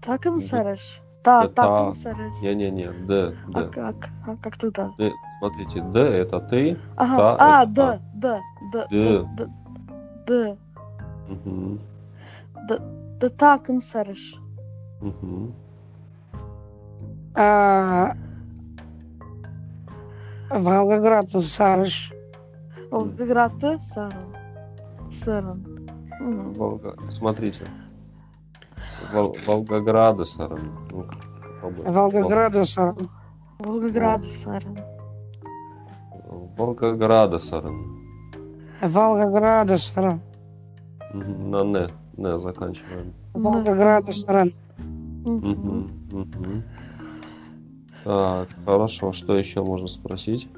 Та 0.00 0.18
комиссарш. 0.18 1.02
Да, 1.24 1.40
Да, 1.40 1.48
та 1.48 1.66
та. 1.66 1.76
комиссарш. 1.84 2.18
Не-не-не, 2.42 2.90
Д, 3.06 3.32
А 3.54 3.60
Д. 3.62 3.68
как? 3.70 4.10
А 4.26 4.36
как 4.36 4.56
тогда? 4.56 4.90
Д. 4.98 5.12
Смотрите, 5.38 5.80
Д 5.80 5.98
это 6.00 6.40
ты. 6.40 6.76
Ага. 6.96 7.16
Та 7.16 7.36
А, 7.38 7.62
это 7.62 7.72
да, 7.72 7.98
да, 8.14 8.40
да, 8.72 8.86
Д. 8.90 9.24
да, 9.36 9.46
да, 10.26 10.56
Мгм, 11.28 11.78
да, 12.68 12.78
да, 13.20 13.28
та 13.28 13.58
комиссарш. 13.58 14.38
мгм. 15.00 15.52
А, 17.34 18.12
Волгоград 20.50 21.30
Сарыш. 21.30 22.12
Волгоград, 22.92 23.52
Саран. 23.80 24.12
Саран. 25.10 25.64
Мгм. 26.20 26.52
Волга- 26.52 26.94
Смотрите. 27.10 27.64
Вол- 29.12 29.36
Волгограда, 29.46 30.24
Сара. 30.24 30.58
Ну, 30.90 31.06
попробуй. 31.62 31.86
Волгоград 31.92 32.54
Сарыш. 32.54 33.08
Волгоград, 33.58 34.24
Саран. 34.24 34.76
Вол- 36.28 36.50
Волгограда, 36.58 37.38
Сара. 37.38 37.70
Волгоград 38.82 39.70
Сарыш. 39.70 40.20
Мгм, 41.14 41.50
На 41.50 41.60
Н. 41.62 41.88
Н 42.18 42.40
заканчиваем. 42.40 43.14
Волгоград 43.32 44.06
Сарыш. 44.14 44.52
Мгм. 45.24 45.48
Мгм, 45.48 45.90
мгм. 46.12 46.62
Так, 48.04 48.48
хорошо. 48.66 49.12
Что 49.12 49.34
еще 49.36 49.62
можно 49.64 49.86
спросить? 49.88 50.48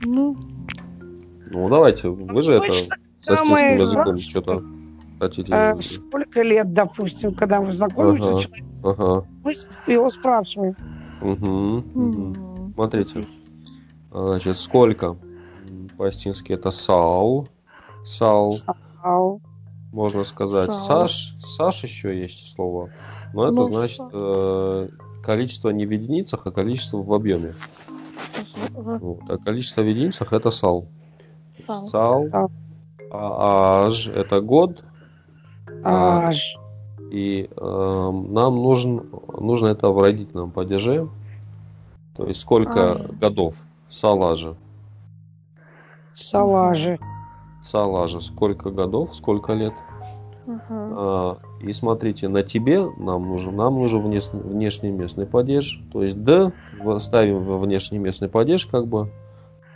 Ну, 0.00 0.36
Ну, 1.50 1.68
давайте, 1.68 2.08
вы 2.08 2.42
же 2.42 2.54
это 2.54 2.72
самое 3.22 3.74
языком 3.74 4.18
что-то 4.18 4.62
хотите. 5.18 5.52
Э, 5.52 5.78
Сколько 5.80 6.42
лет, 6.42 6.72
допустим, 6.72 7.34
когда 7.34 7.60
вы 7.60 7.72
знакомитесь, 7.72 8.26
Ага. 8.26 8.38
с 8.38 8.42
человеком, 8.42 8.68
Ага. 8.82 9.26
мы 9.44 9.52
его 9.92 10.08
спрашиваем. 10.10 10.76
Мгм. 11.20 11.84
м, 11.94 12.72
Смотрите. 12.74 13.24
Значит, 14.10 14.56
сколько? 14.56 15.06
М, 15.68 15.88
По-астински 15.98 16.52
это 16.52 16.70
сал. 16.70 17.46
Сал, 18.06 18.56
Ау. 19.02 19.40
можно 19.92 20.24
сказать. 20.24 20.70
Сал. 20.72 20.84
Саш, 21.06 21.34
Саш 21.42 21.84
еще 21.84 22.18
есть 22.18 22.54
слово. 22.54 22.90
Но 23.34 23.44
это 23.44 23.54
Ну, 23.56 23.64
значит 23.66 24.00
э, 24.12 24.88
количество 25.22 25.68
не 25.70 25.84
в 25.84 25.90
единицах, 25.90 26.46
а 26.46 26.50
количество 26.50 27.02
в 27.02 27.12
объеме. 27.12 27.54
Ага, 28.80 28.98
Вот. 29.00 29.20
А 29.28 29.38
количество 29.38 29.82
в 29.82 29.88
единицах 29.88 30.32
это 30.32 30.50
сал. 30.50 30.86
Сал. 31.66 31.88
Сал. 31.88 32.28
Сал. 32.30 32.50
А 33.12 33.86
аж 33.86 34.08
это 34.08 34.40
год. 34.40 34.84
А, 35.82 36.28
Аж. 36.28 36.56
И 37.10 37.48
эм, 37.56 38.32
нам 38.32 38.56
нужен, 38.56 39.10
нужно 39.38 39.68
это 39.68 39.88
в 39.88 40.00
родительном 40.00 40.52
падеже. 40.52 41.08
То 42.16 42.26
есть 42.26 42.40
сколько 42.40 42.92
Ага. 42.92 43.12
годов? 43.20 43.56
Салажа. 43.90 44.56
Салажи. 46.14 46.98
Салажа. 47.62 48.20
Сколько 48.20 48.70
годов? 48.70 49.14
Сколько 49.14 49.54
лет? 49.54 49.74
А, 50.96 51.38
и 51.60 51.72
смотрите, 51.72 52.28
на 52.28 52.42
тебе 52.42 52.84
нам 52.96 53.28
нужен, 53.28 53.54
нам 53.56 53.74
нужен 53.74 54.00
внес- 54.00 54.30
внешний 54.32 54.90
местный 54.90 55.26
падеж. 55.26 55.82
То 55.92 56.02
есть 56.02 56.22
Д 56.24 56.52
в- 56.82 56.98
ставим 56.98 57.44
во 57.44 57.58
внешний 57.58 57.98
местный 57.98 58.28
падеж, 58.28 58.66
как 58.66 58.86
бы 58.86 59.08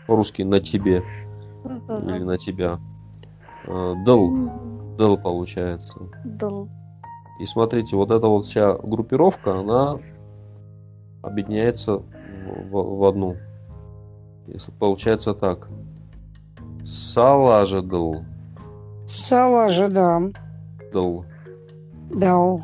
русский 0.09 0.45
на 0.45 0.61
тебе 0.61 1.03
или 1.65 2.23
на 2.25 2.39
тебя. 2.39 2.79
А, 3.67 3.95
Дл, 4.05 4.27
М, 4.35 4.97
дл 4.99 5.17
получается. 5.17 5.99
Дал. 6.25 6.69
И 7.41 7.47
смотрите, 7.47 7.97
вот 7.97 8.11
эта 8.11 8.27
вот 8.27 8.45
вся 8.45 8.75
группировка, 8.75 9.59
она 9.61 9.99
объединяется 11.23 11.99
в, 11.99 12.03
в- 12.71 12.99
в 12.99 13.05
одну. 13.05 13.37
Если 14.47 14.71
получается 14.73 15.35
так. 15.35 15.69
Салажа 16.85 17.81
дл, 17.81 18.17
Салажи, 20.95 20.95
да. 20.95 21.01
дл, 21.01 21.25
Дал. 22.11 22.63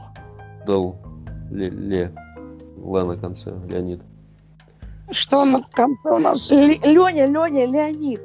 дл, 0.66 0.94
ле, 1.50 1.70
ле, 1.70 2.12
Л 2.78 3.06
на 3.06 3.16
конце, 3.16 3.52
Леонид. 3.70 4.00
Что 5.10 5.44
на 5.44 5.62
конце 5.72 6.10
у 6.10 6.18
нас? 6.18 6.50
Леня, 6.50 7.26
Леня, 7.26 7.66
Леонид. 7.66 8.20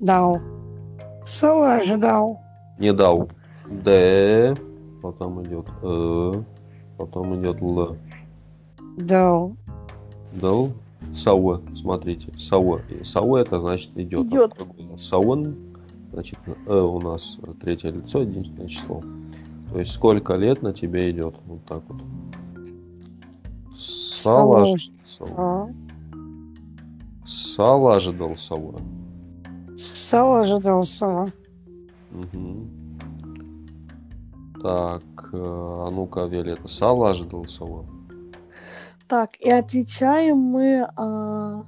Дал. 0.00 0.40
Салажи 1.26 1.96
дал. 1.98 2.40
Не 2.78 2.92
дал. 2.92 3.28
Д, 3.66 4.54
потом 5.02 5.42
идет 5.42 5.66
э, 5.82 6.32
потом 6.96 7.36
идет 7.38 7.60
л. 7.60 7.96
Дал. 8.96 9.52
Дал. 10.32 10.72
Сауэ, 11.12 11.60
смотрите, 11.76 12.32
сауэ. 12.38 12.80
Сауэ 13.04 13.42
это 13.42 13.60
значит 13.60 13.96
идет. 13.96 14.26
Идет. 14.26 14.54
Сауэн, 14.98 15.67
значит, 16.12 16.38
э 16.46 16.74
у 16.80 17.00
нас 17.00 17.38
третье 17.60 17.90
лицо, 17.90 18.22
единственное 18.22 18.68
число. 18.68 19.02
То 19.70 19.78
есть 19.78 19.92
сколько 19.92 20.34
лет 20.34 20.62
на 20.62 20.72
тебе 20.72 21.10
идет. 21.10 21.34
Вот 21.46 21.64
так 21.66 21.82
вот. 21.88 22.02
Салаж. 23.76 24.90
Сау- 25.04 25.34
А. 25.36 25.68
Сала 27.26 27.96
ожидал 27.96 28.36
Сауэ. 28.36 28.78
Сало 29.76 30.40
ожидал 30.40 30.82
сало. 30.84 31.30
Мгм. 32.10 32.70
Так, 34.62 35.02
э, 35.32 35.36
а 35.36 35.90
ну-ка, 35.90 36.24
Виолетта, 36.24 36.66
сало 36.66 37.10
ожидал 37.10 37.44
Сауэ. 37.44 37.84
Так, 39.06 39.36
и 39.40 39.50
отвечаем 39.50 40.38
мы 40.38 40.86
а, 40.96 41.64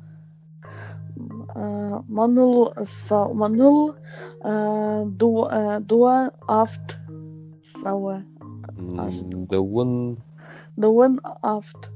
а, 1.54 2.02
Манул 2.08 2.72
са 3.08 3.28
Манул 3.32 3.94
а, 4.42 5.04
ду 5.04 5.46
а, 5.50 5.80
дуа 5.80 6.30
афт 6.48 6.98
сауэ 7.82 8.22
М, 8.76 9.46
Да 9.48 9.60
он 9.60 10.18
дуэн 10.76 11.20
афт 11.42 11.90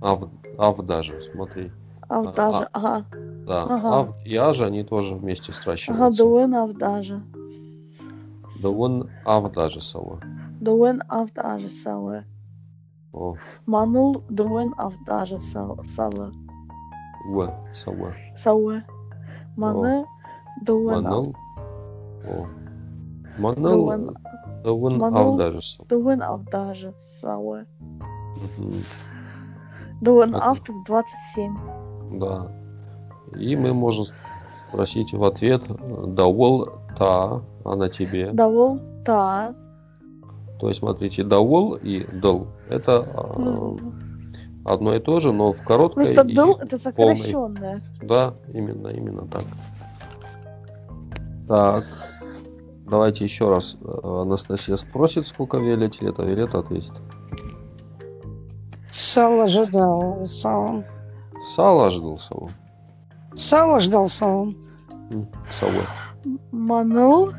ав, 0.00 0.28
ав 0.58 0.76
даже, 0.86 1.20
смотри. 1.32 1.72
А, 2.08 2.20
авдаже 2.20 2.68
ага 2.72 3.04
Да, 3.46 3.62
Ага. 3.64 3.88
ав 4.00 4.06
и 4.24 4.36
аж, 4.36 4.60
они 4.60 4.84
тоже 4.84 5.14
вместе 5.14 5.52
ага 5.52 5.62
сращиваются. 5.62 6.22
дуэн 6.22 6.54
авдаже 6.54 7.22
Да 8.62 8.70
он 8.70 9.08
ав 9.24 9.52
даже 9.52 9.80
Сауэ. 9.80 10.18
дуэн 10.60 11.02
авдаже 11.08 11.68
сауэ 11.68 12.24
О, 13.12 13.34
Манул 13.66 14.22
дуэн 14.28 14.74
авдаже 14.76 15.38
са- 15.38 15.76
сала 15.96 16.32
уэ, 17.32 17.48
Сауэ. 17.74 18.12
сауэ 18.36 18.82
Мане 19.58 20.06
дуэн 20.66 21.06
ав 21.06 21.26
Манал. 23.38 23.88
Манал. 24.98 25.30
ав 25.32 25.36
даже 25.38 25.60
Сауэ. 25.60 25.86
дуэн 25.88 26.22
авдаже 26.22 26.90
сауэ 27.20 27.66
Мгм. 28.58 28.74
дуэн 30.00 30.34
Ага. 30.34 30.44
авт 30.50 30.66
27 30.86 31.56
Да. 32.20 32.34
И 33.36 33.56
мы 33.56 33.74
можем 33.74 34.04
спросить 34.68 35.12
в 35.12 35.22
ответ, 35.24 35.62
давол 36.14 36.68
та, 36.98 37.42
а 37.64 37.76
на 37.76 37.88
тебе. 37.88 38.30
Давол 38.32 38.80
та 39.04 39.54
То 40.60 40.68
есть, 40.68 40.80
смотрите, 40.80 41.24
давол 41.24 41.74
и 41.74 42.06
дал 42.22 42.46
это 42.70 43.04
а. 43.14 43.76
Одно 44.68 44.94
и 44.94 45.00
то 45.00 45.18
же, 45.20 45.32
но 45.32 45.52
в 45.52 45.62
короткой 45.62 46.06
Просто 46.06 46.22
и- 46.28 46.34
дыл 46.34 46.56
это 46.60 46.78
сокращенное. 46.78 47.82
Да, 48.02 48.34
именно, 48.52 48.88
именно 48.88 49.26
так. 49.26 49.44
Так. 51.46 51.84
Давайте 52.90 53.24
еще 53.24 53.48
раз 53.50 53.76
э, 53.82 54.00
Анастасия 54.02 54.76
спросит, 54.76 55.26
сколько 55.26 55.58
Виолетте 55.58 56.06
лет, 56.06 56.18
а 56.18 56.24
Виолетта 56.24 56.58
ответит. 56.60 56.92
Сало 58.92 59.44
ожидал 59.44 60.24
сало. 60.24 60.84
Сало 61.54 61.88
ждал 61.90 62.18
Саву. 62.18 62.50
Сало 63.36 63.78
ждал 63.80 64.08
сало. 64.08 64.52
М, 65.12 65.28
Саву. 65.60 65.80
Манул 66.50 67.30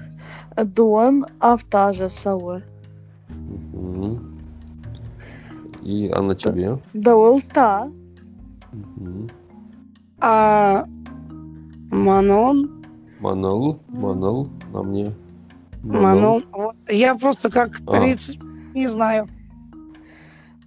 дуан 0.55 1.25
автажа 1.39 2.07
сауэ. 2.09 2.61
Мгм. 3.27 4.08
И 5.81 6.09
а 6.09 6.21
на 6.21 6.35
тебе? 6.35 6.79
Давол 6.93 7.41
та 7.53 7.89
Мгм. 8.71 9.27
А 10.19 10.85
Манон, 11.91 12.83
Манал, 13.19 13.79
манал 13.87 14.47
на 14.71 14.83
мне. 14.83 15.13
Манон. 15.83 16.43
Вот 16.51 16.75
я 16.89 17.15
просто 17.15 17.49
как 17.49 17.79
А. 17.87 17.99
30 17.99 18.39
не 18.75 18.87
знаю. 18.87 19.27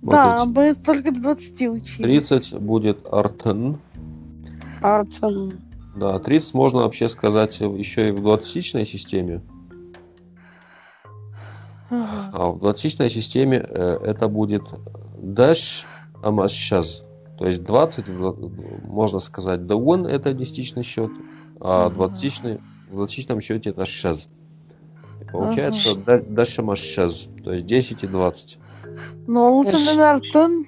Да, 0.03 0.45
мы 0.45 0.75
только 0.75 1.13
до 1.13 1.21
20 1.21 1.69
учили. 1.69 2.03
30 2.03 2.55
будет 2.59 3.07
артен. 3.11 3.79
Артен. 4.81 5.61
Да, 5.95 6.19
30 6.19 6.55
можно 6.55 6.81
вообще 6.81 7.09
сказать 7.09 7.61
еще 7.61 8.09
и 8.09 8.13
в 8.13 8.17
двадцатичной 8.17 8.85
системе. 8.85 9.43
Ага. 11.93 12.31
А 12.33 12.51
в 12.53 12.59
двадцатичной 12.61 13.11
системе 13.11 13.59
э, 13.69 13.99
это 14.03 14.29
будет 14.29 14.63
dash 15.19 15.85
амашаз. 16.23 17.03
То 17.39 17.47
есть 17.47 17.63
20, 17.65 18.09
в- 18.09 18.87
можно 18.87 19.19
сказать, 19.19 19.67
да 19.67 19.77
он 19.77 20.07
это 20.07 20.33
десятичный 20.33 20.85
счет, 20.85 21.11
а 21.61 21.87
Ага. 21.87 21.95
двадцатичный, 21.95 22.61
в 22.89 22.95
двадцатичном 22.97 23.41
счете 23.43 23.71
это 23.71 23.85
шаз. 23.85 24.29
И 25.21 25.25
Получается 25.25 25.95
да- 25.97 26.17
dash 26.19 26.59
амашаз, 26.61 27.29
то 27.45 27.53
есть 27.53 27.67
10 27.67 28.05
и 28.05 28.07
20. 28.07 28.59
Но 29.27 29.63
наверное, 29.63 30.11
Артен. 30.13 30.67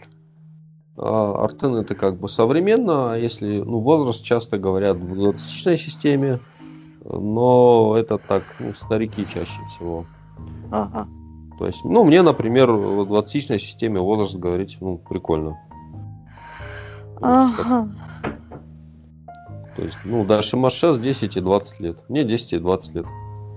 Артен 0.97 1.75
это 1.77 1.95
как 1.95 2.19
бы 2.21 2.29
современно, 2.29 3.15
а 3.15 3.17
если, 3.17 3.61
ну, 3.61 3.81
возраст 3.81 4.23
часто 4.23 4.59
говорят 4.59 4.97
в 4.99 5.15
двадцатичной 5.15 5.77
системе, 5.77 6.41
но 7.05 7.97
это 7.99 8.19
так, 8.19 8.43
ну, 8.61 8.75
старики 8.75 9.27
чаще 9.27 9.65
всего. 9.65 10.07
Ага. 10.75 11.09
То 11.57 11.67
есть, 11.67 11.85
ну, 11.85 12.03
мне, 12.05 12.23
например, 12.23 12.73
в 12.73 13.07
двадцатичной 13.07 13.61
системе 13.61 14.01
возраст 14.01 14.35
говорить, 14.35 14.77
ну, 14.81 14.99
прикольно. 14.99 15.61
Ага. 17.23 17.89
То 19.77 19.83
есть, 19.83 19.97
ну, 20.05 20.25
да, 20.25 20.43
Шимашес 20.43 20.99
10 20.99 21.37
и 21.37 21.41
20 21.41 21.81
лет. 21.81 21.99
Мне 22.09 22.25
10 22.25 22.55
и 22.55 22.59
20 22.59 22.95
лет. 22.97 23.07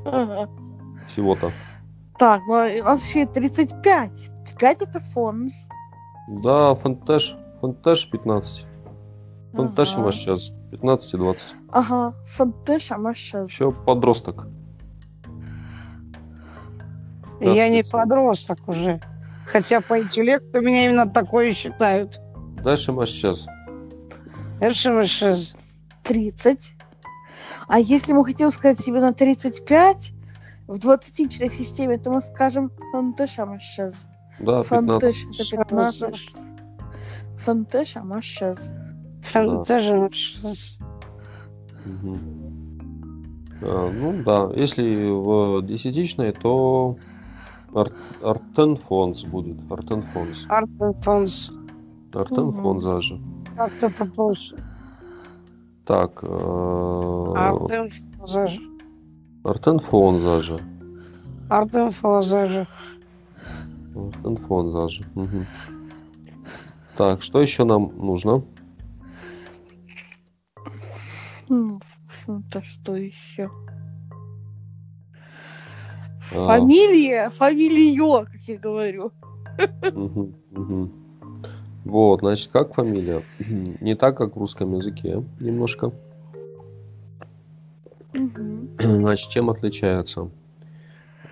Ага. 0.06 0.48
Всего-то. 1.08 1.52
Так, 2.20 2.42
ну, 2.48 2.54
у 2.54 2.84
нас 2.84 3.04
еще 3.04 3.24
и 3.24 3.26
35. 3.26 4.30
5 4.60 4.82
это 4.82 5.00
фонс. 5.00 5.54
Да, 6.44 6.76
Фанташ, 6.76 7.36
Фанташ 7.62 8.10
15. 8.12 8.66
Фанташ 9.54 9.94
Ага. 9.94 10.12
Шимашес 10.12 10.52
15 10.72 11.14
и 11.14 11.18
20. 11.18 11.56
Ага. 11.72 12.14
Фантеш 12.26 12.92
Амашез. 12.92 13.50
Еще 13.50 13.72
подросток. 13.72 14.48
Да, 17.40 17.52
Я 17.52 17.70
не 17.70 17.84
подросток 17.84 18.60
уже. 18.68 19.00
Хотя 19.46 19.82
по 19.82 20.00
интеллекту 20.00 20.62
меня 20.62 20.86
именно 20.86 21.08
такое 21.08 21.54
считают. 21.54 22.20
Да, 22.64 22.76
Шимашес. 22.76 23.48
РШМШ. 24.62 25.54
30. 26.04 26.74
А 27.68 27.80
если 27.80 28.14
мы 28.14 28.26
хотим 28.26 28.52
сказать 28.52 28.80
себе 28.80 29.00
на 29.00 29.14
35, 29.14 30.14
в 30.68 30.78
20 30.80 31.34
системе, 31.54 31.98
то 31.98 32.12
мы 32.12 32.22
скажем 32.22 32.72
Фантеш 32.92 33.40
Амашез. 33.40 34.06
Да, 34.40 34.64
15. 34.64 34.68
Фантеш 34.68 35.52
это 35.52 35.64
15. 35.64 36.36
Фантеш 37.38 37.98
Амашез. 37.98 38.72
ФНТЖМШ. 39.24 40.38
Мгм. 41.86 42.80
А, 43.62 43.92
ну 43.92 44.24
да, 44.24 44.50
если 44.56 45.10
в 45.10 45.62
десятичной, 45.66 46.32
то 46.32 46.98
Ар- 47.74 47.92
Артенфонс 48.24 49.24
будет. 49.24 49.58
Артенфонс. 49.72 50.46
Артенфонс. 50.50 51.52
Артенфонс 52.14 52.84
даже. 52.84 53.22
Как-то 53.56 53.90
попозже. 53.92 54.58
Так, 55.86 56.20
э, 56.24 57.34
Артенфонс. 57.36 58.60
Артенфон 59.44 60.18
даже. 60.24 60.60
Артенфон 61.50 62.22
даже. 64.74 65.04
Мгм. 65.16 65.46
Так, 66.98 67.22
что 67.22 67.42
еще 67.42 67.64
нам 67.64 67.92
нужно? 67.98 68.42
М, 71.50 71.80
Это 72.28 72.62
что 72.64 72.96
еще? 72.96 73.50
А. 76.32 76.48
Фамилия, 76.60 77.30
фамилия, 77.30 78.26
как 78.26 78.42
я 78.48 78.58
говорю. 78.58 79.12
Вот, 81.86 82.20
значит, 82.20 82.52
как 82.52 82.74
фамилия? 82.74 83.22
Не 83.82 83.96
так, 83.96 84.18
как 84.18 84.36
в 84.36 84.40
русском 84.40 84.76
языке, 84.76 85.24
немножко. 85.40 85.92
Значит, 88.80 89.30
чем 89.30 89.50
отличается? 89.50 90.30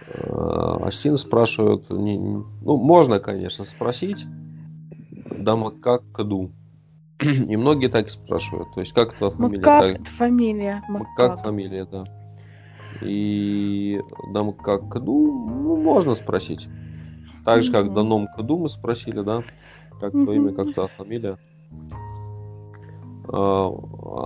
Э, 0.08 0.78
Астин 0.84 1.18
спрашивает, 1.18 1.90
не- 1.90 2.18
ну, 2.18 2.78
можно, 2.78 3.20
конечно, 3.20 3.66
спросить, 3.66 4.26
да, 5.40 5.58
как 5.82 6.04
каду. 6.14 6.52
И 7.20 7.56
многие 7.58 7.88
так 7.88 8.08
и 8.08 8.12
спрашивают, 8.12 8.74
то 8.76 8.82
есть, 8.82 8.94
как 8.94 9.14
твоя 9.14 9.32
фамилия? 9.32 9.58
Макак 9.60 9.82
Так- 9.82 10.02
это 10.02 10.10
фамилия. 10.12 10.82
как 10.88 10.90
Макак. 10.90 11.44
фамилия, 11.44 11.86
да. 11.86 12.04
И 13.02 14.00
дам 14.34 14.54
как 14.54 14.90
каду, 14.90 15.46
ну, 15.48 15.76
можно 15.76 16.16
спросить. 16.16 16.68
Так 17.46 17.62
же, 17.62 17.72
как. 17.72 17.94
Даном 17.94 18.28
Каду 18.36 18.58
мы 18.58 18.70
спросили, 18.70 19.22
да? 19.22 19.44
Как 20.00 20.12
твое 20.12 20.40
имя, 20.40 20.52
как 20.52 20.74
твоя 20.74 20.90
фамилия? 20.90 21.38
А 23.28 23.72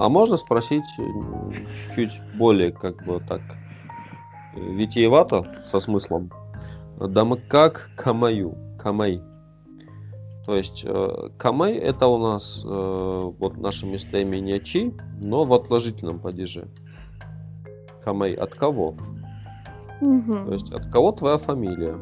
а 0.01 0.09
можно 0.09 0.37
спросить 0.37 0.85
чуть-чуть 0.95 2.21
более, 2.37 2.71
как 2.71 3.05
бы 3.05 3.19
так, 3.19 3.41
витиевато, 4.55 5.63
со 5.65 5.79
смыслом? 5.79 6.31
Да 6.99 7.25
мы 7.25 7.37
как 7.37 7.89
Камаю? 7.95 8.55
Камай. 8.77 9.21
То 10.45 10.55
есть 10.55 10.83
э, 10.85 11.29
Камай 11.37 11.73
это 11.73 12.07
у 12.07 12.17
нас 12.17 12.63
э, 12.65 13.19
вот 13.39 13.57
наше 13.57 13.85
местоимение 13.85 14.59
Чи, 14.61 14.93
но 15.21 15.43
в 15.43 15.53
отложительном 15.53 16.19
падеже. 16.19 16.67
Камай 18.09 18.33
от 18.33 18.55
кого? 18.55 18.95
То 19.99 20.05
Мгм. 20.05 20.51
есть 20.53 20.71
от 20.71 20.87
кого 20.87 21.11
твоя 21.11 21.37
фамилия? 21.37 21.95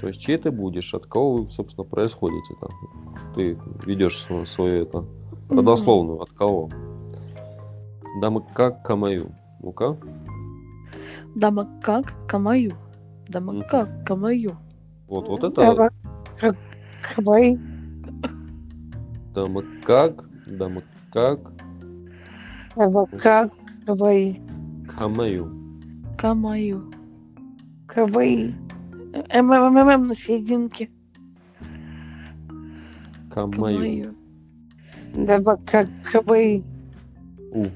То 0.00 0.08
есть 0.08 0.20
чей 0.20 0.36
ты 0.38 0.50
будешь, 0.50 0.92
от 0.92 1.06
кого 1.06 1.36
вы, 1.36 1.52
собственно, 1.52 1.84
происходите 1.86 2.52
там? 2.60 2.70
Ты 3.36 3.56
ведешь 3.86 4.26
свою, 4.46 4.82
это 4.82 5.04
родословную, 5.48 6.20
от 6.20 6.30
кого? 6.30 6.68
Да 8.20 8.28
мы 8.30 8.42
как 8.54 8.82
Камаю. 8.82 9.30
Ну-ка. 9.60 9.96
Да 11.36 11.52
мы 11.52 11.68
как 11.80 12.12
Камаю. 12.26 12.72
Да 13.28 13.38
мы 13.38 13.52
Мгм. 13.52 13.68
как 13.68 14.04
Камаю. 14.04 14.56
Вот, 15.06 15.28
вот 15.28 15.44
это 15.44 15.62
Давай. 15.62 15.90
Как 16.40 16.56
Кабай. 17.14 17.56
да 19.32 19.46
мы 19.46 19.62
как, 19.84 20.24
да 20.46 20.68
мы 20.68 20.82
как 21.12 21.52
Давай. 22.74 23.06
Как 23.20 23.52
Кабай. 23.86 24.40
Камаю. 24.96 25.50
Камаю. 26.16 26.90
Кабай. 27.86 28.54
МММ 29.32 30.04
на 30.04 30.14
серединке. 30.14 30.88
Камаю. 33.30 33.52
Камаю. 33.52 34.14
Давай. 35.14 35.56
Как 35.66 35.88
Кабай. 36.10 36.64
У. 37.52 37.66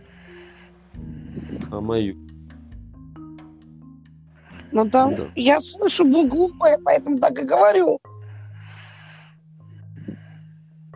Камаю. 1.70 2.16
Ну 4.70 4.88
там 4.88 5.14
Да. 5.16 5.24
я 5.34 5.60
слышу 5.60 6.04
букву 6.04 6.48
П, 6.60 6.78
поэтому 6.84 7.18
так 7.18 7.38
и 7.40 7.44
говорю. 7.44 7.98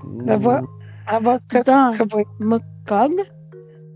Давай. 0.05 0.62
Давай. 1.11 1.41
Как 1.49 1.64
Да. 1.66 1.95
Мы 2.39 2.61
как 2.87 3.11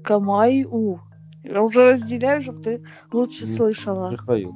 Камаю. 0.02 1.00
Я 1.48 1.62
уже 1.62 1.92
разделяю, 1.92 2.42
чтобы 2.42 2.62
ты 2.62 2.82
лучше 3.12 3.46
слышала. 3.46 4.10
Михаил. 4.10 4.54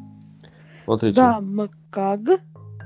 Смотрите. 0.84 1.16
Да, 1.16 1.40
мы 1.40 1.68
как 1.90 2.20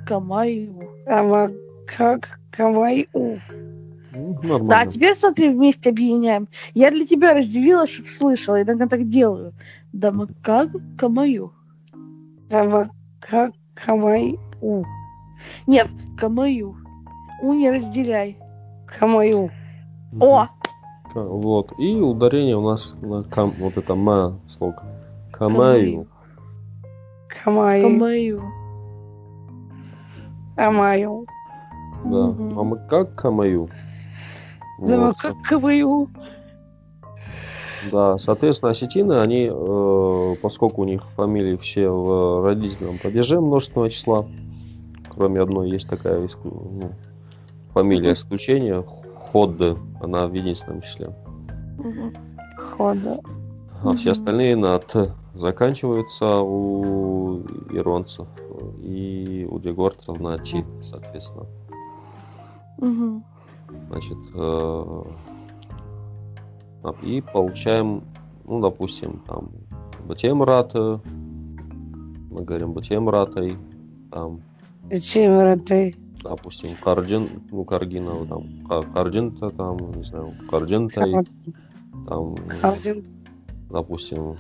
Камаю. 0.07 0.88
Давай. 1.07 1.55
Как 1.86 2.38
Кабай. 2.50 3.09
У. 3.12 3.36
М, 4.12 4.38
Да, 4.68 4.80
а 4.80 4.86
теперь 4.86 5.14
смотри, 5.16 5.48
вместе 5.48 5.90
объединяем. 5.90 6.48
Я 6.74 6.90
для 6.90 7.07
тебя 7.07 7.34
разделила, 7.34 7.86
чтобы 7.86 8.09
слышала. 8.09 8.62
Иногда 8.62 8.86
так 8.86 9.09
делаю. 9.09 9.52
Да 9.92 10.12
мы 10.12 10.28
как 10.42 10.70
Камаю. 10.96 11.52
Давай. 12.48 12.86
Как 13.20 13.52
Кабай. 13.74 14.38
У. 14.61 14.84
Нет, 15.66 15.88
Камаю. 16.18 16.76
У 17.42 17.52
не 17.55 17.70
разделяй. 17.70 18.38
Камаю. 18.86 19.50
О, 20.20 20.48
Вот. 21.14 21.72
И 21.78 21.94
ударение 21.94 22.56
у 22.56 22.62
нас 22.62 22.94
на 23.00 23.22
кам, 23.22 23.54
вот 23.58 23.76
это 23.76 23.94
ма 23.94 24.38
слог. 24.48 24.82
Камаю. 25.32 26.06
Камай. 27.28 27.82
Камаю. 27.82 28.42
Камаю. 30.56 31.26
Да. 32.04 32.26
Мгм. 32.26 32.58
А 32.58 32.62
мы 32.62 32.88
как 32.88 33.14
камаю? 33.14 33.68
Давай. 34.78 35.08
Вот. 35.08 35.16
Как 35.18 35.34
Кабаю. 35.42 36.08
Да, 37.92 38.16
соответственно, 38.18 38.70
осетины, 38.70 39.20
они, 39.20 39.50
э, 39.52 40.36
поскольку 40.40 40.82
у 40.82 40.84
них 40.84 41.04
фамилии 41.16 41.56
все 41.56 41.90
в 41.90 42.44
родительном 42.44 42.98
падеже 42.98 43.40
множественного 43.40 43.90
числа, 43.90 44.26
кроме 45.14 45.40
одной 45.40 45.70
есть 45.70 45.88
такая 45.88 46.26
ну, 46.44 46.92
фамилия 47.72 48.14
исключения, 48.14 48.82
Ходды, 49.35 49.76
она 50.01 50.28
в 50.28 50.32
единственном 50.32 50.80
числе. 50.80 51.09
Хода. 52.57 53.18
А 53.82 53.93
все 53.97 54.12
остальные 54.12 54.55
на 54.55 54.78
Т 54.78 55.11
заканчиваются 55.35 56.41
у 56.41 57.41
иронцев 57.72 58.28
и 58.80 59.45
у 59.51 59.59
дегорцев 59.59 60.20
на 60.20 60.39
Ти, 60.39 60.64
соответственно. 60.80 61.47
Мгм. 62.78 63.24
Значит, 63.89 64.18
э, 64.37 65.03
и 67.03 67.20
получаем, 67.20 68.05
ну, 68.45 68.61
допустим, 68.61 69.20
там, 69.26 69.51
Батемрата, 70.07 71.01
мы 72.30 72.45
говорим 72.45 72.72
Батемратой, 72.72 73.59
там, 74.12 74.43
ты. 75.57 75.97
Допустим, 76.25 76.77
Карджин, 76.83 77.29
ну, 77.51 77.64
Каргинова, 77.64 78.27
там, 78.27 78.66
Кар- 78.66 78.87
Карджинта, 78.93 79.51
там, 79.51 79.77
не 79.95 80.05
знаю, 80.05 80.33
Карджинтай, 80.51 81.14
там, 82.09 82.35
Один. 82.62 83.05
допустим, 83.70 84.37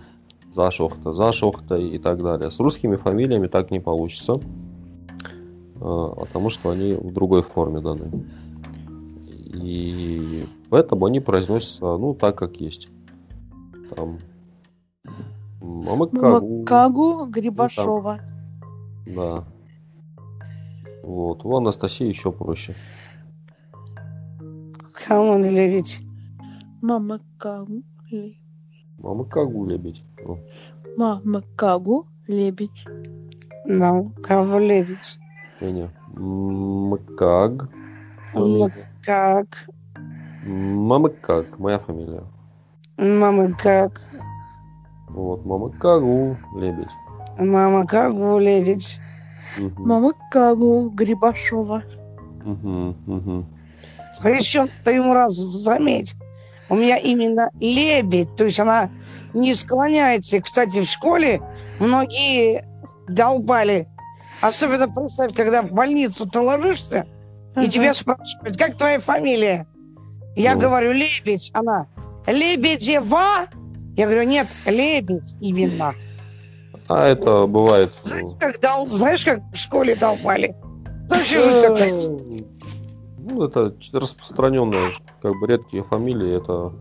Зашохта, 0.54 1.12
Зашохта 1.12 1.76
и 1.76 1.98
так 1.98 2.22
далее. 2.22 2.50
С 2.50 2.58
русскими 2.58 2.96
фамилиями 2.96 3.48
так 3.48 3.70
не 3.70 3.80
получится, 3.80 4.34
э, 4.34 5.78
потому 6.16 6.48
что 6.48 6.70
они 6.70 6.94
в 6.94 7.12
другой 7.12 7.42
форме 7.42 7.80
даны. 7.80 8.24
И 9.52 10.44
поэтому 10.70 11.06
они 11.06 11.20
произносятся, 11.20 11.96
ну, 11.96 12.14
так, 12.14 12.36
как 12.38 12.56
есть. 12.56 12.88
Там, 13.94 14.18
Мамыкагу, 15.60 16.60
Макагу 16.60 17.26
Грибашова. 17.26 18.20
да. 19.06 19.44
Вот, 21.04 21.44
у 21.44 21.56
Анастасии 21.56 22.06
еще 22.06 22.32
проще. 22.32 22.74
Камон 25.06 25.42
левить. 25.42 26.00
Мама 26.80 27.20
Кагу. 27.38 27.82
ле- 28.10 28.36
Мамыкагу 28.98 29.66
лебедь. 29.66 30.02
Ну, 30.24 30.38
Мама 30.96 31.42
Кагу 31.56 32.06
лебедь. 32.26 32.86
Ну, 33.66 34.12
кого 34.22 34.58
левить? 34.58 35.18
не-не. 35.60 35.90
Мкаг. 36.16 37.68
Ну, 38.34 38.70
как? 39.02 39.46
Мамыкаг, 40.44 41.58
моя 41.58 41.78
фамилия. 41.78 42.24
Мама 42.96 43.52
как? 43.52 44.00
Вот, 45.08 45.44
Мамыкагу 45.44 46.36
лебедь. 46.56 46.88
Мама 47.38 47.86
как 47.86 48.12
левить? 48.38 49.00
Мгм. 49.58 49.86
Мама 49.88 50.12
Кагу 50.30 50.90
Грибашова. 50.90 51.82
Мгм, 52.44 52.96
мгм. 53.06 53.46
Причем 54.22 54.70
ты 54.84 54.92
ему 54.92 55.12
раз 55.14 55.34
заметь, 55.34 56.14
у 56.68 56.76
меня 56.76 56.96
именно 56.98 57.50
лебедь, 57.60 58.34
то 58.36 58.44
есть 58.44 58.60
она 58.60 58.90
не 59.32 59.54
склоняется. 59.54 60.36
И, 60.36 60.40
Кстати, 60.40 60.80
в 60.80 60.84
школе 60.84 61.40
многие 61.80 62.64
долбали. 63.08 63.88
Особенно 64.40 64.88
представь, 64.88 65.34
когда 65.34 65.62
в 65.62 65.72
больницу 65.72 66.28
ты 66.28 66.40
ложишься, 66.40 67.06
и 67.56 67.60
Ага. 67.60 67.68
тебя 67.68 67.94
спрашивают, 67.94 68.56
как 68.56 68.76
твоя 68.76 68.98
фамилия? 68.98 69.66
Я 70.36 70.54
Ну. 70.54 70.60
говорю, 70.60 70.92
Лебедь. 70.92 71.50
Она, 71.54 71.86
Лебедева? 72.26 73.46
Я 73.96 74.06
говорю, 74.06 74.24
нет, 74.28 74.48
Лебедь 74.66 75.34
именно. 75.40 75.94
А 76.88 77.06
это 77.06 77.46
бывает. 77.46 77.92
Знаешь, 78.02 78.32
как, 78.38 78.60
дол- 78.60 78.86
знаешь, 78.86 79.24
как 79.24 79.40
в 79.52 79.56
школе 79.56 79.94
долбали? 79.96 80.54
Э, 81.10 82.44
Ну, 83.26 83.44
это 83.44 83.74
распространенные, 83.92 84.90
как 85.22 85.32
бы 85.40 85.46
редкие 85.46 85.82
фамилии. 85.82 86.36
Это 86.36 86.74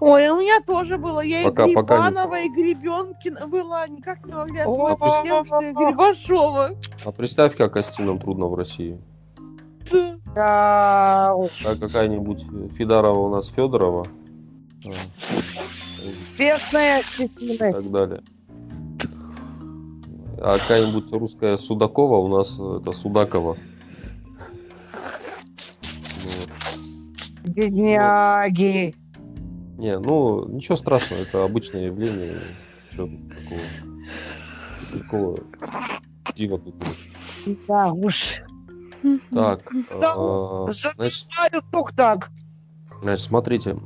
Ой, 0.00 0.28
у 0.30 0.40
меня 0.40 0.60
тоже 0.66 0.98
было. 0.98 1.20
Я 1.20 1.44
Пока- 1.44 1.66
и 1.66 1.74
пока 1.74 1.96
не- 1.98 2.10
Грибанова, 2.10 2.40
и 2.40 2.48
Гребенкина 2.48 3.46
была. 3.46 3.86
Никак 3.86 4.26
не 4.26 4.32
могли 4.32 4.62
О, 4.62 4.64
освоиться 4.64 5.08
с 5.08 5.22
тем, 5.22 5.44
что 5.44 5.60
я 5.60 5.72
Грибашова. 5.72 6.70
А 7.04 7.12
представь, 7.12 7.56
как 7.56 7.76
остинам 7.76 8.18
трудно 8.18 8.46
в 8.46 8.56
России. 8.56 9.00
Да. 10.34 11.30
А 11.32 11.76
какая-нибудь 11.76 12.44
Федорова 12.72 13.18
у 13.20 13.28
нас 13.28 13.46
Федорова. 13.46 14.04
А, 16.02 16.38
Бедная 16.38 17.02
И 17.18 17.56
так 17.58 17.90
далее. 17.90 18.22
А 20.38 20.58
какая-нибудь 20.58 21.12
русская 21.12 21.56
Судакова 21.56 22.16
у 22.16 22.28
нас 22.28 22.54
это 22.54 22.92
Судакова. 22.92 23.56
Вот. 26.24 26.48
Бедняги. 27.44 28.94
Не, 29.78 29.98
ну 29.98 30.48
ничего 30.48 30.76
страшного, 30.76 31.22
это 31.22 31.44
обычное 31.44 31.86
явление. 31.86 32.40
Что 32.90 33.08
такого? 33.08 33.60
Такого 34.92 35.36
ты 36.34 36.48
куришь. 36.48 37.10
Да 37.68 37.92
уж. 37.92 38.42
Так, 39.30 39.72
Да, 40.00 40.14
э, 40.16 40.66
значит, 40.70 41.26
только 41.70 41.94
так. 41.94 42.30
Значит, 43.02 43.26
смотрите, 43.26 43.76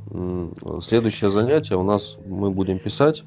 следующее 0.81 1.31
занятие 1.31 1.75
у 1.75 1.83
нас 1.83 2.17
мы 2.25 2.51
будем 2.51 2.79
писать, 2.79 3.23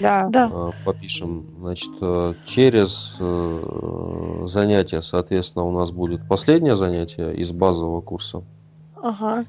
Да. 0.00 0.28
Да. 0.30 0.50
э, 0.52 0.70
попишем, 0.84 1.46
значит, 1.60 1.90
э, 2.00 2.34
через 2.44 3.16
э, 3.20 4.42
занятие, 4.46 5.02
соответственно, 5.02 5.64
у 5.64 5.70
нас 5.72 5.90
будет 5.90 6.26
последнее 6.28 6.74
занятие 6.76 7.34
из 7.34 7.50
базового 7.52 8.00
курса. 8.00 8.42
Ага. 9.02 9.44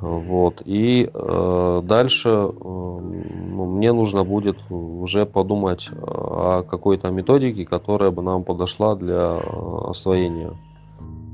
Вот. 0.00 0.62
И 0.64 1.10
э, 1.12 1.80
дальше 1.84 2.28
э, 2.28 2.52
ну, 2.60 3.66
мне 3.66 3.92
нужно 3.92 4.22
будет 4.24 4.58
уже 4.70 5.26
подумать 5.26 5.90
о 5.92 6.62
какой-то 6.62 7.10
методике, 7.10 7.64
которая 7.64 8.10
бы 8.12 8.22
нам 8.22 8.44
подошла 8.44 8.94
для 8.94 9.40
э, 9.42 9.78
освоения, 9.88 10.50
э, 10.50 10.52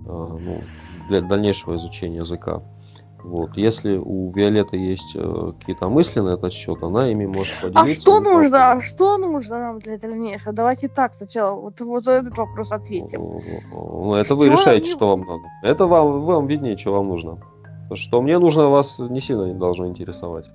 ну, 0.06 0.60
для 1.08 1.20
дальнейшего 1.20 1.76
изучения 1.76 2.18
языка. 2.18 2.62
Вот. 3.22 3.56
Если 3.56 3.96
у 3.96 4.30
Виолетты 4.32 4.76
есть 4.76 5.12
э, 5.14 5.52
какие-то 5.58 5.88
мысли 5.88 6.20
на 6.20 6.34
этот 6.34 6.52
счет, 6.52 6.82
она 6.82 7.08
ими 7.08 7.24
может 7.24 7.54
А 7.62 7.68
поделиться. 7.70 8.00
что 8.02 8.20
Мы 8.20 8.32
нужно? 8.34 8.72
А 8.72 8.80
что 8.82 9.16
нужно 9.16 9.58
нам 9.58 9.78
для 9.78 9.96
дальнейшего? 9.96 10.52
Давайте 10.52 10.88
так 10.88 11.14
сначала 11.14 11.58
вот, 11.58 11.80
вот 11.80 12.06
этот 12.06 12.36
вопрос 12.36 12.70
ответим. 12.70 13.40
Ну, 13.72 14.14
это 14.14 14.34
вы 14.34 14.44
Что 14.44 14.52
решаете, 14.52 14.84
они- 14.84 14.90
что 14.92 15.08
вам 15.08 15.20
надо. 15.20 15.42
Это 15.62 15.86
вам, 15.86 16.20
вам 16.22 16.46
виднее, 16.46 16.76
что 16.76 16.92
вам 16.92 17.08
нужно. 17.08 17.38
Что 17.94 18.20
мне 18.20 18.38
нужно, 18.38 18.68
вас 18.68 18.98
не 18.98 19.20
сильно 19.20 19.44
не 19.44 19.54
должно 19.54 19.86
интересовать. 19.86 20.50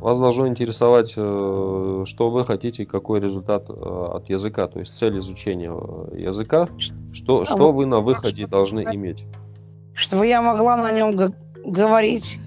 Вас 0.00 0.20
должно 0.20 0.46
интересовать, 0.48 1.14
э, 1.16 2.02
что 2.06 2.30
вы 2.30 2.44
хотите, 2.44 2.86
какой 2.86 3.18
результат 3.20 3.66
э, 3.68 3.72
от 3.72 4.28
языка, 4.28 4.68
то 4.68 4.78
есть 4.80 4.96
цель 4.96 5.18
изучения 5.18 5.72
э, 5.72 6.18
языка, 6.18 6.68
что, 7.12 7.44
что 7.44 7.72
вот 7.72 7.72
вы 7.72 7.86
на 7.86 8.00
выходе 8.00 8.46
должны 8.46 8.80
иметь. 8.94 9.24
Чтобы 9.94 10.26
я 10.26 10.42
могла 10.42 10.76
на 10.76 10.92
нем 10.92 11.10
г- 11.12 11.32
говорить. 11.64 12.38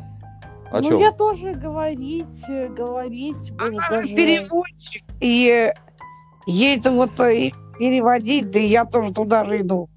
О 0.72 0.82
ну, 0.82 0.90
чем? 0.90 1.00
я 1.00 1.12
тоже 1.12 1.54
говорить, 1.54 2.44
э, 2.50 2.68
говорить 2.70 3.54
Она 3.60 3.88
даже... 3.90 4.08
же 4.10 4.16
переводчик. 4.16 5.04
И 5.22 5.72
ей 6.48 6.78
это 6.78 6.92
вот 6.92 7.20
э, 7.20 7.36
и 7.48 7.54
переводить, 7.78 8.50
да 8.52 8.60
и 8.60 8.66
я 8.68 8.86
тоже 8.86 9.14
туда 9.14 9.46
же 9.46 9.62
иду. 9.62 9.90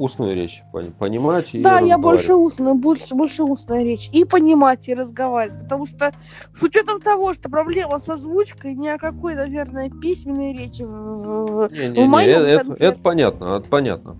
Устную 0.00 0.36
речь 0.36 0.62
пон- 0.72 0.92
понимать 0.92 1.54
и 1.54 1.62
Да, 1.62 1.80
я 1.80 1.98
больше 1.98 2.34
устная, 2.34 2.74
больше, 2.74 3.14
больше 3.16 3.42
устная 3.42 3.82
речь. 3.82 4.08
И 4.12 4.24
понимать, 4.24 4.86
и 4.88 4.94
разговаривать. 4.94 5.62
Потому 5.64 5.86
что 5.86 6.12
с 6.54 6.62
учетом 6.62 7.00
того, 7.00 7.34
что 7.34 7.48
проблема 7.48 7.98
с 7.98 8.08
озвучкой, 8.08 8.74
ни 8.76 8.86
о 8.86 8.98
какой, 8.98 9.34
наверное, 9.34 9.90
письменной 9.90 10.52
речи 10.56 10.82
в- 10.82 11.68
Не, 11.72 11.88
не, 11.88 11.94
в 11.94 11.96
не, 11.96 12.04
моем 12.04 12.28
это, 12.40 12.46
это- 12.48 12.64
конкретном- 12.64 12.88
это 12.92 13.00
понятно, 13.00 13.44
это 13.56 13.68
понятно. 13.68 14.16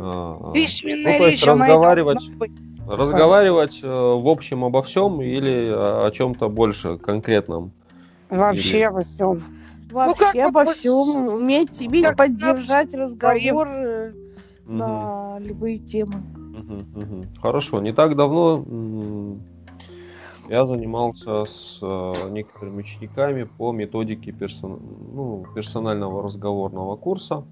А, 0.00 0.52
Письменная 0.54 1.12
ну, 1.12 1.18
то 1.18 1.24
есть 1.26 1.42
речь, 1.42 1.48
разговаривать-. 1.48 2.30
Разговаривать 2.86 3.80
э, 3.82 3.86
в 3.88 4.26
общем 4.28 4.64
обо 4.64 4.82
всем 4.82 5.20
или 5.20 5.70
о, 5.70 6.10
чем-то 6.10 6.48
больше 6.48 6.96
конкретном. 6.96 7.72
Вообще 8.30 8.88
во 8.90 9.02
всем. 9.02 9.42
Вообще 9.90 10.24
как 10.26 10.34
вот 10.34 10.44
обо 10.48 10.64
мы 10.64 10.72
всем 10.74 10.92
с- 10.92 11.16
уметь, 11.16 11.80
уметь 11.86 12.04
как 12.04 12.16
поддержать 12.16 12.94
разговор 12.94 13.68
э, 13.68 14.12
Мгм, 14.66 14.78
на 14.78 15.38
любые 15.40 15.78
темы. 15.78 16.22
мгм, 16.52 16.86
мгм. 16.94 17.26
Хорошо. 17.40 17.80
Не 17.80 17.92
так 17.92 18.16
давно 18.16 18.64
я 20.48 20.64
занимался 20.64 21.44
с 21.44 21.78
э, 21.82 22.12
некоторыми 22.30 22.80
учениками 22.80 23.44
по 23.44 23.72
методике 23.72 24.30
персон- 24.30 24.78
ну, 25.14 25.44
персонального 25.54 26.22
разговорного 26.22 26.96
курса. 26.96 27.44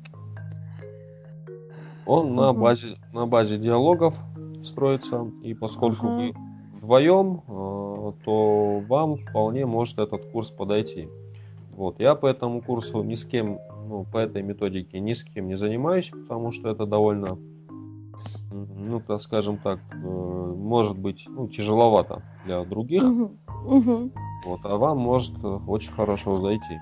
Он 2.06 2.34
на 2.34 2.52
базе, 2.52 2.96
на 3.12 3.26
базе 3.26 3.58
диалогов 3.58 4.14
строится, 4.62 5.30
и 5.42 5.54
поскольку 5.54 6.06
вы 6.06 6.34
вдвоем, 6.74 7.42
э, 7.46 8.12
то 8.24 8.82
вам 8.88 9.16
вполне 9.16 9.66
может 9.66 9.98
этот 9.98 10.24
курс 10.26 10.50
подойти. 10.50 11.08
Вот. 11.76 12.00
Я 12.00 12.14
по 12.14 12.26
этому 12.26 12.62
курсу 12.62 13.02
ни 13.02 13.14
с 13.14 13.24
кем, 13.24 13.58
ну, 13.88 14.06
по 14.10 14.18
этой 14.18 14.42
методике 14.42 15.00
ни 15.00 15.12
с 15.12 15.24
кем 15.24 15.48
не 15.48 15.56
занимаюсь, 15.56 16.10
потому 16.10 16.52
что 16.52 16.70
это 16.70 16.86
довольно, 16.86 17.38
ну, 18.50 19.00
так 19.00 19.20
скажем 19.20 19.58
так, 19.58 19.80
э, 19.92 19.96
может 19.96 20.98
быть, 20.98 21.26
ну, 21.28 21.48
тяжеловато 21.48 22.22
для 22.44 22.64
других, 22.64 23.02
вот, 24.46 24.60
а 24.62 24.76
вам 24.76 24.98
может 24.98 25.34
э, 25.42 25.58
очень 25.66 25.92
хорошо 25.92 26.38
зайти. 26.38 26.78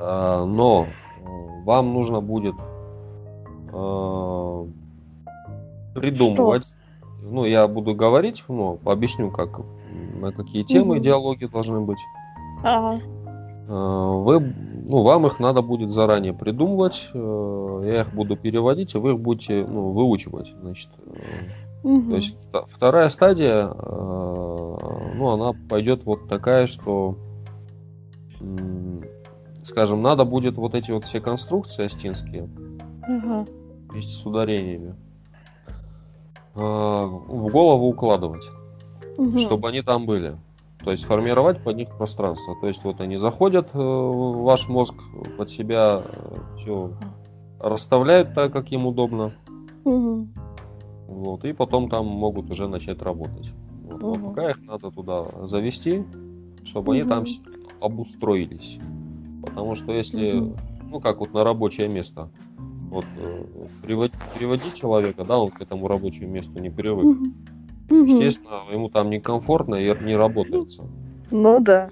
А, 0.00 0.44
но 0.44 0.86
вам 1.64 1.94
нужно 1.94 2.20
будет 2.20 2.54
э, 3.72 4.66
придумывать. 5.94 6.74
Ну, 7.22 7.44
я 7.44 7.66
буду 7.66 7.94
говорить, 7.94 8.44
ну, 8.48 8.78
объясню, 8.84 9.30
как 9.30 9.60
на 10.14 10.32
какие 10.32 10.62
темы 10.62 10.96
Мгм. 10.96 11.02
диалоги 11.04 11.46
должны 11.46 11.80
быть. 11.80 11.98
Ага. 12.64 13.00
Э, 13.68 14.22
Вы, 14.24 14.40
ну, 14.40 15.02
вам 15.02 15.26
их 15.26 15.38
надо 15.40 15.60
будет 15.62 15.90
заранее 15.90 16.32
придумывать. 16.32 17.08
э, 17.12 17.82
Я 17.84 18.00
их 18.02 18.12
буду 18.12 18.36
переводить, 18.36 18.94
и 18.94 18.98
вы 18.98 19.12
их 19.12 19.20
будете 19.20 19.64
ну, 19.66 19.90
выучивать. 19.92 20.52
Значит, 20.60 20.90
Мгм. 21.84 22.10
то 22.10 22.16
есть 22.16 22.50
вторая 22.68 23.08
стадия, 23.08 23.68
ну, 23.68 25.28
она 25.30 25.52
пойдет 25.68 26.04
вот 26.04 26.28
такая, 26.28 26.66
что, 26.66 27.16
скажем, 29.62 30.02
надо 30.02 30.24
будет 30.24 30.56
вот 30.56 30.74
эти 30.74 30.90
вот 30.90 31.04
все 31.04 31.20
конструкции 31.20 31.84
астинские 31.84 32.48
Ага. 33.02 33.44
Вместе 33.88 34.12
с 34.12 34.26
ударениями 34.26 34.94
э, 36.54 36.60
в 36.60 37.50
голову 37.50 37.88
укладывать, 37.88 38.46
Мгм. 39.16 39.38
чтобы 39.38 39.68
они 39.68 39.82
там 39.82 40.06
были. 40.06 40.36
То 40.84 40.92
есть 40.92 41.04
формировать 41.04 41.62
под 41.62 41.76
них 41.76 41.88
пространство. 41.96 42.54
То 42.60 42.68
есть 42.68 42.84
вот 42.84 43.00
они 43.00 43.16
заходят 43.16 43.70
э, 43.74 43.78
ваш 43.78 44.68
мозг 44.68 44.94
под 45.36 45.50
себя, 45.50 46.02
все 46.56 46.92
расставляют 47.60 48.34
так, 48.34 48.52
как 48.52 48.70
им 48.70 48.86
удобно. 48.86 49.32
Мгм. 49.84 50.32
Вот, 51.08 51.44
и 51.44 51.52
потом 51.52 51.88
там 51.88 52.06
могут 52.06 52.50
уже 52.50 52.68
начать 52.68 53.02
работать. 53.02 53.50
Вот. 53.84 54.00
Но 54.00 54.14
Мгм. 54.14 54.24
пока 54.28 54.50
их 54.50 54.62
надо 54.62 54.90
туда 54.90 55.24
завести, 55.46 56.04
чтобы 56.64 56.92
они 56.94 57.02
там 57.02 57.24
обустроились. 57.80 58.78
Потому 59.42 59.74
что 59.74 59.92
если, 59.92 60.32
Мгм. 60.32 60.56
ну 60.90 61.00
как 61.00 61.18
вот 61.20 61.32
на 61.32 61.42
рабочее 61.42 61.88
место, 61.88 62.30
вот 62.90 63.04
э, 63.16 63.42
привод- 63.82 64.12
приводить 64.34 64.74
человека, 64.74 65.24
да, 65.24 65.38
он 65.38 65.50
к 65.50 65.60
этому 65.60 65.88
рабочему 65.88 66.30
месту 66.30 66.60
не 66.60 66.70
привык. 66.70 67.06
Мгм. 67.06 68.06
Естественно, 68.06 68.62
ему 68.72 68.88
там 68.88 69.10
некомфортно 69.10 69.76
и 69.76 69.94
не 70.02 70.16
работается. 70.16 70.84
Ну 71.30 71.60
да. 71.60 71.90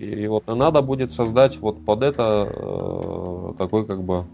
И, 0.00 0.04
и 0.04 0.26
вот 0.26 0.46
надо 0.46 0.82
будет 0.82 1.12
создать 1.12 1.60
вот 1.62 1.84
под 1.84 2.02
это 2.02 2.48
э, 2.50 3.52
такой 3.58 3.86
как 3.86 4.02
бы, 4.02 4.26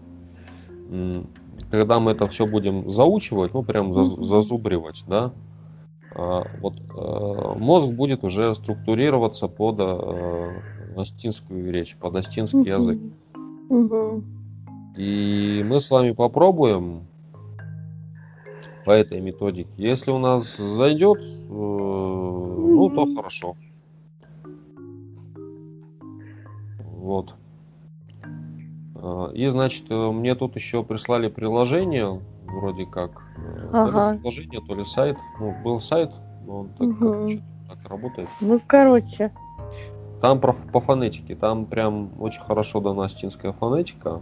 м, 0.89 1.27
когда 1.69 1.99
мы 1.99 2.11
это 2.11 2.27
все 2.27 2.45
будем 2.45 2.89
заучивать, 2.89 3.53
ну 3.53 3.63
прям 3.63 3.93
заз- 3.93 4.13
Мгм. 4.15 4.23
зазубривать, 4.23 5.03
да, 5.07 5.33
а, 6.13 6.45
вот 6.53 6.81
э, 6.93 7.53
мозг 7.59 7.87
будет 7.89 8.23
уже 8.25 8.53
структурироваться 8.55 9.47
под 9.47 9.75
э, 9.79 10.61
астинскую 10.97 11.71
речь, 11.71 11.95
под 11.97 12.15
астинский 12.15 12.69
язык. 12.71 12.99
Мгм. 13.69 14.25
И 14.95 15.63
мы 15.65 15.79
с 15.79 15.89
вами 15.89 16.11
попробуем 16.11 17.07
по 18.85 18.91
этой 18.91 19.21
методике. 19.21 19.69
Если 19.77 20.11
у 20.11 20.17
нас 20.17 20.57
зайдет, 20.57 21.19
э, 21.19 21.49
ну 21.49 22.89
то 22.89 23.07
хорошо. 23.15 23.55
Вот. 26.79 27.33
А, 28.95 29.31
И, 29.33 29.47
значит, 29.47 29.85
э, 29.89 30.11
мне 30.11 30.35
тут 30.35 30.55
еще 30.55 30.83
прислали 30.83 31.27
приложение, 31.29 32.21
вроде 32.45 32.85
как. 32.85 33.11
э, 33.37 33.69
то 33.71 33.85
ли 33.85 33.89
Ага. 33.89 34.17
приложение, 34.17 34.61
то 34.61 34.75
ли 34.75 34.85
сайт. 34.85 35.17
Ну, 35.39 35.55
был 35.63 35.79
сайт, 35.79 36.11
но 36.45 36.59
он 36.61 36.69
так, 36.69 36.89
что-то 36.95 37.41
так 37.69 37.89
работает. 37.89 38.29
Ну, 38.41 38.59
короче. 38.67 39.31
Там 40.21 40.39
про, 40.39 40.53
по 40.53 40.79
фонетике, 40.79 41.35
там 41.35 41.65
прям 41.65 42.11
очень 42.21 42.41
хорошо 42.41 42.79
дана 42.79 43.07
фонетика. 43.07 44.21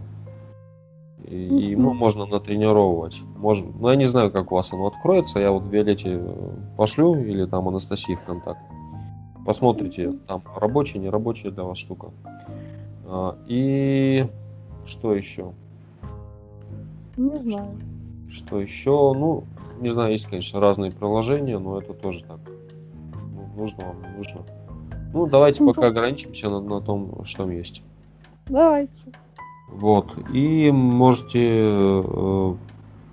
И, 1.29 1.75
Мгм. 1.75 1.95
можно 1.95 2.25
натренировывать. 2.25 3.21
Можно, 3.37 3.71
ну, 3.79 3.89
я 3.89 3.95
не 3.95 4.07
знаю, 4.07 4.31
как 4.31 4.51
у 4.51 4.55
вас 4.55 4.73
оно 4.73 4.87
откроется. 4.87 5.39
Я 5.39 5.51
вот 5.51 5.63
Виолетте 5.67 6.17
э, 6.19 6.49
пошлю 6.75 7.15
или 7.15 7.45
там 7.45 7.67
Анастасии 7.67 8.15
в 8.15 8.21
контакт. 8.23 8.63
Посмотрите, 9.45 10.13
там 10.27 10.41
рабочая, 10.55 10.99
не 10.99 11.09
рабочая 11.09 11.51
для 11.51 11.63
вас 11.63 11.77
штука. 11.77 12.07
А, 13.05 13.37
И 13.47 14.27
что 14.85 15.13
еще? 15.13 15.53
Не 17.15 17.35
знаю. 17.37 17.77
Что 18.29 18.59
еще? 18.59 19.13
Ну, 19.13 19.43
не 19.79 19.91
знаю, 19.91 20.11
есть, 20.13 20.25
конечно, 20.25 20.59
разные 20.59 20.91
приложения, 20.91 21.59
но 21.59 21.79
это 21.79 21.93
тоже 21.93 22.23
так. 22.23 22.39
Ну, 23.35 23.61
нужно 23.61 23.85
вам, 23.85 24.01
не 24.01 24.17
нужно. 24.17 24.41
Ну, 25.13 25.25
давайте 25.27 25.63
Ну, 25.63 25.73
пока 25.73 25.87
ограничимся 25.87 26.49
на, 26.49 26.59
на 26.59 26.81
том, 26.81 27.23
что 27.23 27.49
есть. 27.49 27.83
Давайте. 28.47 28.91
Вот. 29.71 30.07
И 30.33 30.71
можете 30.71 31.57
э, 31.59 32.53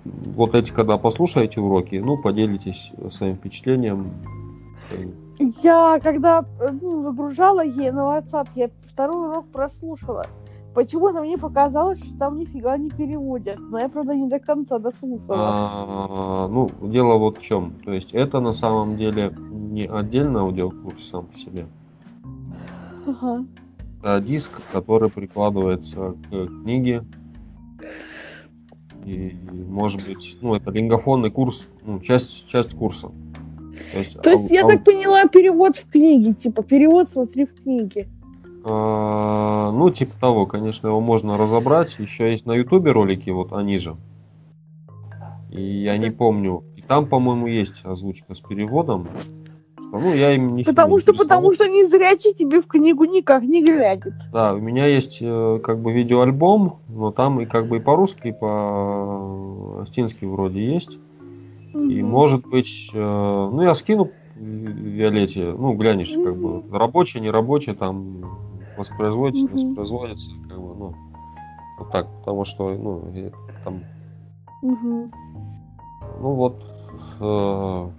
вот 0.03 0.55
эти, 0.55 0.71
когда 0.71 0.97
послушаете 0.97 1.61
уроки, 1.61 1.95
ну, 1.95 2.17
поделитесь 2.17 2.91
своим 3.09 3.35
впечатлением. 3.35 4.11
Я 5.61 5.99
когда 6.01 6.45
э, 6.59 6.69
ну, 6.81 7.03
загружала 7.03 7.63
ей 7.63 7.91
на 7.91 8.17
WhatsApp, 8.17 8.49
я 8.55 8.69
второй 8.91 9.29
урок 9.29 9.47
прослушала. 9.51 10.25
Почему-то 10.73 11.21
мне 11.21 11.37
показалось, 11.37 12.03
что 12.03 12.15
там 12.19 12.37
нифига 12.37 12.77
не 12.77 12.89
переводят. 12.89 13.57
Но 13.59 13.79
я, 13.79 13.89
правда, 13.89 14.15
не 14.15 14.27
до 14.27 14.39
конца 14.39 14.77
дослушала. 14.77 15.37
А, 15.39 16.47
ну, 16.47 16.69
дело 16.81 17.17
вот 17.17 17.37
в 17.37 17.41
чем. 17.41 17.73
То 17.83 17.93
есть 17.93 18.13
это 18.13 18.39
на 18.39 18.53
самом 18.53 18.95
деле 18.95 19.33
не 19.49 19.85
отдельно 19.85 20.41
аудиокурс 20.41 21.09
сам 21.09 21.25
по 21.25 21.33
себе. 21.33 21.65
Ага. 23.07 23.45
Это 23.99 24.21
диск, 24.21 24.61
который 24.71 25.09
прикладывается 25.09 26.15
к 26.29 26.47
книге. 26.63 27.03
И, 29.05 29.35
может 29.69 30.05
быть, 30.05 30.37
ну, 30.41 30.55
это 30.55 30.69
лингофонный 30.69 31.31
курс, 31.31 31.67
ну, 31.85 31.99
часть, 31.99 32.47
часть 32.49 32.75
курса. 32.75 33.09
То 33.91 33.99
есть, 33.99 34.21
То 34.21 34.31
есть 34.31 34.51
ау- 34.51 34.53
я 34.53 34.61
ау- 34.63 34.67
так 34.67 34.83
поняла, 34.83 35.25
перевод 35.27 35.77
в 35.77 35.89
книге, 35.89 36.33
типа 36.33 36.61
перевод 36.63 37.09
смотри 37.09 37.45
в 37.45 37.53
книге. 37.63 38.07
А, 38.65 39.71
ну, 39.71 39.89
типа 39.91 40.13
того, 40.19 40.45
конечно, 40.45 40.87
его 40.87 40.99
можно 40.99 41.37
разобрать. 41.37 41.97
Еще 41.99 42.31
есть 42.31 42.45
на 42.45 42.53
Ютубе 42.53 42.91
ролики, 42.91 43.29
вот 43.29 43.53
они 43.53 43.77
же. 43.77 43.95
И 45.51 45.61
я 45.61 45.97
не 45.97 46.09
помню. 46.09 46.63
И 46.75 46.81
там, 46.81 47.07
по-моему, 47.07 47.47
есть 47.47 47.85
озвучка 47.85 48.33
с 48.33 48.41
переводом. 48.41 49.07
Ну, 49.91 50.13
я 50.13 50.33
им 50.33 50.55
не 50.55 50.63
Потому 50.63 50.99
что, 50.99 51.13
потому 51.13 51.53
что 51.53 51.67
не 51.67 51.85
зрячий 51.85 52.33
тебе 52.33 52.61
в 52.61 52.67
книгу 52.67 53.05
никак 53.05 53.43
не 53.43 53.63
глядит. 53.63 54.13
Да, 54.33 54.53
у 54.53 54.59
меня 54.59 54.87
есть 54.87 55.19
э, 55.21 55.59
как 55.63 55.79
бы 55.79 55.93
видеоальбом, 55.93 56.79
но 56.89 57.11
там 57.11 57.41
и 57.41 57.45
как 57.45 57.67
бы 57.67 57.77
и 57.77 57.79
по-русски, 57.79 58.29
и 58.29 58.31
по-астински 58.31 60.25
вроде 60.25 60.65
есть. 60.65 60.97
Угу. 61.73 61.83
И 61.83 62.01
может 62.01 62.47
быть, 62.47 62.89
э, 62.93 62.99
ну 62.99 63.61
я 63.61 63.73
скину 63.75 64.09
Виолетте, 64.35 65.53
ну 65.57 65.73
глянешь, 65.73 66.11
как 66.11 66.35
бы 66.37 66.63
рабочий, 66.71 67.19
не 67.19 67.29
рабочий, 67.29 67.73
там 67.73 68.25
воспроизводится, 68.77 69.45
угу. 69.45 69.53
воспроизводится, 69.53 70.29
как 70.49 70.59
бы, 70.59 70.75
ну, 70.75 70.93
вот 71.79 71.91
так, 71.91 72.07
потому 72.19 72.45
что, 72.45 72.69
ну, 72.69 73.31
там, 73.63 73.83
угу. 74.61 75.09
ну 76.19 76.33
вот, 76.33 76.63
э, 77.19 77.89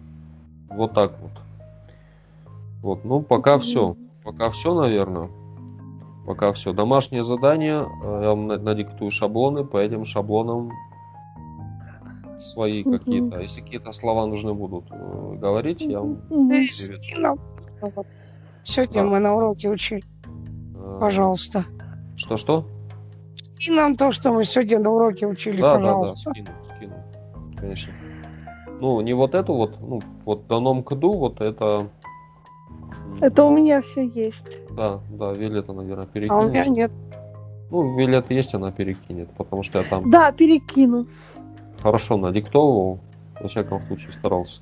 вот 0.71 0.95
так 0.95 1.13
вот. 1.23 1.48
Вот, 2.83 3.05
ну, 3.05 3.23
пока 3.23 3.59
все, 3.59 3.97
пока 4.25 4.51
все, 4.51 4.75
наверное. 4.75 5.31
Пока 6.27 6.53
все. 6.53 6.73
Домашнее 6.73 7.23
задание, 7.23 7.87
э, 8.03 8.21
я 8.23 8.29
вам 8.31 8.49
надиктую 8.49 9.11
шаблоны, 9.11 9.65
по 9.65 9.79
этим 9.79 10.05
шаблонам 10.05 10.71
свои 12.39 12.85
какие-то. 12.85 13.41
Если 13.41 13.61
какие-то 13.61 13.93
слова 13.93 14.27
нужны 14.27 14.55
будут 14.55 14.85
э, 14.91 15.35
говорить, 15.37 15.81
я 15.83 16.01
вам... 16.01 16.23
Сегодня 18.63 19.03
да. 19.03 19.05
мы 19.05 19.19
на 19.19 19.35
уроке 19.35 19.71
учили. 19.71 20.03
Пожалуйста. 21.01 21.65
Что-что? 22.17 22.67
И 23.61 23.71
нам 23.71 23.97
то, 23.97 24.13
что 24.13 24.33
мы 24.33 24.45
сегодня 24.45 24.79
на 24.79 24.91
уроке 24.91 25.27
учили, 25.27 25.61
да, 25.61 25.73
пожалуйста. 25.73 26.31
Да, 26.35 26.43
да, 26.43 26.75
скину, 26.75 26.95
скину. 27.01 27.57
Конечно. 27.57 27.93
Ну, 28.81 29.01
не 29.01 29.15
вот 29.15 29.35
эту 29.35 29.55
вот, 29.55 29.81
ну, 29.81 30.01
вот 30.25 30.47
данном 30.47 30.85
кду, 30.85 31.13
вот 31.13 31.41
это... 31.41 31.89
Это 33.21 33.45
у 33.45 33.57
меня 33.57 33.83
все 33.83 34.07
есть. 34.07 34.61
Да, 34.71 35.01
да, 35.11 35.33
Вилета, 35.33 35.73
наверное, 35.73 36.07
перекинет. 36.07 36.33
А 36.33 36.47
у 36.47 36.49
меня 36.49 36.67
нет. 36.67 36.93
Ну, 37.71 37.97
Вилета 37.97 38.33
есть, 38.33 38.55
она 38.55 38.71
перекинет, 38.71 39.29
потому 39.37 39.63
что 39.63 39.79
я 39.79 39.85
там... 39.85 40.11
Да, 40.11 40.33
перекину. 40.33 41.07
Хорошо 41.81 42.17
надиктовывал, 42.17 43.01
во 43.41 43.49
всяком 43.49 43.83
случае 43.87 44.13
старался. 44.13 44.61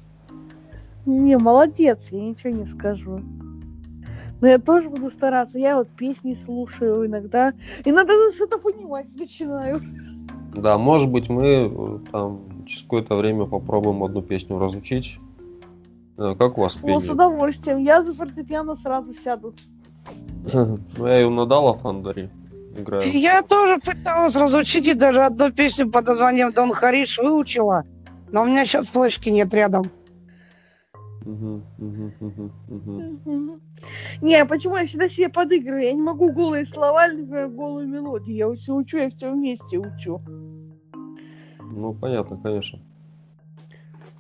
Не, 1.05 1.39
молодец, 1.39 1.99
я 2.11 2.21
ничего 2.21 2.51
не 2.51 2.67
скажу. 2.67 3.21
Но 4.41 4.49
я 4.49 4.59
тоже 4.59 4.91
буду 4.91 5.11
стараться. 5.11 5.59
Я 5.59 5.77
вот 5.77 5.89
песни 5.89 6.37
слушаю 6.45 7.07
иногда. 7.07 7.55
Иногда 7.85 8.13
что-то 8.35 8.59
понимать 8.59 9.07
начинаю. 9.19 9.81
Да, 10.55 10.77
может 10.79 11.11
быть, 11.11 11.29
мы 11.29 11.71
э, 11.71 11.99
там 12.11 12.65
через 12.67 12.83
какое-то 12.83 13.17
время 13.17 13.47
попробуем 13.47 14.03
одну 14.03 14.23
песню 14.23 14.59
разучить. 14.59 15.19
Э, 16.19 16.35
как 16.39 16.59
у 16.59 16.63
вас 16.63 16.77
пение? 16.77 16.97
О, 16.97 17.01
с 17.01 17.09
удовольствием. 17.09 17.79
Я 17.79 18.03
за 18.03 18.15
фортепиано 18.15 18.77
сразу 18.77 19.13
сяду. 19.15 19.55
Ну, 20.53 20.79
я 21.07 21.19
ее 21.19 21.29
на 21.29 21.75
Фандари 21.75 22.31
играю. 22.77 23.03
Я 23.13 23.43
тоже 23.43 23.79
пыталась 23.79 24.37
разучить 24.37 24.87
и 24.87 24.95
даже 24.95 25.23
одну 25.23 25.51
песню 25.51 25.91
под 25.91 26.07
названием 26.07 26.53
Дон 26.53 26.73
Хариш 26.73 27.19
выучила. 27.19 27.85
Но 28.31 28.43
у 28.43 28.47
меня 28.47 28.65
сейчас 28.65 28.89
флешки 28.89 29.29
нет 29.29 29.53
рядом. 29.55 29.85
Не, 34.21 34.37
а 34.37 34.47
почему 34.47 34.77
я 34.77 34.87
всегда 34.87 35.09
себе 35.09 35.29
подыгрываю? 35.29 35.85
Я 35.85 35.93
не 35.93 36.03
могу 36.03 36.33
голые 36.33 36.65
слова, 36.65 37.09
например, 37.09 37.49
голую 37.49 37.89
мелодию. 37.89 38.37
Я 38.37 38.53
все 38.55 38.75
учу, 38.75 38.99
я 38.99 39.11
все 39.11 39.33
вместе 39.33 39.79
учу. 39.79 40.21
Ну, 41.61 41.95
понятно, 41.95 42.39
конечно. 42.39 42.79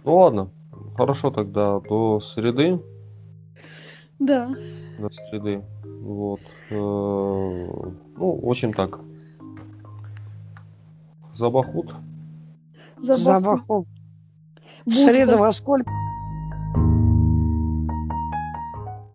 Ну 0.04 0.16
ладно, 0.16 0.50
хорошо 0.96 1.30
тогда 1.30 1.80
до 1.80 2.20
среды. 2.20 2.80
Да. 4.18 4.54
До 4.98 5.10
среды. 5.10 5.62
Вот. 5.84 6.40
Э, 6.70 6.74
ну, 6.74 8.40
в 8.42 8.48
общем 8.48 8.72
так. 8.72 9.00
Забахут. 11.34 11.94
Забахут. 13.02 13.86
В 14.86 14.92
среду 14.92 15.38
во 15.38 15.52
сколько? 15.52 15.90